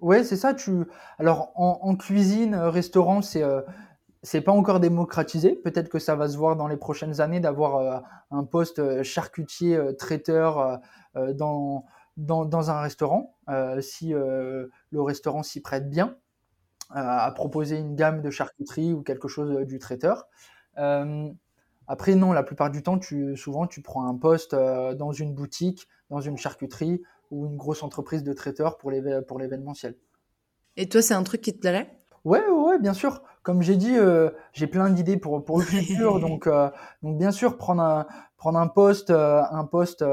[0.00, 0.52] Ouais, c'est ça.
[0.52, 0.72] Tu
[1.20, 3.44] alors en, en cuisine, restaurant, c'est
[4.22, 5.56] c'est pas encore démocratisé.
[5.56, 7.98] Peut-être que ça va se voir dans les prochaines années d'avoir euh,
[8.30, 10.80] un poste euh, charcutier euh, traiteur
[11.14, 11.84] dans,
[12.16, 13.36] dans, un restaurant,
[13.82, 16.16] si le restaurant s'y prête bien
[16.88, 20.26] à proposer une gamme de charcuterie ou quelque chose du traiteur.
[21.86, 25.86] après, non, la plupart du temps, tu, souvent, tu prends un poste dans une boutique,
[26.08, 29.94] dans une charcuterie ou une grosse entreprise de traiteur pour l'événementiel.
[30.78, 31.98] Et toi, c'est un truc qui te plairait?
[32.24, 33.22] Ouais, ouais, bien sûr.
[33.42, 36.20] Comme j'ai dit, euh, j'ai plein d'idées pour, pour le futur.
[36.20, 36.70] donc, euh,
[37.02, 38.06] donc, bien sûr, prendre un,
[38.36, 40.04] prendre un poste, euh, un poste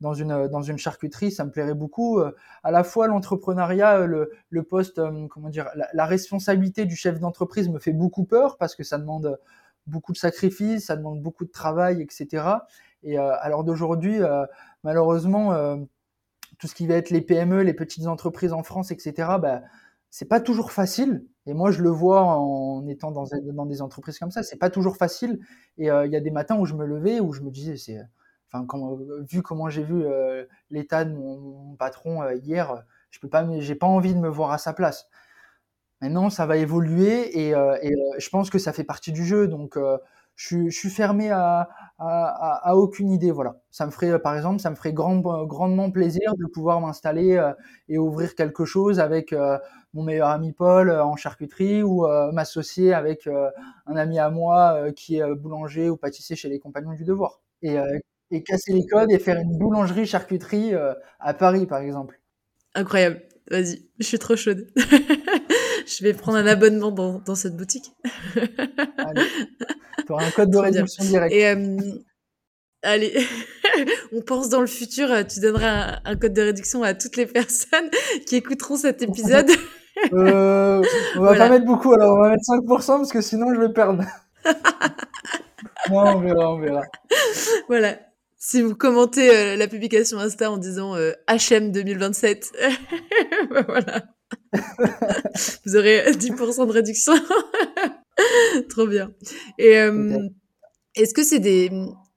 [0.00, 2.20] dans, une, dans une charcuterie, ça me plairait beaucoup.
[2.62, 7.78] à la fois, l'entrepreneuriat, le, le poste, comment dire, la, responsabilité du chef d'entreprise me
[7.78, 9.38] fait beaucoup peur parce que ça demande
[9.86, 12.44] beaucoup de sacrifices, ça demande beaucoup de travail, etc.
[13.02, 14.20] Et à l'heure d'aujourd'hui,
[14.84, 15.78] malheureusement,
[16.58, 19.62] tout ce qui va être les PME, les petites entreprises en France, etc., bah,
[20.10, 21.24] c'est pas toujours facile.
[21.46, 24.96] Et moi, je le vois en étant dans, des entreprises comme ça, c'est pas toujours
[24.96, 25.40] facile.
[25.78, 27.76] Et euh, il y a des matins où je me levais, où je me disais,
[27.76, 27.98] c'est,
[28.52, 28.66] enfin,
[29.28, 33.74] vu comment j'ai vu euh, l'état de mon, patron euh, hier, je peux pas, j'ai
[33.74, 35.08] pas envie de me voir à sa place.
[36.00, 39.48] Maintenant, ça va évoluer et, et je pense que ça fait partie du jeu.
[39.48, 39.76] Donc,
[40.36, 41.68] je, suis fermé à,
[42.74, 43.30] aucune idée.
[43.30, 43.56] Voilà.
[43.70, 47.52] Ça me ferait, par exemple, ça me ferait grandement plaisir de pouvoir m'installer euh,
[47.88, 49.58] et ouvrir quelque chose avec euh,
[49.92, 53.28] mon meilleur ami Paul euh, en charcuterie ou m'associer avec
[53.86, 57.40] un ami à moi qui est boulanger ou pâtissier chez les Compagnons du Devoir.
[57.62, 57.76] Et,
[58.30, 60.72] et casser les codes et faire une boulangerie charcuterie
[61.18, 62.20] à Paris, par exemple.
[62.74, 63.22] Incroyable.
[63.50, 64.68] Vas-y, je suis trop chaude.
[65.90, 67.92] je vais prendre un abonnement dans, dans cette boutique.
[70.06, 71.34] Tu auras un code de réduction direct.
[71.34, 71.76] Et, euh,
[72.82, 73.26] allez,
[74.12, 77.26] on pense dans le futur, euh, tu donneras un, code de réduction à toutes les
[77.26, 77.90] personnes
[78.26, 79.50] qui écouteront cet épisode.
[80.12, 80.82] euh,
[81.16, 83.72] on va pas mettre beaucoup, alors on va mettre 5% parce que sinon je vais
[83.72, 84.04] perdre.
[85.90, 86.82] non, on verra, on verra.
[87.68, 87.98] Voilà.
[88.38, 90.96] Si vous commentez euh, la publication Insta en disant
[91.28, 92.52] HM 2027,
[93.50, 94.02] bah, voilà.
[95.64, 97.12] vous aurez 10% de réduction.
[98.68, 99.12] Trop bien.
[99.58, 100.18] Et euh,
[100.94, 101.70] est-ce que c'est des,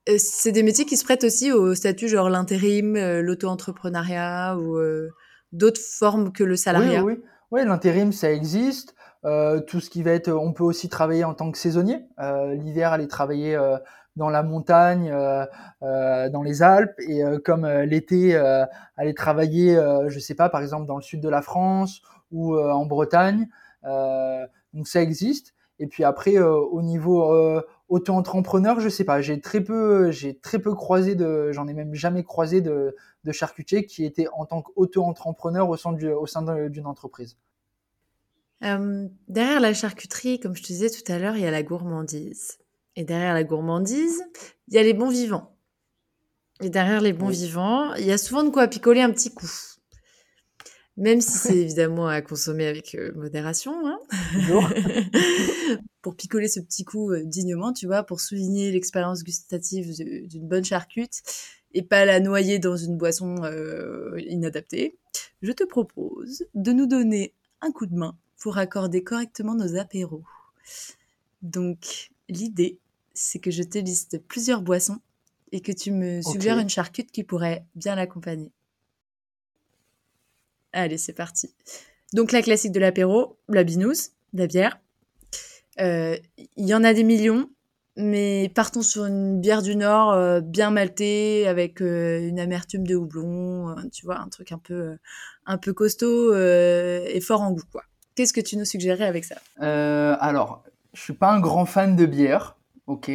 [0.10, 4.80] euh, c'est des métiers qui se prêtent aussi au statut genre l'intérim, euh, l'auto-entrepreneuriat ou
[5.52, 7.04] d'autres formes que le salariat?
[7.04, 7.24] Oui, oui.
[7.52, 8.96] oui l'intérim, ça existe.
[9.68, 12.06] tout ce qui va être, on peut aussi travailler en tant que saisonnier.
[12.54, 13.58] L'hiver, aller travailler
[14.16, 15.14] dans la montagne,
[15.82, 18.36] dans les Alpes, et comme l'été,
[18.98, 22.02] aller travailler, je sais pas, par exemple dans le sud de la France
[22.34, 23.48] ou en Bretagne.
[24.74, 25.54] donc ça existe.
[25.80, 30.38] Et puis après, euh, au niveau euh, auto-entrepreneur, je sais pas, j'ai très peu, j'ai
[30.38, 34.46] très peu croisé de, j'en ai même jamais croisé de, de charcutier qui était en
[34.46, 37.38] tant qu'auto-entrepreneur au sein du, au sein d'une entreprise.
[38.64, 41.64] Euh, derrière la charcuterie, comme je te disais tout à l'heure, il y a la
[41.64, 42.60] gourmandise.
[42.96, 44.24] Et derrière la gourmandise,
[44.68, 45.58] il y a les bons vivants.
[46.62, 49.73] Et derrière les bons vivants, il y a souvent de quoi picoler un petit coup.
[50.96, 54.00] Même si c'est évidemment à consommer avec euh, modération, hein.
[56.04, 59.92] pour picoler ce petit coup euh, dignement, tu vois, pour souligner l'expérience gustative
[60.28, 61.24] d'une bonne charcute
[61.74, 64.96] et pas la noyer dans une boisson euh, inadaptée,
[65.42, 70.24] je te propose de nous donner un coup de main pour accorder correctement nos apéros.
[71.42, 72.78] Donc, l'idée,
[73.16, 75.00] c'est que je te liste plusieurs boissons
[75.52, 78.52] et que tu me suggères une charcute qui pourrait bien l'accompagner.
[80.74, 81.54] Allez, c'est parti.
[82.14, 84.80] Donc la classique de l'apéro, la binouse, la bière.
[85.80, 86.18] Euh,
[86.58, 87.50] il y en a des millions,
[87.96, 92.96] mais partons sur une bière du Nord euh, bien maltée avec euh, une amertume de
[92.96, 97.84] houblon, tu vois, un truc un peu, costaud et fort en goût, quoi.
[98.16, 99.36] Qu'est-ce que tu nous suggérerais avec ça?
[99.58, 100.64] Alors,
[100.94, 102.58] je suis pas un grand fan de bière.
[102.86, 103.10] Ok.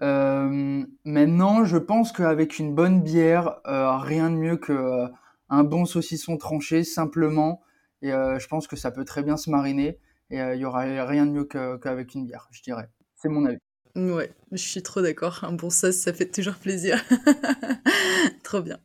[0.00, 5.10] maintenant, je pense qu'avec une bonne bière, rien de mieux que
[5.50, 7.60] un bon saucisson tranché simplement.
[8.02, 9.98] Et euh, je pense que ça peut très bien se mariner.
[10.30, 12.88] Et euh, il y aura rien de mieux qu'avec une bière, je dirais.
[13.16, 13.58] C'est mon avis.
[13.96, 15.42] Ouais, je suis trop d'accord.
[15.42, 17.04] Un bon sauce, ça fait toujours plaisir.
[18.44, 18.78] trop bien.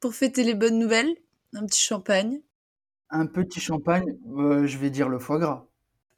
[0.00, 1.16] pour fêter les bonnes nouvelles,
[1.54, 2.40] un petit champagne.
[3.08, 5.66] Un petit champagne, euh, je vais dire le foie gras.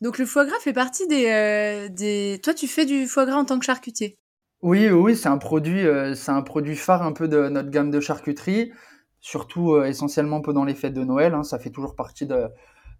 [0.00, 2.40] Donc le foie gras fait partie des, des...
[2.42, 4.18] Toi, tu fais du foie gras en tant que charcutier?
[4.62, 7.90] Oui, oui, c'est un produit, euh, c'est un produit phare un peu de notre gamme
[7.90, 8.72] de charcuterie,
[9.20, 11.34] surtout euh, essentiellement pendant les fêtes de Noël.
[11.34, 12.48] Hein, ça fait toujours partie de,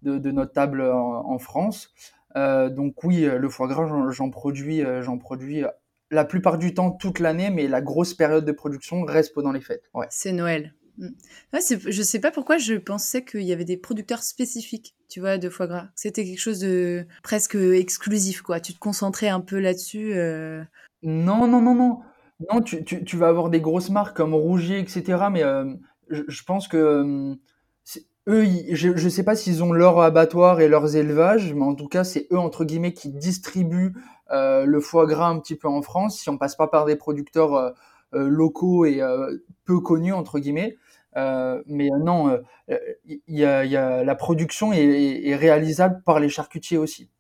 [0.03, 1.95] notre table en, France.
[2.35, 5.63] Euh, donc oui, le foie gras, j'en produis, j'en produis
[6.11, 9.61] la plupart du temps toute l'année, mais la grosse période de production reste pendant les
[9.61, 9.85] fêtes.
[10.11, 10.75] C'est Noël.
[10.99, 11.11] Mm.
[11.53, 15.39] Ouais, je sais pas pourquoi je pensais qu'il y avait des producteurs spécifiques, tu vois,
[15.39, 15.89] de foie gras.
[15.95, 18.59] C'était quelque chose de presque exclusif, quoi.
[18.59, 20.15] Tu te concentrais un peu là-dessus.
[21.03, 22.01] Non, non, non, non.
[22.53, 25.25] Non, tu, tu, tu vas avoir des grosses marques comme Rougier, etc.
[25.31, 25.75] Mais euh,
[26.09, 27.35] je, pense que euh,
[28.29, 31.89] eux, je ne sais pas s'ils ont leur abattoir et leurs élevages, mais en tout
[31.89, 33.95] cas, c'est eux, entre guillemets, qui distribuent
[34.31, 36.97] euh, le foie gras un petit peu en France, si on passe pas par des
[36.97, 37.75] producteurs
[38.13, 39.01] locaux et
[39.65, 40.77] peu connus, entre guillemets.
[41.17, 42.39] mais non,
[42.69, 47.11] il y a, la production est, réalisable par les charcutiers aussi.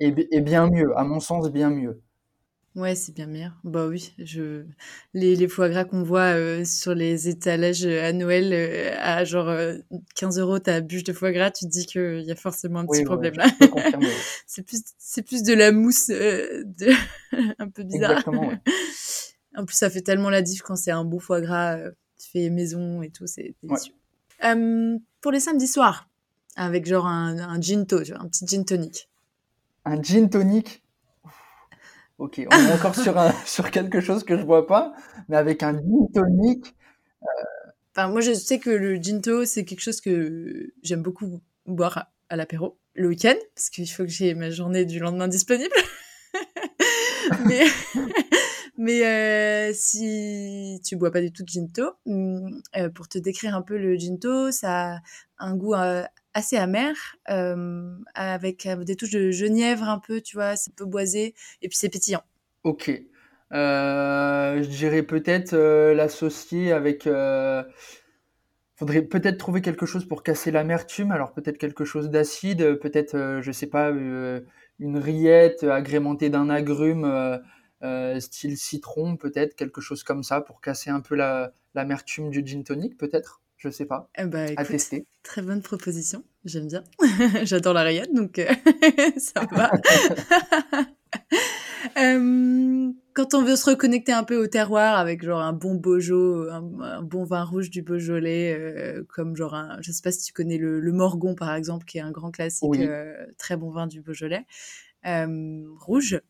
[0.00, 2.02] Et bien mieux, à mon sens, bien mieux.
[2.74, 3.52] Ouais, c'est bien meilleur.
[3.64, 4.64] Bah oui, je
[5.12, 9.24] les, les foie gras qu'on voit euh, sur les étalages euh, à Noël euh, à
[9.24, 9.54] genre
[10.14, 12.86] 15 euros ta bûche de foie gras, tu te dis qu'il y a forcément un
[12.86, 13.46] petit problème là.
[14.46, 16.92] c'est plus c'est plus de la mousse de...
[17.58, 18.12] un peu bizarre.
[18.12, 18.60] Exactement, ouais.
[19.54, 21.76] En plus, ça fait tellement la diff quand c'est un beau foie gras
[22.18, 23.92] fait maison et tout, c'est délicieux.
[25.20, 26.08] pour les samedis soirs,
[26.56, 29.10] avec genre un, un gin to, un petit gin tonic.
[29.84, 30.81] Un gin tonic?
[32.22, 32.94] Ok, on est encore
[33.46, 34.94] sur, quelque chose que je vois pas,
[35.28, 36.72] mais avec un gin tonic.
[37.20, 37.26] Euh,
[37.90, 42.12] enfin, moi, je sais que le gin to, c'est quelque chose que j'aime beaucoup boire
[42.28, 45.74] à, l'apéro le week-end, parce qu'il faut que j'ai ma journée du lendemain disponible.
[47.44, 47.64] mais
[48.78, 53.56] mais euh, si tu bois pas du tout de ginto, mm, euh, pour te décrire
[53.56, 54.98] un peu le ginto, ça a
[55.38, 55.74] un goût
[56.34, 56.94] assez amer,
[58.14, 61.76] avec des touches de genièvre un peu, tu vois, c'est un peu boisé, et puis
[61.76, 62.22] c'est pétillant.
[62.64, 62.90] Ok.
[63.52, 65.54] Euh, je dirais peut-être
[65.92, 67.08] l'associer avec...
[68.76, 73.52] faudrait peut-être trouver quelque chose pour casser l'amertume, alors peut-être quelque chose d'acide, peut-être, je
[73.52, 77.40] sais pas, une rillette agrémentée d'un agrume
[78.20, 81.14] style citron, peut-être, quelque chose comme ça, pour casser un peu
[81.74, 83.42] l'amertume du gin tonic, peut-être?
[83.62, 84.10] Je sais pas.
[84.18, 85.06] Eh ben, à tester.
[85.22, 86.82] Très bonne proposition, j'aime bien.
[87.44, 88.52] J'adore la rayette, donc euh,
[89.16, 89.70] ça va.
[91.98, 96.50] Euh, quand on veut se reconnecter un peu au terroir avec genre un bon Beaujolais,
[96.52, 100.32] un, bon vin rouge du Beaujolais, euh, comme genre un, je sais pas si tu
[100.32, 102.70] connais le, Morgon par exemple, qui est un grand classique,
[103.36, 104.46] très bon vin du Beaujolais,
[105.04, 106.20] rouge.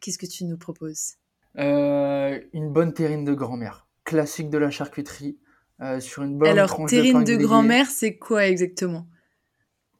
[0.00, 1.16] Qu'est-ce que tu nous proposes?
[1.56, 5.38] Une bonne terrine de grand-mère, classique de la charcuterie.
[5.80, 9.06] Euh, sur une bonne Alors, terrine de, grand-mère, c'est quoi exactement?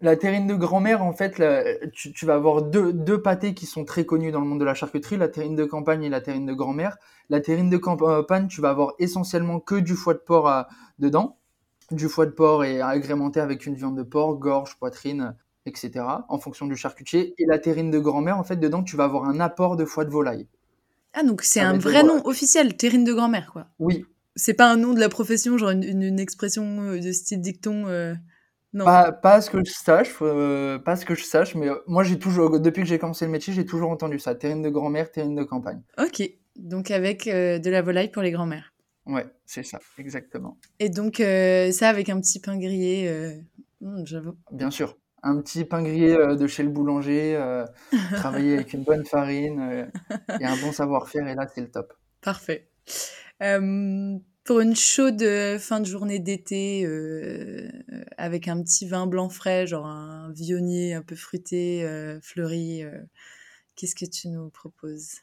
[0.00, 1.42] La terrine de grand-mère, en fait,
[1.92, 4.74] tu, vas avoir deux, deux pâtés qui sont très connus dans le monde de la
[4.74, 6.96] charcuterie, la terrine de campagne et la terrine de grand-mère.
[7.30, 10.62] La terrine de campagne, tu vas avoir essentiellement que du foie de porc euh,
[10.98, 11.38] dedans.
[11.90, 15.34] Du foie de porc est agrémenté avec une viande de porc, gorge, poitrine,
[15.66, 16.04] etc.
[16.28, 17.34] en fonction du charcutier.
[17.38, 20.04] Et la terrine de grand-mère, en fait, dedans, tu vas avoir un apport de foie
[20.04, 20.46] de volaille.
[21.12, 23.66] Ah, donc c'est un vrai nom officiel, terrine de grand-mère, quoi.
[23.78, 24.04] Oui,
[24.36, 27.86] c'est pas un nom de la profession, genre une, expression euh, de style dicton.
[27.86, 28.14] Euh,
[28.72, 28.84] non.
[28.84, 32.18] Pas, pas ce que je sache, euh, pas ce que je sache, mais moi j'ai
[32.18, 34.34] toujours, depuis que j'ai commencé le métier, j'ai toujours entendu ça.
[34.34, 35.82] Terrine de grand-mère, terrine de campagne.
[35.98, 36.22] Ok,
[36.56, 38.74] donc avec de la volaille pour les grand-mères.
[39.06, 40.58] Ouais, c'est ça, exactement.
[40.80, 43.40] Et donc, ça avec un petit pain grillé,
[43.80, 44.36] hmm, j'avoue.
[44.52, 44.98] Bien sûr.
[45.22, 47.42] Un petit pain grillé de chez le boulanger,
[48.16, 49.88] travailler avec une bonne farine
[50.38, 51.94] et un bon savoir-faire, et là, c'est le top.
[52.20, 52.68] Parfait.
[53.40, 57.68] Pour une chaude euh, fin de journée d'été, euh,
[58.16, 62.98] avec un petit vin blanc frais, genre un vionnier un peu fruité, euh, fleuri, euh,
[63.76, 65.16] qu'est-ce que tu nous proposes?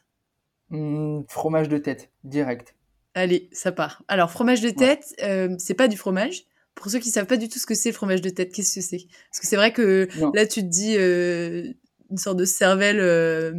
[0.69, 2.75] Hmm, fromage de tête, direct.
[3.13, 4.03] Allez, ça part.
[4.07, 4.75] Alors, fromage de Ouais.
[4.77, 6.43] tête, euh, c'est pas du fromage.
[6.75, 8.75] Pour ceux qui savent pas du tout ce que c'est le fromage de tête, qu'est-ce
[8.75, 9.07] que c'est?
[9.31, 10.33] Parce que c'est vrai que Non.
[10.33, 11.71] là, tu te dis euh,
[12.11, 13.51] une sorte de cervelle euh,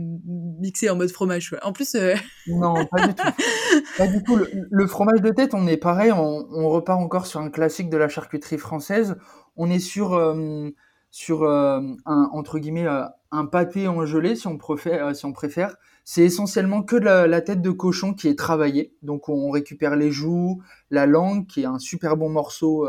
[0.60, 1.52] mixée en mode fromage.
[1.52, 1.58] ouais.
[1.62, 2.14] En plus, euh,
[2.46, 3.22] Non, pas du tout.
[3.98, 4.36] Pas du tout.
[4.36, 7.90] Le, le fromage de tête, on est pareil, on, on repart encore sur un classique
[7.90, 9.16] de la charcuterie française.
[9.56, 10.70] On est sur, euh,
[11.10, 12.86] sur un, entre guillemets,
[13.32, 15.14] un pâté en gelée, si on préfère.
[15.14, 15.76] si on préfère.
[16.04, 18.94] C'est essentiellement que de la, la tête de cochon qui est travaillée.
[19.02, 22.86] Donc on récupère les joues, la langue, qui est un super bon morceau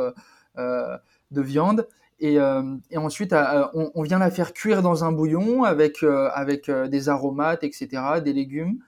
[0.58, 1.88] de viande.
[2.20, 3.36] Et, euh, et ensuite,
[3.74, 8.22] on, vient la faire cuire dans un bouillon avec, euh, avec euh, des aromates, etc.,
[8.24, 8.80] des légumes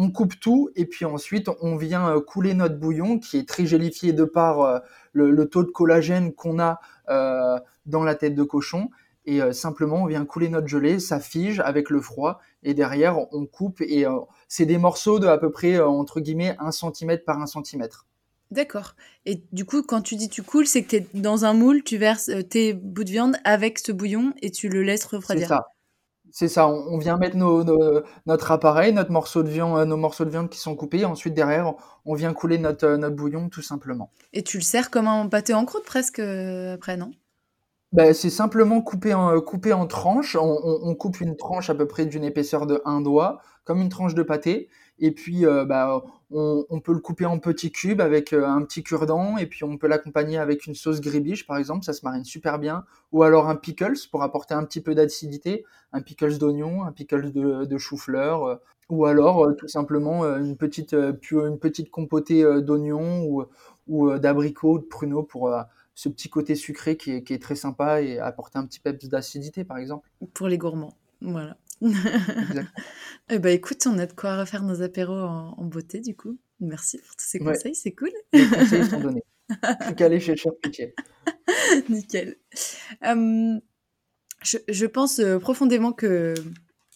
[0.00, 4.12] on coupe tout et puis ensuite on vient couler notre bouillon qui est très gélifié
[4.12, 4.80] de par
[5.12, 6.78] le, taux de collagène qu'on a
[7.08, 8.90] euh, dans la tête de cochon
[9.24, 13.44] et simplement on vient couler notre gelée, ça fige avec le froid et derrière on
[13.46, 14.06] coupe et
[14.46, 17.88] c'est des morceaux de à peu près entre guillemets 1 cm par 1 cm.
[18.50, 18.94] D'accord.
[19.26, 21.96] Et du coup, quand tu dis tu coules, c'est que t'es dans un moule, tu
[21.98, 25.40] verses euh, tes bouts de viande avec ce bouillon et tu le laisses C'est refroidir.
[25.40, 25.62] ça.
[26.32, 29.84] C'est ça, on, on vient mettre nos, nos- notre appareil, notre morceau de viande, euh,
[29.86, 31.74] nos morceaux de viande qui sont coupés, ensuite derrière,
[32.06, 34.12] on vient couler notre, euh, notre bouillon tout simplement.
[34.32, 37.12] Et tu le sers comme un pâté en croûte presque après, non?
[37.92, 40.36] Ben, c'est simplement coupé en, coupé en tranches.
[40.36, 43.80] On, on- on coupe une tranche à peu près d'une épaisseur de un doigt, comme
[43.80, 44.68] une tranche de pâté.
[44.98, 48.82] Et puis, euh, bah, on, peut le couper en petits cubes avec euh, un petit
[48.82, 49.36] cure-dent.
[49.38, 51.84] Et puis, on peut l'accompagner avec une sauce gribiche, par exemple.
[51.84, 52.84] Ça se marine super bien.
[53.12, 55.64] Ou alors un pickles pour apporter un petit peu d'acidité.
[55.92, 58.44] Un pickles d'oignon, un pickles de, de chou-fleur.
[58.44, 58.56] euh,
[58.90, 63.44] ou alors, tout simplement, une petite, une petite compotée d'oignons ou,
[63.86, 65.54] ou d'abricots, de pruneaux pour,
[65.98, 69.08] ce petit côté sucré qui est, qui est très sympa et apporter un petit peps
[69.08, 70.08] d'acidité, par exemple.
[70.32, 70.94] Pour les gourmands.
[71.20, 71.56] Voilà.
[73.30, 76.38] Eh ben écoute, on a de quoi refaire nos apéros en, en beauté du coup.
[76.60, 77.52] Merci pour tous ces Ouais.
[77.52, 78.10] conseils, c'est cool.
[78.32, 79.22] Les conseils sont donnés.
[79.80, 80.94] Plus qu'aller chez le charcutier.
[81.88, 82.36] Nickel.
[84.42, 86.34] Je, je pense euh, profondément que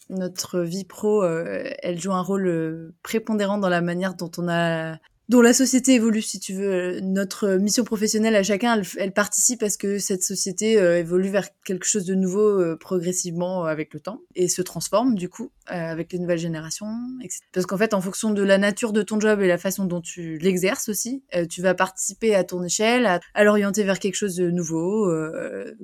[0.09, 4.47] notre vie pro, euh, elle joue un rôle euh, prépondérant dans la manière dont on
[4.47, 4.97] a,
[5.33, 6.99] dont la société évolue, si tu veux.
[6.99, 11.47] Notre mission professionnelle à chacun, elle, participe à ce que cette société euh, évolue vers
[11.65, 15.49] quelque chose de nouveau euh, progressivement euh, avec le temps et se transforme du coup
[15.65, 16.95] avec les nouvelles générations.
[17.23, 17.39] etc.
[17.51, 20.01] Parce qu'en fait, en fonction de la nature de ton job et la façon dont
[20.01, 24.51] tu l'exerces aussi, tu vas participer à ton échelle, à, l'orienter vers quelque chose de
[24.51, 25.07] nouveau,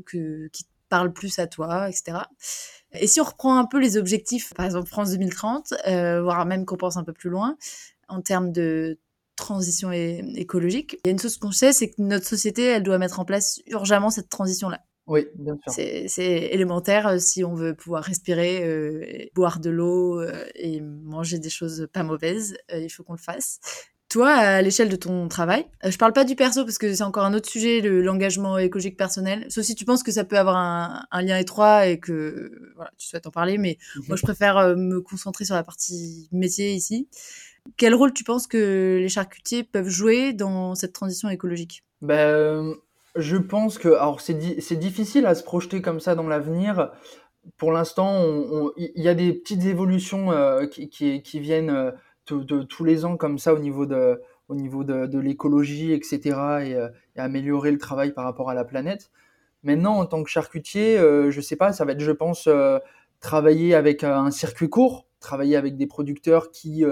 [0.05, 2.19] que, qui parle plus à toi, etc.
[2.91, 6.65] Et si on reprend un peu les objectifs, par exemple France 2030, euh, voire même
[6.65, 7.55] qu'on pense un peu plus loin,
[8.09, 8.99] en termes de
[9.39, 12.97] transition écologique, il y a une chose qu'on sait, c'est que notre société, elle doit
[12.97, 14.81] mettre en place urgemment cette transition-là.
[15.07, 15.73] Oui, bien sûr.
[16.07, 21.39] C'est élémentaire euh, si on veut pouvoir respirer, euh, boire de l'eau euh, et manger
[21.39, 23.59] des choses pas mauvaises, euh, il faut qu'on le fasse.
[24.07, 27.03] Toi, à l'échelle de ton travail, euh, je parle pas du perso parce que c'est
[27.03, 29.45] encore un autre sujet, le- l'engagement écologique personnel.
[29.49, 32.91] Sauf si tu penses que ça peut avoir un, un lien étroit et que voilà,
[32.97, 37.07] tu souhaites en parler, mais moi je préfère me concentrer sur la partie métier ici.
[37.77, 41.83] Quel rôle tu penses que les charcutiers peuvent jouer dans cette transition écologique?
[42.01, 42.75] Ben,
[43.15, 46.91] je pense que, alors c'est di- c'est difficile à se projeter comme ça dans l'avenir.
[47.57, 48.23] Pour l'instant,
[48.77, 51.91] il y a des petites évolutions euh, qui, viennent euh,
[52.29, 56.19] de, tous les ans comme ça au niveau de, l'écologie, etc.
[56.63, 59.09] Et, euh, et améliorer le travail par rapport à la planète.
[59.63, 62.47] Maintenant, en tant que charcutier, euh, je sais pas, ça va être, je pense,
[63.19, 66.85] travailler avec un circuit court, travailler avec des producteurs qui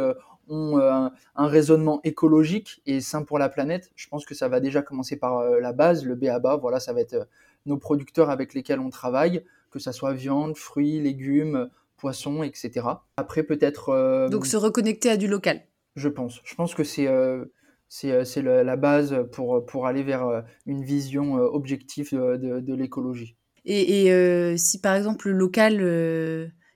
[0.49, 3.91] ont euh, un, un raisonnement écologique et sain pour la planète.
[3.95, 6.57] Je pense que ça va déjà commencer par euh, la base, le B.A.B.A.
[6.57, 7.25] Voilà, ça va être euh,
[7.65, 12.85] nos producteurs avec lesquels on travaille, que ça soit viande, fruits, légumes, poissons, etc.
[13.17, 13.89] Après, peut-être.
[13.89, 15.61] euh, Donc se reconnecter à du local.
[15.95, 16.41] je pense.
[16.45, 17.45] Je pense que c'est euh,
[17.89, 23.37] c'est la base pour, pour aller vers une vision objective de, de, de l'écologie.
[23.63, 25.75] Et, et, euh, si par exemple le local,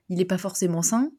[0.10, 1.12] il n'est pas forcément sain,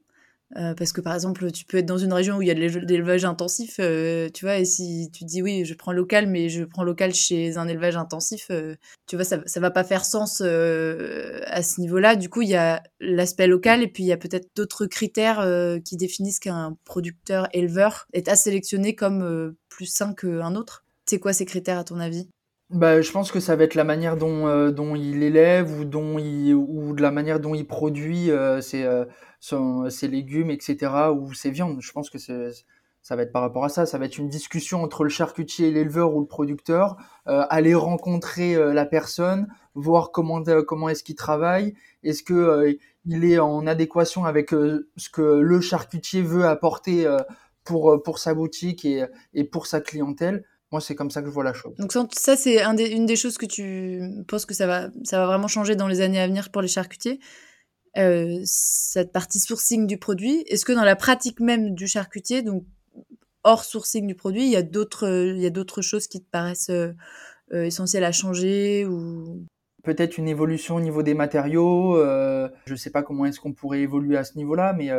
[0.57, 2.55] Euh, parce que par exemple, tu peux être dans une région où il y a
[2.55, 6.49] de l'élevage intensif, euh, tu vois, et si tu dis oui, je prends local, mais
[6.49, 8.77] je prends local chez un élevage intensif, euh,
[9.07, 12.16] tu vois, ça, ça va pas faire sens à ce niveau-là.
[12.16, 15.47] Du coup, il y a l'aspect local et puis il y a peut-être d'autres critères
[15.85, 20.85] qui définissent qu'un producteur éleveur est à sélectionner comme plus sain qu'un autre.
[21.07, 22.29] C'est quoi ces critères à ton avis?
[22.73, 26.19] Bah, je pense que ça va être la manière dont, dont il élève ou, dont
[26.19, 28.31] il, ou de la manière dont il produit
[28.61, 29.05] ses,
[29.40, 31.78] ses légumes, etc., ou ses viandes.
[31.81, 32.19] Je pense que
[33.03, 33.85] ça va être par rapport à ça.
[33.86, 36.97] Ça va être une discussion entre le charcutier et l'éleveur ou le producteur,
[37.28, 41.74] euh, aller rencontrer euh, la personne, voir comment euh, comment est-ce qu'il travaille,
[42.05, 47.05] est-ce que il est en adéquation avec ce que le charcutier veut apporter
[47.65, 49.05] pour pour sa boutique et,
[49.35, 50.44] et pour sa clientèle?
[50.73, 51.74] Moi, c'est comme ça que je vois la chose.
[51.78, 55.77] Donc ça, c'est un une des choses que tu penses que ça va, vraiment changer
[55.77, 57.20] dans les années à venir pour les charcutiers.
[57.99, 62.65] Euh, cette partie sourcing du produit Est-ce que dans la pratique même du charcutier, donc
[63.44, 66.31] hors sourcing du produit, il y a d'autres, il y a d'autres choses qui te
[66.31, 66.93] paraissent euh,
[67.53, 69.44] euh, essentielles à changer ou
[69.83, 71.97] peut-être une évolution au niveau des matériaux.
[71.97, 74.91] je ne sais pas comment est-ce qu'on pourrait évoluer à ce niveau-là, mais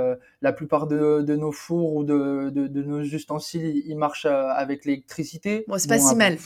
[0.42, 4.86] la plupart de, de, nos fours ou de, de, de, nos ustensiles, ils marchent avec
[4.86, 5.66] l'électricité.
[5.68, 6.38] Bon, c'est pas si mal.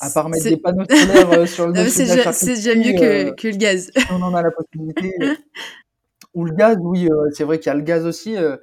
[0.00, 3.56] À part mettre des panneaux solaires sur le dessus C'est déjà mieux que, que, le
[3.56, 3.90] gaz.
[4.10, 5.14] On en a la possibilité.
[6.34, 8.58] Ou le gaz, oui, euh, c'est vrai qu'il y a le gaz aussi, euh,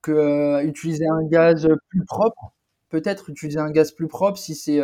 [0.00, 2.54] que euh, utiliser un gaz plus propre,
[2.88, 4.80] peut-être utiliser un gaz plus propre si c'est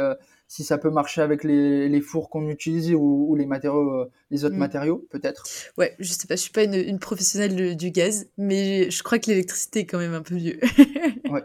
[0.48, 4.54] si ça peut marcher avec les, les fours qu'on utilise ou, les matériaux, les autres
[4.54, 4.58] mmh.
[4.58, 5.44] matériaux, peut-être.
[5.76, 9.18] Ouais, je sais pas, je suis pas une, une professionnelle du gaz, mais je crois
[9.18, 10.58] que l'électricité est quand même un peu mieux.
[11.30, 11.44] ouais.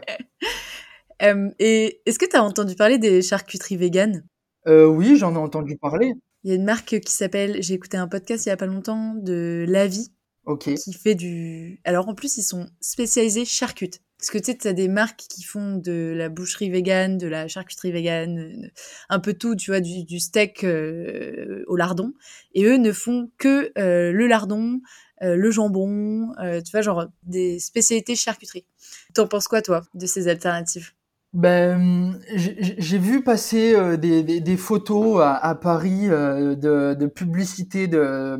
[1.58, 4.24] et est-ce que tu as entendu parler des charcuteries véganes?
[4.66, 6.14] Euh, Oui, j'en ai entendu parler.
[6.44, 8.66] Il y a une marque qui s'appelle, j'ai écouté un podcast il y a pas
[8.66, 10.12] longtemps de La Vie,
[10.58, 11.80] qui fait du.
[11.84, 14.00] Alors en plus, ils sont spécialisés charcutes.
[14.22, 17.48] Parce que tu sais, as des marques qui font de la boucherie végane, de la
[17.48, 18.70] charcuterie végane,
[19.08, 22.12] un peu tout, tu vois, du, steak euh, au lardon.
[22.54, 24.80] Et eux ne font que euh, le lardon,
[25.22, 26.28] euh, le jambon,
[26.64, 28.64] tu vois, genre des spécialités charcuterie.
[29.12, 30.92] T'en penses quoi, toi, de ces alternatives?
[31.32, 38.36] Ben, j'ai vu passer des, photos à, Paris de, de publicité de,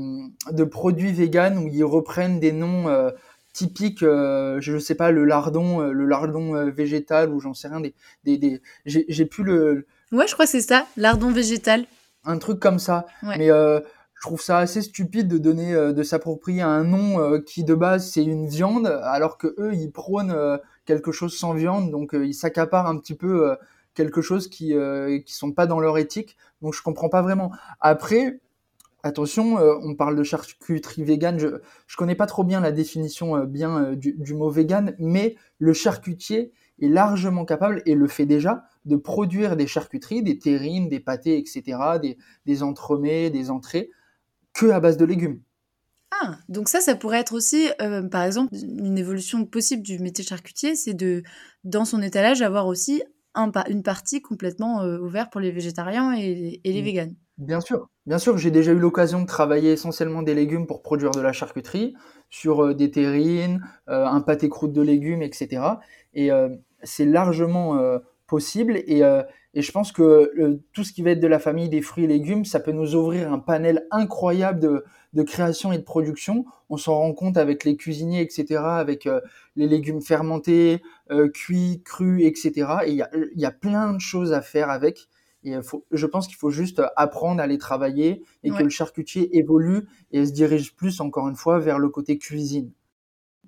[0.53, 2.87] de produits véganes où ils reprennent des noms
[3.53, 7.81] euh, typiques, je ne sais pas, le lardon, le lardon végétal ou j'en sais rien.
[7.81, 9.87] Des, des, des j'ai plus le.
[10.11, 11.87] Ouais, je crois que c'est ça, lardon végétal.
[12.24, 13.07] Un truc comme ça.
[13.23, 18.11] Mais je trouve ça assez stupide de donner, de s'approprier un nom qui de base
[18.11, 22.35] c'est une viande, alors que eux ils prônent quelque chose sans viande, donc euh, ils
[22.35, 23.57] s'accaparent un petit peu euh,
[23.95, 26.37] quelque chose qui euh, qui sont pas dans leur éthique.
[26.61, 27.53] Donc je comprends pas vraiment.
[27.81, 28.41] Après,
[29.03, 31.39] attention, on parle de charcuterie vegan.
[31.39, 31.49] Je
[31.87, 36.53] je connais pas trop bien la définition bien du, du, mot vegan, mais le charcutier
[36.81, 41.39] est largement capable et le fait déjà de produire des charcuteries, des terrines, des pâtés,
[41.39, 42.16] etc., des
[42.47, 43.91] des entremets, des entrées
[44.53, 45.41] que à base de légumes.
[46.12, 50.24] Ah, donc ça, ça pourrait être aussi, euh, par exemple, une évolution possible du métier
[50.24, 51.23] charcutier, c'est de,
[51.65, 53.03] dans son étalage, avoir aussi
[53.35, 56.85] un, une partie complètement euh, ouverte pour les végétariens et, et les mmh.
[56.85, 57.15] véganes.
[57.39, 61.11] Bien sûr, bien sûr, j'ai déjà eu l'occasion de travailler essentiellement des légumes pour produire
[61.13, 61.95] de la charcuterie,
[62.31, 65.81] sur euh, des terrines, un pâté croûte de légumes, etc.
[66.15, 66.31] Et
[66.83, 67.79] c'est largement
[68.27, 69.03] possible et,
[69.55, 72.07] et je pense que tout ce qui va être de la famille des fruits et
[72.07, 76.47] légumes, ça peut nous ouvrir un panel incroyable de, de création et de production.
[76.71, 79.21] On s'en rend compte avec les cuisiniers, etc., avec euh,
[79.57, 82.69] les légumes fermentés, euh, cuits, crus, etc.
[82.87, 85.09] Et il y a, y a, plein de choses à faire avec.
[85.44, 89.36] Et faut, je pense qu'il faut juste apprendre à les travailler et que le charcutier
[89.36, 92.70] évolue et se dirige plus, encore une fois, vers le côté cuisine.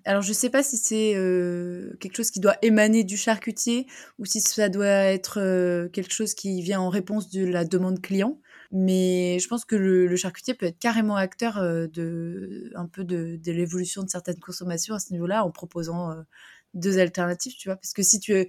[0.06, 3.86] Alors, je ne sais pas si c'est euh, quelque chose qui doit émaner du charcutier
[4.18, 8.38] ou si ça doit être quelque chose qui vient en réponse de la demande client.
[8.76, 13.36] Mais je pense que le, charcutier peut être carrément acteur euh, de un peu de,
[13.36, 16.22] de l'évolution de certaines consommations à ce niveau-là en proposant euh,
[16.74, 17.76] deux alternatives, tu vois.
[17.76, 18.48] Parce que si tu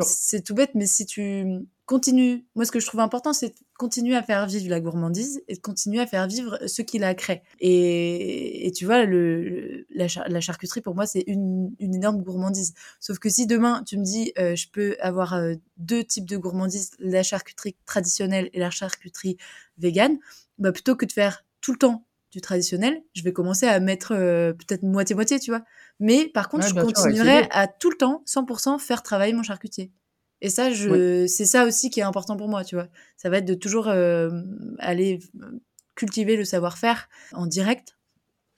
[0.00, 3.54] c'est tout bête, mais si tu continues, moi ce que je trouve important, c'est de
[3.78, 7.14] continuer à faire vivre la gourmandise et de continuer à faire vivre ce qui la
[7.14, 7.42] crée.
[7.60, 10.08] Et, et tu vois, le, la,
[10.40, 12.74] charcuterie pour moi c'est une, une, énorme gourmandise.
[13.00, 16.36] Sauf que si demain tu me dis, euh, je peux avoir euh, deux types de
[16.36, 19.36] gourmandise, la charcuterie traditionnelle et la charcuterie
[19.78, 20.18] végane,
[20.58, 24.12] bah plutôt que de faire tout le temps du traditionnel, je vais commencer à mettre
[24.12, 25.62] euh, peut-être moitié-moitié, tu vois.
[26.00, 29.92] Mais par contre, je continuerai à tout le temps, 100%, faire travailler mon charcutier.
[30.44, 32.88] Et ça, je, c'est ça aussi qui est important pour moi, tu vois.
[33.16, 34.28] Ça va être de toujours euh,
[34.78, 35.20] aller
[35.94, 37.96] cultiver le savoir-faire en direct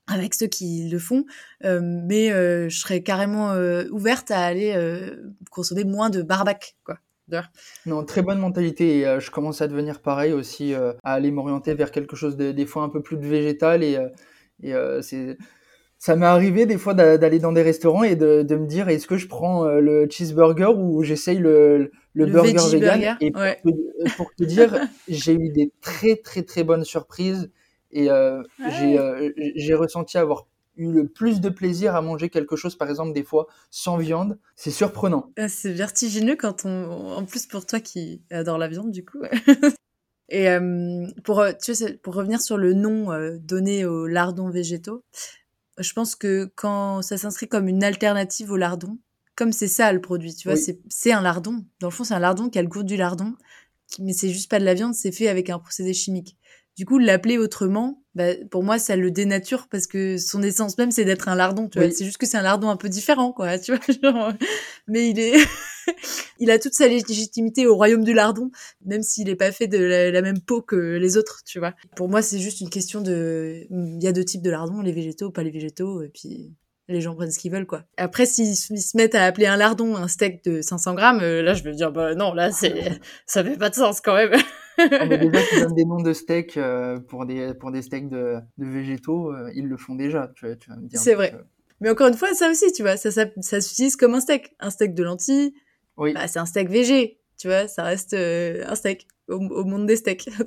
[0.08, 1.26] avec ceux qui le font,
[1.62, 2.30] mais
[2.68, 3.52] je serais carrément
[3.92, 4.74] ouverte à aller
[5.50, 6.98] consommer moins de barbac, quoi.
[7.86, 9.00] Non, très bonne mentalité.
[9.00, 12.66] Et, je commence à devenir pareil aussi, à aller m'orienter vers quelque chose de, des
[12.66, 13.84] fois un peu plus de végétal.
[13.84, 13.96] Et,
[14.62, 15.38] et c'est
[15.98, 19.06] ça m'est arrivé des fois d'aller dans des restaurants et de, de me dire est-ce
[19.06, 23.16] que je prends euh, le cheeseburger ou j'essaye le, le, burger vegan.
[23.20, 24.78] Et pour, te, dire,
[25.08, 27.50] j'ai eu des très très très bonnes surprises
[27.90, 30.46] et euh, euh, j'ai ressenti avoir
[30.76, 34.38] eu le plus de plaisir à manger quelque chose, par exemple, des fois sans viande.
[34.54, 35.32] C'est surprenant.
[35.48, 37.14] C'est vertigineux quand on.
[37.14, 39.22] En plus, pour toi qui adore la viande, du coup.
[40.28, 40.48] Et
[41.22, 43.08] pour, tu sais, pour revenir sur le nom
[43.38, 45.04] donné aux lardons végétaux,
[45.78, 48.98] je pense que quand ça s'inscrit comme une alternative au lardon,
[49.34, 51.64] comme c'est ça le produit, tu vois, c'est un lardon.
[51.80, 53.34] Dans le fond, c'est un lardon qui a le goût du lardon,
[53.98, 56.36] mais c'est juste pas de la viande, c'est fait avec un procédé chimique.
[56.76, 60.90] Du coup, l'appeler autrement, bah, pour moi, ça le dénature parce que son essence même,
[60.90, 61.68] c'est d'être un lardon.
[61.68, 63.58] Tu vois, c'est juste que c'est un lardon un peu différent, quoi.
[63.58, 64.34] Tu vois,
[64.86, 65.36] mais il est,
[66.38, 68.50] il a toute sa légitimité au royaume du lardon,
[68.84, 71.42] même s'il n'est pas fait de la, même peau que les autres.
[71.46, 71.74] Tu vois.
[71.96, 74.92] Pour moi, c'est juste une question de, il y a deux types de lardons, les
[74.92, 76.54] végétaux, pas les végétaux, et puis
[76.88, 77.84] les gens prennent ce qu'ils veulent, quoi.
[77.96, 81.54] Après, s'ils se mettent à appeler un lardon un steak de 500 grammes, euh, là,
[81.54, 84.32] je vais dire, bah non, là, c'est, ça fait pas de sens quand même.
[84.78, 88.08] Ah, mais déjà, tu donnes des noms de steaks euh, pour des pour des steaks
[88.08, 90.30] de, de végétaux, euh, ils le font déjà.
[90.34, 91.00] Tu, tu vas me dire.
[91.00, 91.34] C'est vrai.
[91.80, 94.54] Mais encore une fois, ça aussi, tu vois, ça, ça, ça s'utilise comme un steak.
[94.60, 95.54] Un steak de lentilles,
[95.96, 96.14] oui.
[96.14, 97.18] bah, c'est un steak végé.
[97.38, 100.28] Tu vois, ça reste un steak au, au, monde des steaks.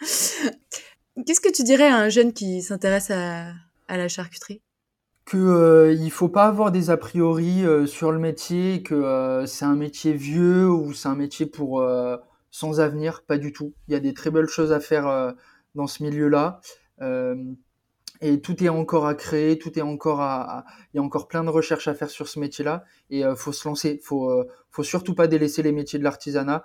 [1.26, 3.52] Qu'est-ce que tu dirais à un jeune qui s'intéresse à,
[3.88, 4.60] à la charcuterie?
[5.24, 9.46] Que euh, il faut pas avoir des a priori euh, sur le métier, que euh,
[9.46, 12.16] c'est un métier vieux ou c'est un métier pour euh,
[12.50, 13.72] sans avenir, pas du tout.
[13.88, 15.34] Il y a des très belles choses à faire
[15.74, 16.60] dans ce milieu-là.
[18.20, 21.44] et tout est encore à créer, tout est encore à, il y a encore plein
[21.44, 22.84] de recherches à faire sur ce métier-là.
[23.10, 26.62] Et faut se lancer, faut faut surtout pas délaisser les métiers de l'artisanat.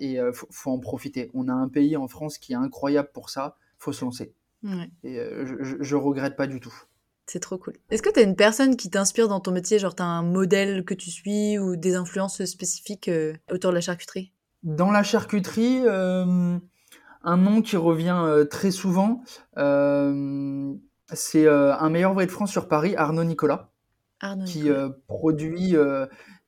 [0.00, 1.30] et faut, faut en profiter.
[1.34, 3.56] On a un pays en France qui est incroyable pour ça.
[3.78, 4.32] Faut se lancer.
[5.02, 6.74] Et euh, je, je, regrette pas du tout.
[7.26, 7.74] C'est trop cool.
[7.90, 9.78] Est-ce que tu as une personne qui t'inspire dans ton métier?
[9.78, 13.76] Genre, tu as un modèle que tu suis ou des influences spécifiques euh, autour de
[13.76, 14.32] la charcuterie?
[14.62, 16.58] Dans la charcuterie, euh,
[17.22, 19.22] un nom qui revient très souvent,
[19.56, 23.70] c'est un meilleur vrai de France sur Paris, Arnaud Nicolas,
[24.20, 24.70] Arnaud qui
[25.06, 25.76] produit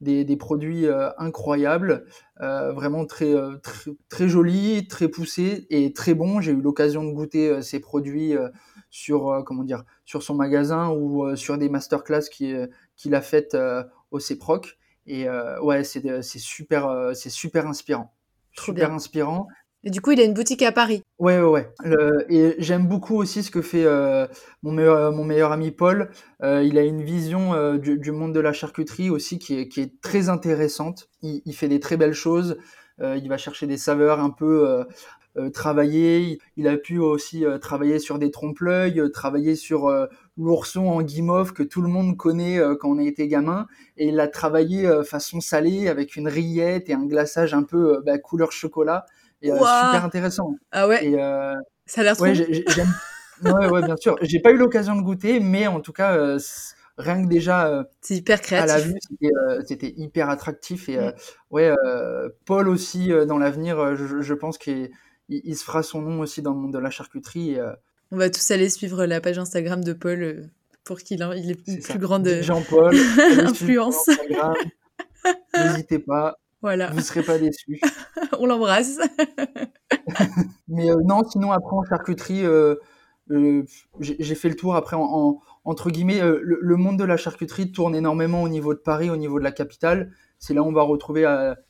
[0.01, 2.05] des, des produits euh, incroyables,
[2.41, 6.41] euh, vraiment très, euh, très, très jolis, très poussés et très bons.
[6.41, 8.35] J'ai eu l'occasion de goûter ces produits
[8.97, 13.57] sur comment dire sur son magasin ou sur des masterclass qu'il qui a faites
[14.11, 14.79] au CEPROC.
[15.07, 15.29] Et
[15.63, 18.15] ouais, c'est super, c'est super inspirant.
[18.57, 18.97] Trop super bien.
[18.97, 19.49] inspirant.
[19.87, 21.05] Et du coup, il a une boutique à Paris.
[21.21, 21.73] Ouais, ouais, ouais.
[21.85, 24.27] Le, et j'aime beaucoup aussi ce que fait euh,
[24.65, 26.11] mon, meilleur, mon meilleur ami Paul.
[26.43, 29.69] Euh, il a une vision euh, du, du, monde de la charcuterie aussi qui est,
[29.69, 31.09] qui est très intéressante.
[31.23, 32.59] Il, il fait des très belles choses.
[33.01, 34.85] Euh, il va chercher des saveurs un peu
[35.39, 36.39] euh, travaillées.
[36.57, 39.91] Il, a pu aussi travailler sur des trompe-l'œil, travailler sur
[40.37, 43.67] l'ourson en guimauve que tout le monde connaît quand on a été gamin.
[43.97, 48.19] Et il a travaillé façon salée avec une rillette et un glaçage un peu bah,
[48.19, 49.07] couleur chocolat
[49.43, 50.55] et euh, super intéressant.
[50.73, 51.05] Ah ouais.
[51.05, 51.55] Et, euh,
[51.87, 52.21] ça a l'air.
[52.21, 52.95] Ouais, j'aime.
[53.45, 54.17] ouais, ouais, bien sûr.
[54.23, 56.39] J'ai pas eu l'occasion de goûter, mais en tout cas, euh,
[56.99, 58.71] rien que déjà c'est hyper créatif.
[58.71, 58.99] à la vue,
[59.67, 60.89] c'était hyper attractif.
[60.89, 61.13] Et mm.
[61.51, 61.73] ouais,
[62.45, 64.91] Paul aussi dans l'avenir, je, je, pense qu'il
[65.29, 67.53] il se fera son nom aussi dans le monde de la charcuterie.
[67.53, 67.63] Et,
[68.11, 70.51] On va tous aller suivre la page Instagram de Paul
[70.85, 72.95] pour qu'il ait il est, plus grande Jean-Paul
[73.41, 74.09] influence.
[75.55, 76.39] N'hésitez pas.
[76.63, 76.89] Voilà.
[76.91, 77.81] Vous ne serez pas déçus.
[78.39, 78.99] On l'embrasse.
[80.69, 82.77] Mais euh, non, sinon après en charcuterie, euh,
[83.31, 83.65] euh,
[84.01, 88.43] j'ai fait le tour après en, entre guillemets, le, monde de la charcuterie tourne énormément
[88.43, 90.13] au niveau de Paris, au niveau de la capitale.
[90.39, 91.23] C'est là où on va retrouver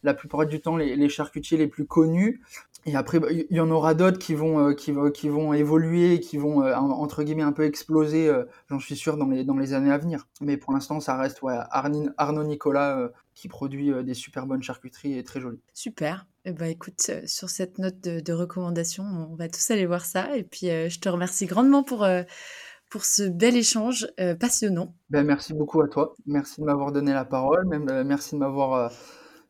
[0.03, 2.43] la plupart du temps les, charcutiers les plus connus.
[2.89, 6.37] Et après, bah, il y en aura d'autres qui vont, qui, qui vont évoluer, qui
[6.37, 8.31] vont entre guillemets un peu exploser.
[8.69, 10.27] J'en suis sûr dans les dans les années à venir.
[10.41, 11.41] Mais pour l'instant, ça reste
[11.71, 15.61] Arnaud Nicolas qui produit des super bonnes charcuteries et très jolies.
[15.75, 16.27] Super.
[16.49, 20.37] Eh ben, écoute, euh, sur cette note de, recommandation, on va tous aller voir ça.
[20.37, 22.23] Et puis, euh, je te remercie grandement pour, euh,
[22.91, 24.07] pour ce bel échange
[24.41, 24.95] passionnant.
[25.11, 26.15] Ben, merci beaucoup à toi.
[26.27, 27.67] Merci de m'avoir donné la parole.
[27.67, 28.93] Même, merci de m'avoir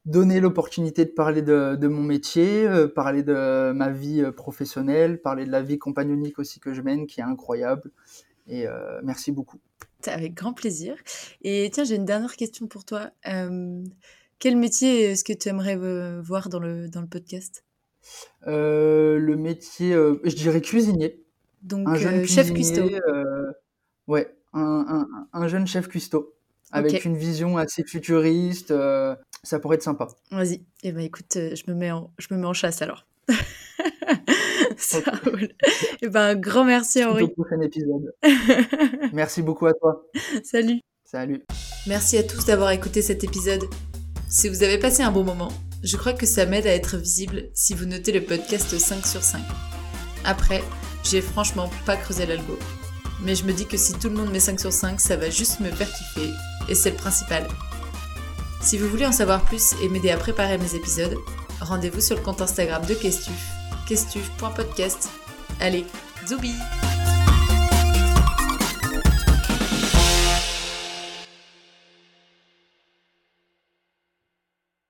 [0.05, 5.51] donné l'opportunité de parler de, de mon métier, parler de ma vie professionnelle, parler de
[5.51, 7.91] la vie compagnonique aussi que je mène, qui est incroyable.
[8.47, 8.67] Et
[9.03, 9.59] merci beaucoup.
[10.07, 10.95] Avec grand plaisir.
[11.43, 13.11] Et tiens, j'ai une dernière question pour toi.
[14.39, 17.65] Quel métier est-ce que tu aimerais euh, voir dans le, dans le podcast?
[18.47, 21.25] Euh, Le métier, euh, je dirais cuisinier.
[21.67, 23.09] Donc, Un jeune euh, chef cuisinier, cuistot.
[23.15, 23.53] euh,
[24.07, 26.33] ouais, un, un- un jeune chef cuistot
[26.71, 28.71] avec une vision assez futuriste.
[28.71, 30.09] euh, ça pourrait être sympa.
[30.31, 30.63] Vas-y.
[30.83, 33.07] Eh ben écoute, je me mets en, je me mets en chasse alors.
[34.77, 35.49] Ça roule.
[36.03, 37.29] Eh ben un grand merci Suite au Henri.
[37.33, 38.13] prochain épisode.
[39.13, 40.05] Merci beaucoup à toi.
[40.45, 40.81] Salut.
[41.05, 41.43] Salut.
[41.87, 43.65] Merci à tous d'avoir écouté cet épisode.
[44.29, 45.51] Si vous avez passé un bon moment,
[45.83, 49.23] je crois que ça m'aide à être visible si vous notez le podcast 5 sur
[49.23, 49.41] 5.
[50.25, 50.63] Après,
[51.09, 52.59] j'ai franchement pas creusé l'algo.
[53.23, 55.31] Mais je me dis que si tout le monde met 5 sur 5, ça va
[55.31, 56.33] juste me faire kiffer,
[56.69, 57.47] et c'est le principal.
[58.61, 61.17] Si vous voulez en savoir plus et m'aider à préparer mes épisodes,
[61.61, 63.33] rendez-vous sur le compte Instagram de Questuf,
[63.87, 65.09] questuf.podcast.
[65.61, 65.87] Allez,
[66.27, 66.53] zoubi